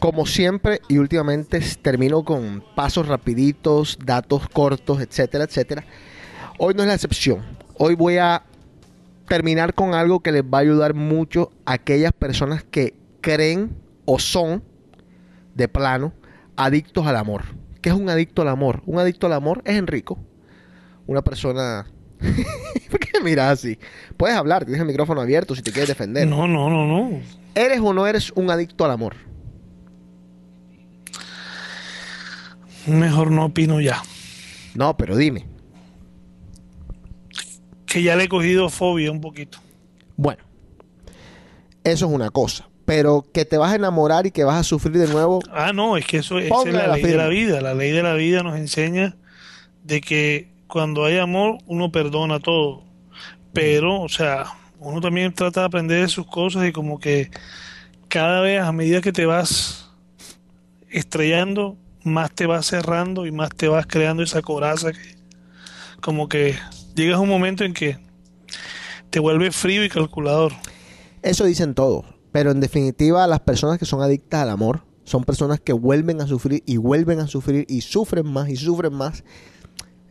[0.00, 5.84] como siempre y últimamente, termino con pasos rapiditos, datos cortos, etcétera, etcétera.
[6.58, 7.42] Hoy no es la excepción.
[7.78, 8.42] Hoy voy a
[9.26, 14.18] terminar con algo que les va a ayudar mucho a aquellas personas que creen o
[14.18, 14.62] son,
[15.54, 16.12] de plano,
[16.56, 17.44] adictos al amor.
[17.82, 18.82] ¿Qué es un adicto al amor?
[18.86, 20.18] Un adicto al amor es Enrico.
[21.06, 21.86] Una persona...
[22.90, 23.78] ¿Por qué miras así?
[24.16, 26.26] Puedes hablar, tienes el micrófono abierto si te quieres defender.
[26.26, 27.20] No, no, no, no.
[27.54, 29.16] ¿Eres o no eres un adicto al amor?
[32.86, 34.02] Mejor no opino ya.
[34.74, 35.46] No, pero dime.
[37.96, 39.58] Que ya le he cogido fobia un poquito.
[40.18, 40.42] Bueno,
[41.82, 42.68] eso es una cosa.
[42.84, 45.40] Pero que te vas a enamorar y que vas a sufrir de nuevo.
[45.50, 47.62] Ah, no, es que eso es la la ley de la vida.
[47.62, 49.16] La ley de la vida nos enseña
[49.82, 52.82] de que cuando hay amor uno perdona todo.
[53.54, 54.44] Pero, o sea,
[54.78, 57.30] uno también trata de aprender de sus cosas y como que
[58.08, 59.88] cada vez a medida que te vas
[60.90, 65.16] estrellando, más te vas cerrando y más te vas creando esa coraza que
[66.02, 66.56] como que
[66.96, 67.98] llegas a un momento en que
[69.10, 70.52] te vuelves frío y calculador.
[71.22, 72.04] Eso dicen todos.
[72.32, 76.26] Pero en definitiva, las personas que son adictas al amor son personas que vuelven a
[76.26, 79.24] sufrir y vuelven a sufrir y sufren más y sufren más.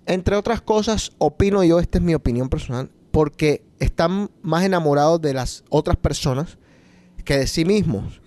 [0.06, 5.34] Entre otras cosas, opino yo, esta es mi opinión personal, porque están más enamorados de
[5.34, 6.58] las otras personas
[7.26, 8.22] que de sí mismos.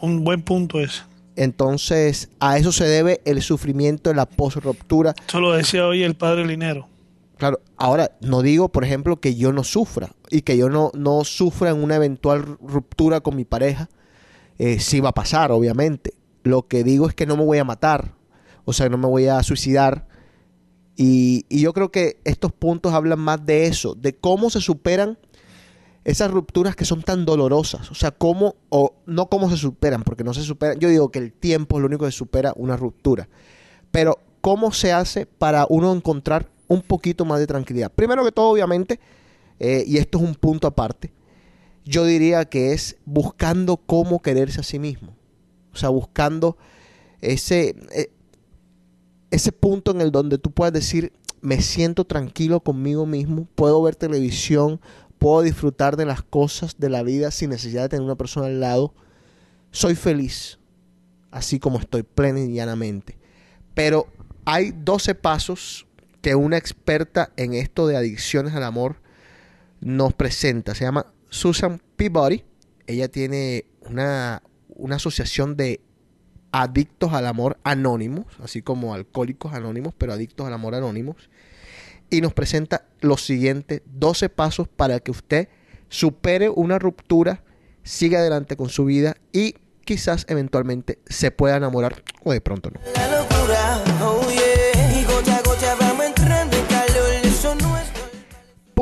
[0.00, 1.02] Un buen punto ese.
[1.36, 5.14] Entonces, a eso se debe el sufrimiento de la post-ruptura.
[5.28, 6.88] Eso lo decía hoy el padre Linero.
[7.38, 11.22] Claro, ahora no digo, por ejemplo, que yo no sufra y que yo no, no
[11.22, 13.88] sufra en una eventual ruptura con mi pareja.
[14.58, 16.14] Eh, sí va a pasar, obviamente.
[16.42, 18.14] Lo que digo es que no me voy a matar,
[18.64, 20.08] o sea, no me voy a suicidar.
[20.96, 25.16] Y, y yo creo que estos puntos hablan más de eso, de cómo se superan
[26.02, 27.88] esas rupturas que son tan dolorosas.
[27.92, 30.80] O sea, cómo, o no cómo se superan, porque no se superan.
[30.80, 33.28] Yo digo que el tiempo es lo único que supera una ruptura.
[33.92, 37.90] Pero, ¿cómo se hace para uno encontrar un poquito más de tranquilidad?
[37.92, 39.00] Primero que todo, obviamente,
[39.58, 41.12] eh, y esto es un punto aparte,
[41.84, 45.16] yo diría que es buscando cómo quererse a sí mismo.
[45.72, 46.56] O sea, buscando
[47.20, 48.12] ese, eh,
[49.30, 53.96] ese punto en el donde tú puedas decir, me siento tranquilo conmigo mismo, puedo ver
[53.96, 54.80] televisión,
[55.18, 58.60] puedo disfrutar de las cosas de la vida sin necesidad de tener una persona al
[58.60, 58.94] lado.
[59.70, 60.58] Soy feliz,
[61.30, 63.18] así como estoy plena y llanamente.
[63.74, 64.08] Pero
[64.44, 65.86] hay 12 pasos
[66.20, 68.96] que una experta en esto de adicciones al amor
[69.80, 70.74] nos presenta.
[70.74, 72.44] Se llama Susan Peabody.
[72.86, 75.80] Ella tiene una, una asociación de
[76.52, 81.28] adictos al amor anónimos, así como alcohólicos anónimos, pero adictos al amor anónimos.
[82.10, 85.48] Y nos presenta los siguientes 12 pasos para que usted
[85.88, 87.44] supere una ruptura,
[87.82, 92.80] siga adelante con su vida y quizás eventualmente se pueda enamorar o de pronto no.
[92.94, 94.57] La locura, oh yeah.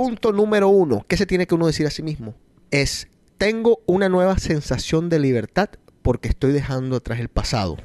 [0.06, 2.36] Punto número uno, ¿qué se tiene que uno decir a sí mismo?
[2.70, 3.08] Es,
[3.38, 5.68] tengo una nueva sensación de libertad
[6.02, 7.76] porque estoy dejando atrás el pasado.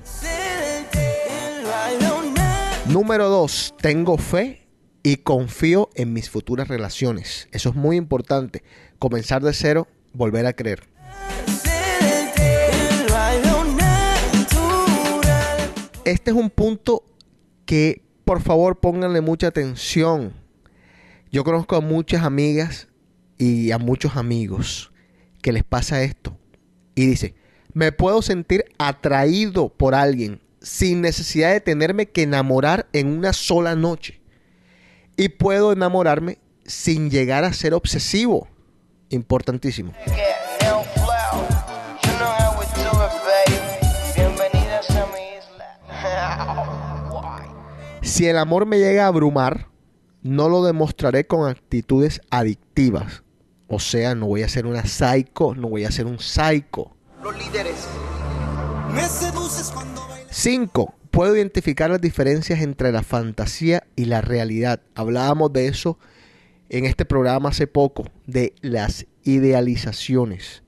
[2.90, 4.68] Número dos, tengo fe
[5.02, 7.48] y confío en mis futuras relaciones.
[7.54, 8.62] Eso es muy importante.
[9.00, 10.88] Comenzar de cero, volver a creer.
[16.06, 17.04] Este es un punto
[17.66, 20.40] que por favor pónganle mucha atención.
[21.32, 22.90] Yo conozco a muchas amigas
[23.38, 24.92] y a muchos amigos
[25.42, 26.38] que les pasa esto.
[26.94, 27.36] Y dice,
[27.74, 33.78] me puedo sentir atraído por alguien sin necesidad de tenerme que enamorar en una sola
[33.78, 34.20] noche.
[35.16, 38.50] Y puedo enamorarme sin llegar a ser obsesivo.
[39.10, 39.94] Importantísimo.
[48.04, 49.71] Si el amor me llega a abrumar,
[50.24, 53.24] no lo demostraré con actitudes adictivas.
[53.68, 56.92] O sea, no voy a ser una psycho, no voy a ser un psycho.
[57.24, 57.88] Los líderes.
[58.94, 60.28] Me seduces cuando bailas.
[60.30, 60.94] 5.
[61.10, 64.82] Puedo identificar las diferencias entre la fantasía y la realidad.
[64.96, 65.98] Hablábamos de eso
[66.70, 70.64] en este programa hace poco, de las idealizaciones.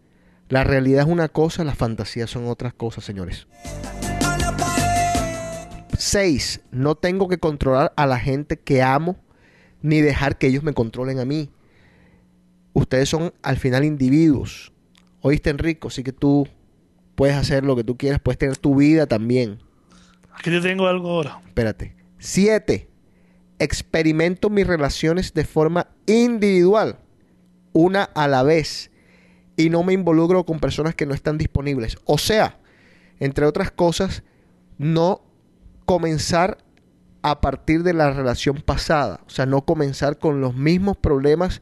[0.50, 3.48] La realidad es una cosa, las fantasías son otras cosas, señores.
[5.98, 6.62] 6.
[6.72, 9.18] No tengo que controlar a la gente que amo
[9.84, 11.51] ni dejar que ellos me controlen a mí.
[12.73, 14.73] Ustedes son al final individuos.
[15.22, 16.47] Oíste, Enrico, así que tú
[17.14, 19.60] puedes hacer lo que tú quieras, puedes tener tu vida también.
[20.34, 21.39] Aquí te tengo algo ahora.
[21.45, 21.95] Espérate.
[22.18, 22.89] 7.
[23.60, 26.97] Experimento mis relaciones de forma individual,
[27.73, 28.89] una a la vez,
[29.55, 31.97] y no me involucro con personas que no están disponibles.
[32.05, 32.60] O sea,
[33.19, 34.23] entre otras cosas,
[34.77, 35.22] no
[35.85, 36.62] comenzar
[37.24, 39.22] a partir de la relación pasada.
[39.26, 41.62] O sea, no comenzar con los mismos problemas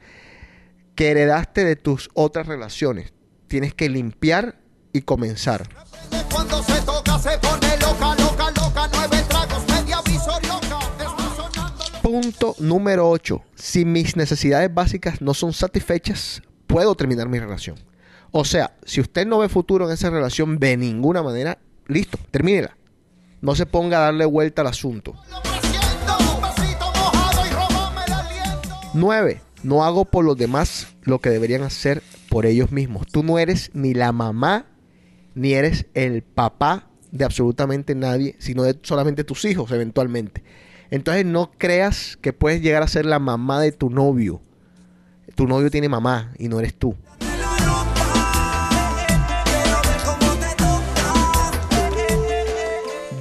[0.96, 3.14] que heredaste de tus otras relaciones.
[3.48, 4.60] Tienes que limpiar
[4.92, 5.70] y comenzar.
[12.02, 13.42] Punto número 8.
[13.56, 17.78] Si mis necesidades básicas no son satisfechas, puedo terminar mi relación.
[18.32, 22.76] O sea, si usted no ve futuro en esa relación de ninguna manera, listo, termínela.
[23.42, 25.16] No se ponga a darle vuelta al asunto.
[28.94, 29.42] 9.
[29.64, 33.08] No hago por los demás lo que deberían hacer por ellos mismos.
[33.08, 34.66] Tú no eres ni la mamá,
[35.36, 40.44] ni eres el papá de absolutamente nadie, sino de solamente tus hijos eventualmente.
[40.90, 44.42] Entonces no creas que puedes llegar a ser la mamá de tu novio.
[45.36, 46.96] Tu novio tiene mamá y no eres tú.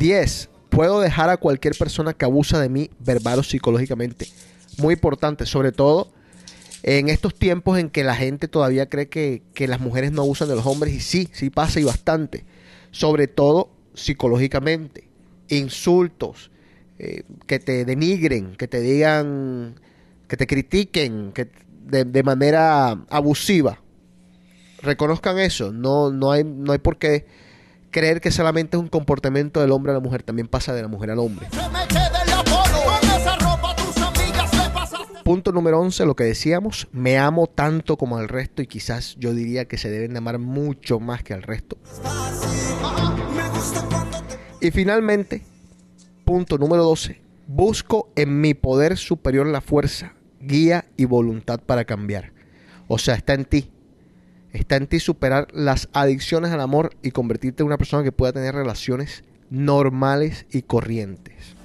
[0.00, 0.48] 10.
[0.70, 4.26] Puedo dejar a cualquier persona que abusa de mí verbal o psicológicamente.
[4.80, 6.12] Muy importante, sobre todo
[6.82, 10.48] en estos tiempos en que la gente todavía cree que, que las mujeres no abusan
[10.48, 10.94] de los hombres.
[10.94, 12.44] Y sí, sí pasa y bastante.
[12.90, 15.08] Sobre todo psicológicamente.
[15.48, 16.50] Insultos,
[16.98, 19.74] eh, que te denigren, que te digan,
[20.28, 21.50] que te critiquen que,
[21.86, 23.80] de, de manera abusiva.
[24.80, 25.72] Reconozcan eso.
[25.72, 27.26] No, no, hay, no hay por qué
[27.90, 30.22] creer que solamente es un comportamiento del hombre a la mujer.
[30.22, 31.46] También pasa de la mujer al hombre.
[35.30, 39.32] Punto número 11, lo que decíamos, me amo tanto como al resto y quizás yo
[39.32, 41.78] diría que se deben de amar mucho más que al resto.
[44.60, 45.44] Y finalmente,
[46.24, 52.32] punto número 12, busco en mi poder superior la fuerza, guía y voluntad para cambiar.
[52.88, 53.70] O sea, está en ti.
[54.52, 58.32] Está en ti superar las adicciones al amor y convertirte en una persona que pueda
[58.32, 61.59] tener relaciones normales y corrientes.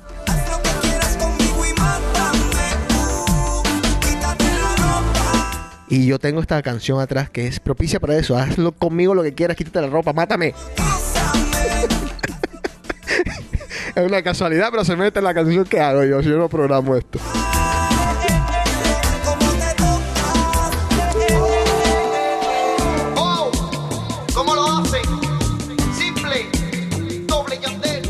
[5.87, 8.35] Y yo tengo esta canción atrás que es propicia para eso.
[8.37, 10.47] Hazlo conmigo lo que quieras, quítate la ropa, mátame.
[13.95, 16.23] es una casualidad, pero se mete en la canción que hago yo.
[16.23, 17.19] Si yo no programo esto.
[23.15, 23.51] Oh,
[24.33, 25.03] ¿cómo lo hacen?
[25.95, 26.47] Simple,
[27.27, 28.01] doble Yandel.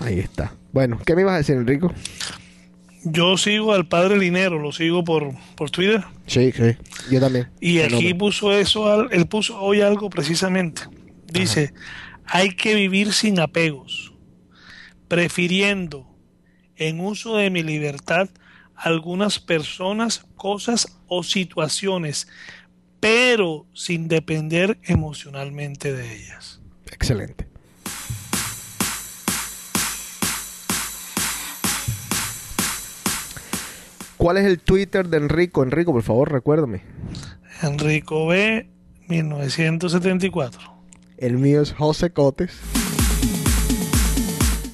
[0.00, 0.52] Ahí está.
[0.72, 1.92] Bueno, ¿qué me ibas a decir, Enrico?
[3.12, 6.04] Yo sigo al padre Linero, lo sigo por, por Twitter.
[6.26, 6.76] Sí, sí.
[7.10, 7.48] Yo también.
[7.60, 10.82] Y aquí puso eso, al- él puso hoy algo precisamente.
[11.32, 11.72] Dice,
[12.24, 14.12] hay que vivir sin apegos,
[15.08, 16.06] prefiriendo
[16.76, 18.28] en uso de mi libertad
[18.74, 22.28] algunas personas, cosas o situaciones,
[23.00, 26.60] pero sin depender emocionalmente de ellas.
[26.92, 27.47] Excelente.
[34.18, 35.62] ¿Cuál es el Twitter de Enrico?
[35.62, 36.82] Enrico, por favor, recuérdame.
[37.62, 38.68] Enrico B,
[39.08, 40.60] 1974.
[41.16, 42.58] El mío es José Cotes.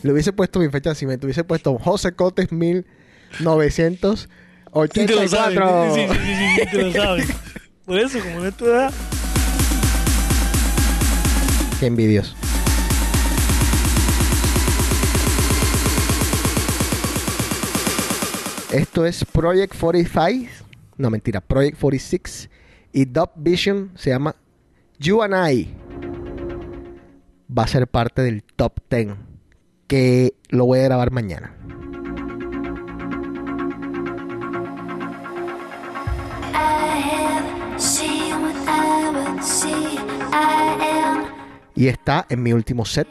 [0.03, 1.27] Le hubiese puesto mi fecha de nacimiento.
[1.27, 2.49] Hubiese puesto José Cotes
[4.93, 5.95] Sí, te lo sabes, 1984.
[5.95, 7.27] sí, sí, sí, sí, sí, te lo sabes.
[7.85, 8.93] Por eso, como en tu edad,
[11.81, 12.35] Qué envidioso.
[18.75, 20.51] Esto es Project 45.
[20.97, 21.41] No, mentira.
[21.41, 22.51] Project 46.
[22.93, 24.35] Y Dub Vision se llama
[24.99, 25.73] You and I.
[27.57, 29.15] Va a ser parte del top 10.
[29.87, 31.55] Que lo voy a grabar mañana.
[41.77, 43.07] Y está en mi último set.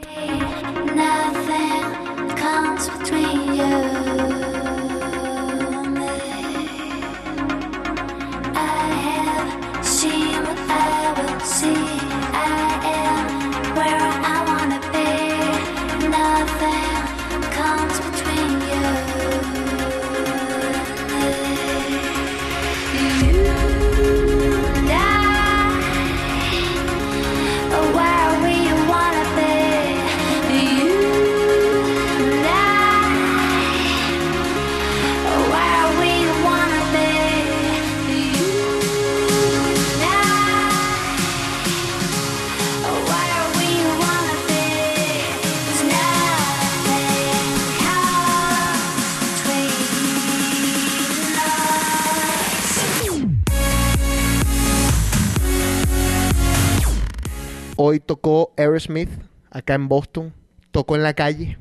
[58.73, 59.09] Aerosmith
[59.49, 60.33] acá en Boston.
[60.71, 61.57] Tocó en la calle.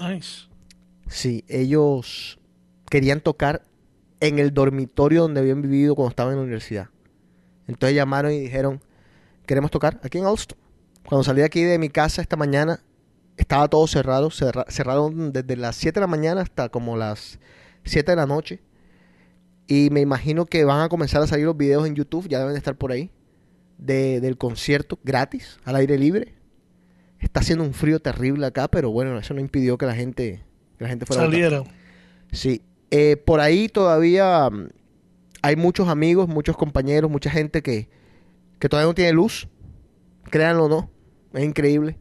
[0.00, 0.48] nice.
[1.06, 2.38] Sí, ellos
[2.90, 3.62] querían tocar
[4.20, 6.88] en el dormitorio donde habían vivido cuando estaban en la universidad.
[7.68, 8.80] Entonces llamaron y dijeron,
[9.46, 10.58] queremos tocar aquí en Alston.
[11.06, 12.80] Cuando salí aquí de mi casa esta mañana,
[13.36, 14.30] estaba todo cerrado.
[14.30, 17.38] cerra- cerraron desde las 7 de la mañana hasta como las
[17.84, 18.62] 7 de la noche.
[19.66, 22.54] Y me imagino que van a comenzar a salir los videos en YouTube, ya deben
[22.54, 23.10] de estar por ahí,
[23.76, 26.34] de- del concierto gratis, al aire libre.
[27.24, 30.44] Está haciendo un frío terrible acá, pero bueno, eso no impidió que la gente,
[30.78, 31.40] que la gente fuera a votar.
[31.40, 31.64] Salieron.
[32.32, 32.62] Sí.
[32.90, 34.68] Eh, por ahí todavía mm,
[35.42, 37.88] hay muchos amigos, muchos compañeros, mucha gente que,
[38.58, 39.48] que todavía no tiene luz.
[40.30, 40.90] Créanlo o no.
[41.32, 41.98] Es increíble.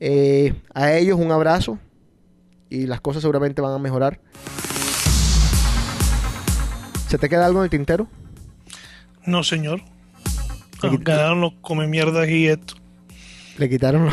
[0.00, 1.78] Eh, a ellos un abrazo.
[2.68, 4.20] Y las cosas seguramente van a mejorar.
[7.08, 8.08] ¿Se te queda algo en el tintero?
[9.26, 9.80] No, señor.
[10.82, 12.74] Aquí- ganaron los come mierdas y esto.
[13.58, 14.08] Le quitaron,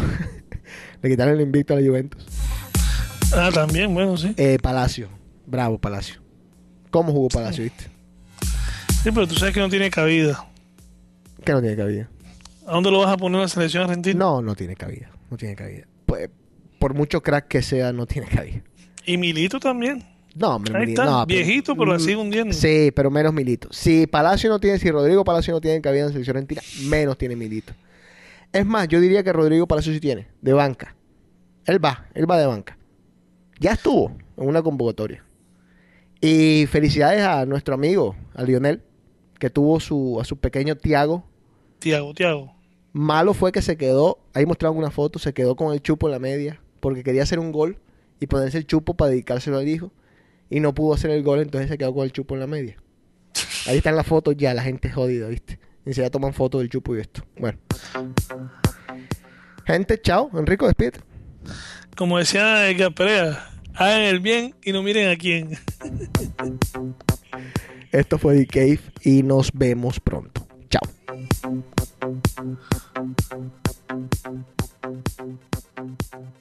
[1.02, 2.26] le quitaron el invicto a la Juventus.
[3.34, 4.34] Ah, también, bueno, sí.
[4.38, 5.10] Eh, Palacio.
[5.46, 6.22] Bravo, Palacio.
[6.90, 7.86] ¿Cómo jugó Palacio, viste?
[9.04, 10.46] Sí, pero tú sabes que no tiene cabida.
[11.44, 12.10] Que no tiene cabida.
[12.68, 14.20] ¿A dónde lo vas a poner en la selección argentina?
[14.20, 15.10] No, no tiene cabida.
[15.30, 15.86] No tiene cabida.
[16.06, 16.30] Pues,
[16.78, 18.62] por mucho crack que sea, no tiene cabida.
[19.06, 20.04] Y Milito también.
[20.36, 22.54] No, hombre, Ahí está, no, pero- viejito, pero la Mm, sigue hundiendo.
[22.54, 23.70] Sí, pero menos Milito.
[23.72, 27.18] Si Palacio no tiene, si Rodrigo Palacio no tiene cabida en la selección argentina, menos
[27.18, 27.74] tiene Milito.
[28.54, 30.96] Es más, yo diría que Rodrigo Palacio sí tiene, de banca.
[31.66, 32.78] Él va, él va de banca.
[33.60, 35.24] Ya estuvo en una convocatoria.
[36.20, 38.82] Y felicidades a nuestro amigo, a Lionel,
[39.40, 41.24] que tuvo su, a su pequeño Tiago.
[41.80, 42.54] Tiago, Tiago.
[42.94, 46.12] Malo fue que se quedó, ahí mostraron una foto, se quedó con el chupo en
[46.12, 47.80] la media, porque quería hacer un gol
[48.20, 49.92] y ponerse el chupo para dedicárselo al hijo.
[50.50, 52.76] Y no pudo hacer el gol, entonces se quedó con el chupo en la media.
[53.66, 55.60] Ahí están las fotos ya, la gente jodida, ¿viste?
[55.86, 57.24] Ni siquiera toman fotos del chupo y esto.
[57.38, 57.58] Bueno.
[59.66, 60.30] Gente, chao.
[60.34, 61.00] Enrico, despídete.
[61.96, 65.58] Como decía Edgar Perea, hagan el bien y no miren a quién.
[67.92, 70.48] Esto fue The Cave y nos vemos pronto.
[70.70, 70.82] Chao.
[76.12, 76.36] Thank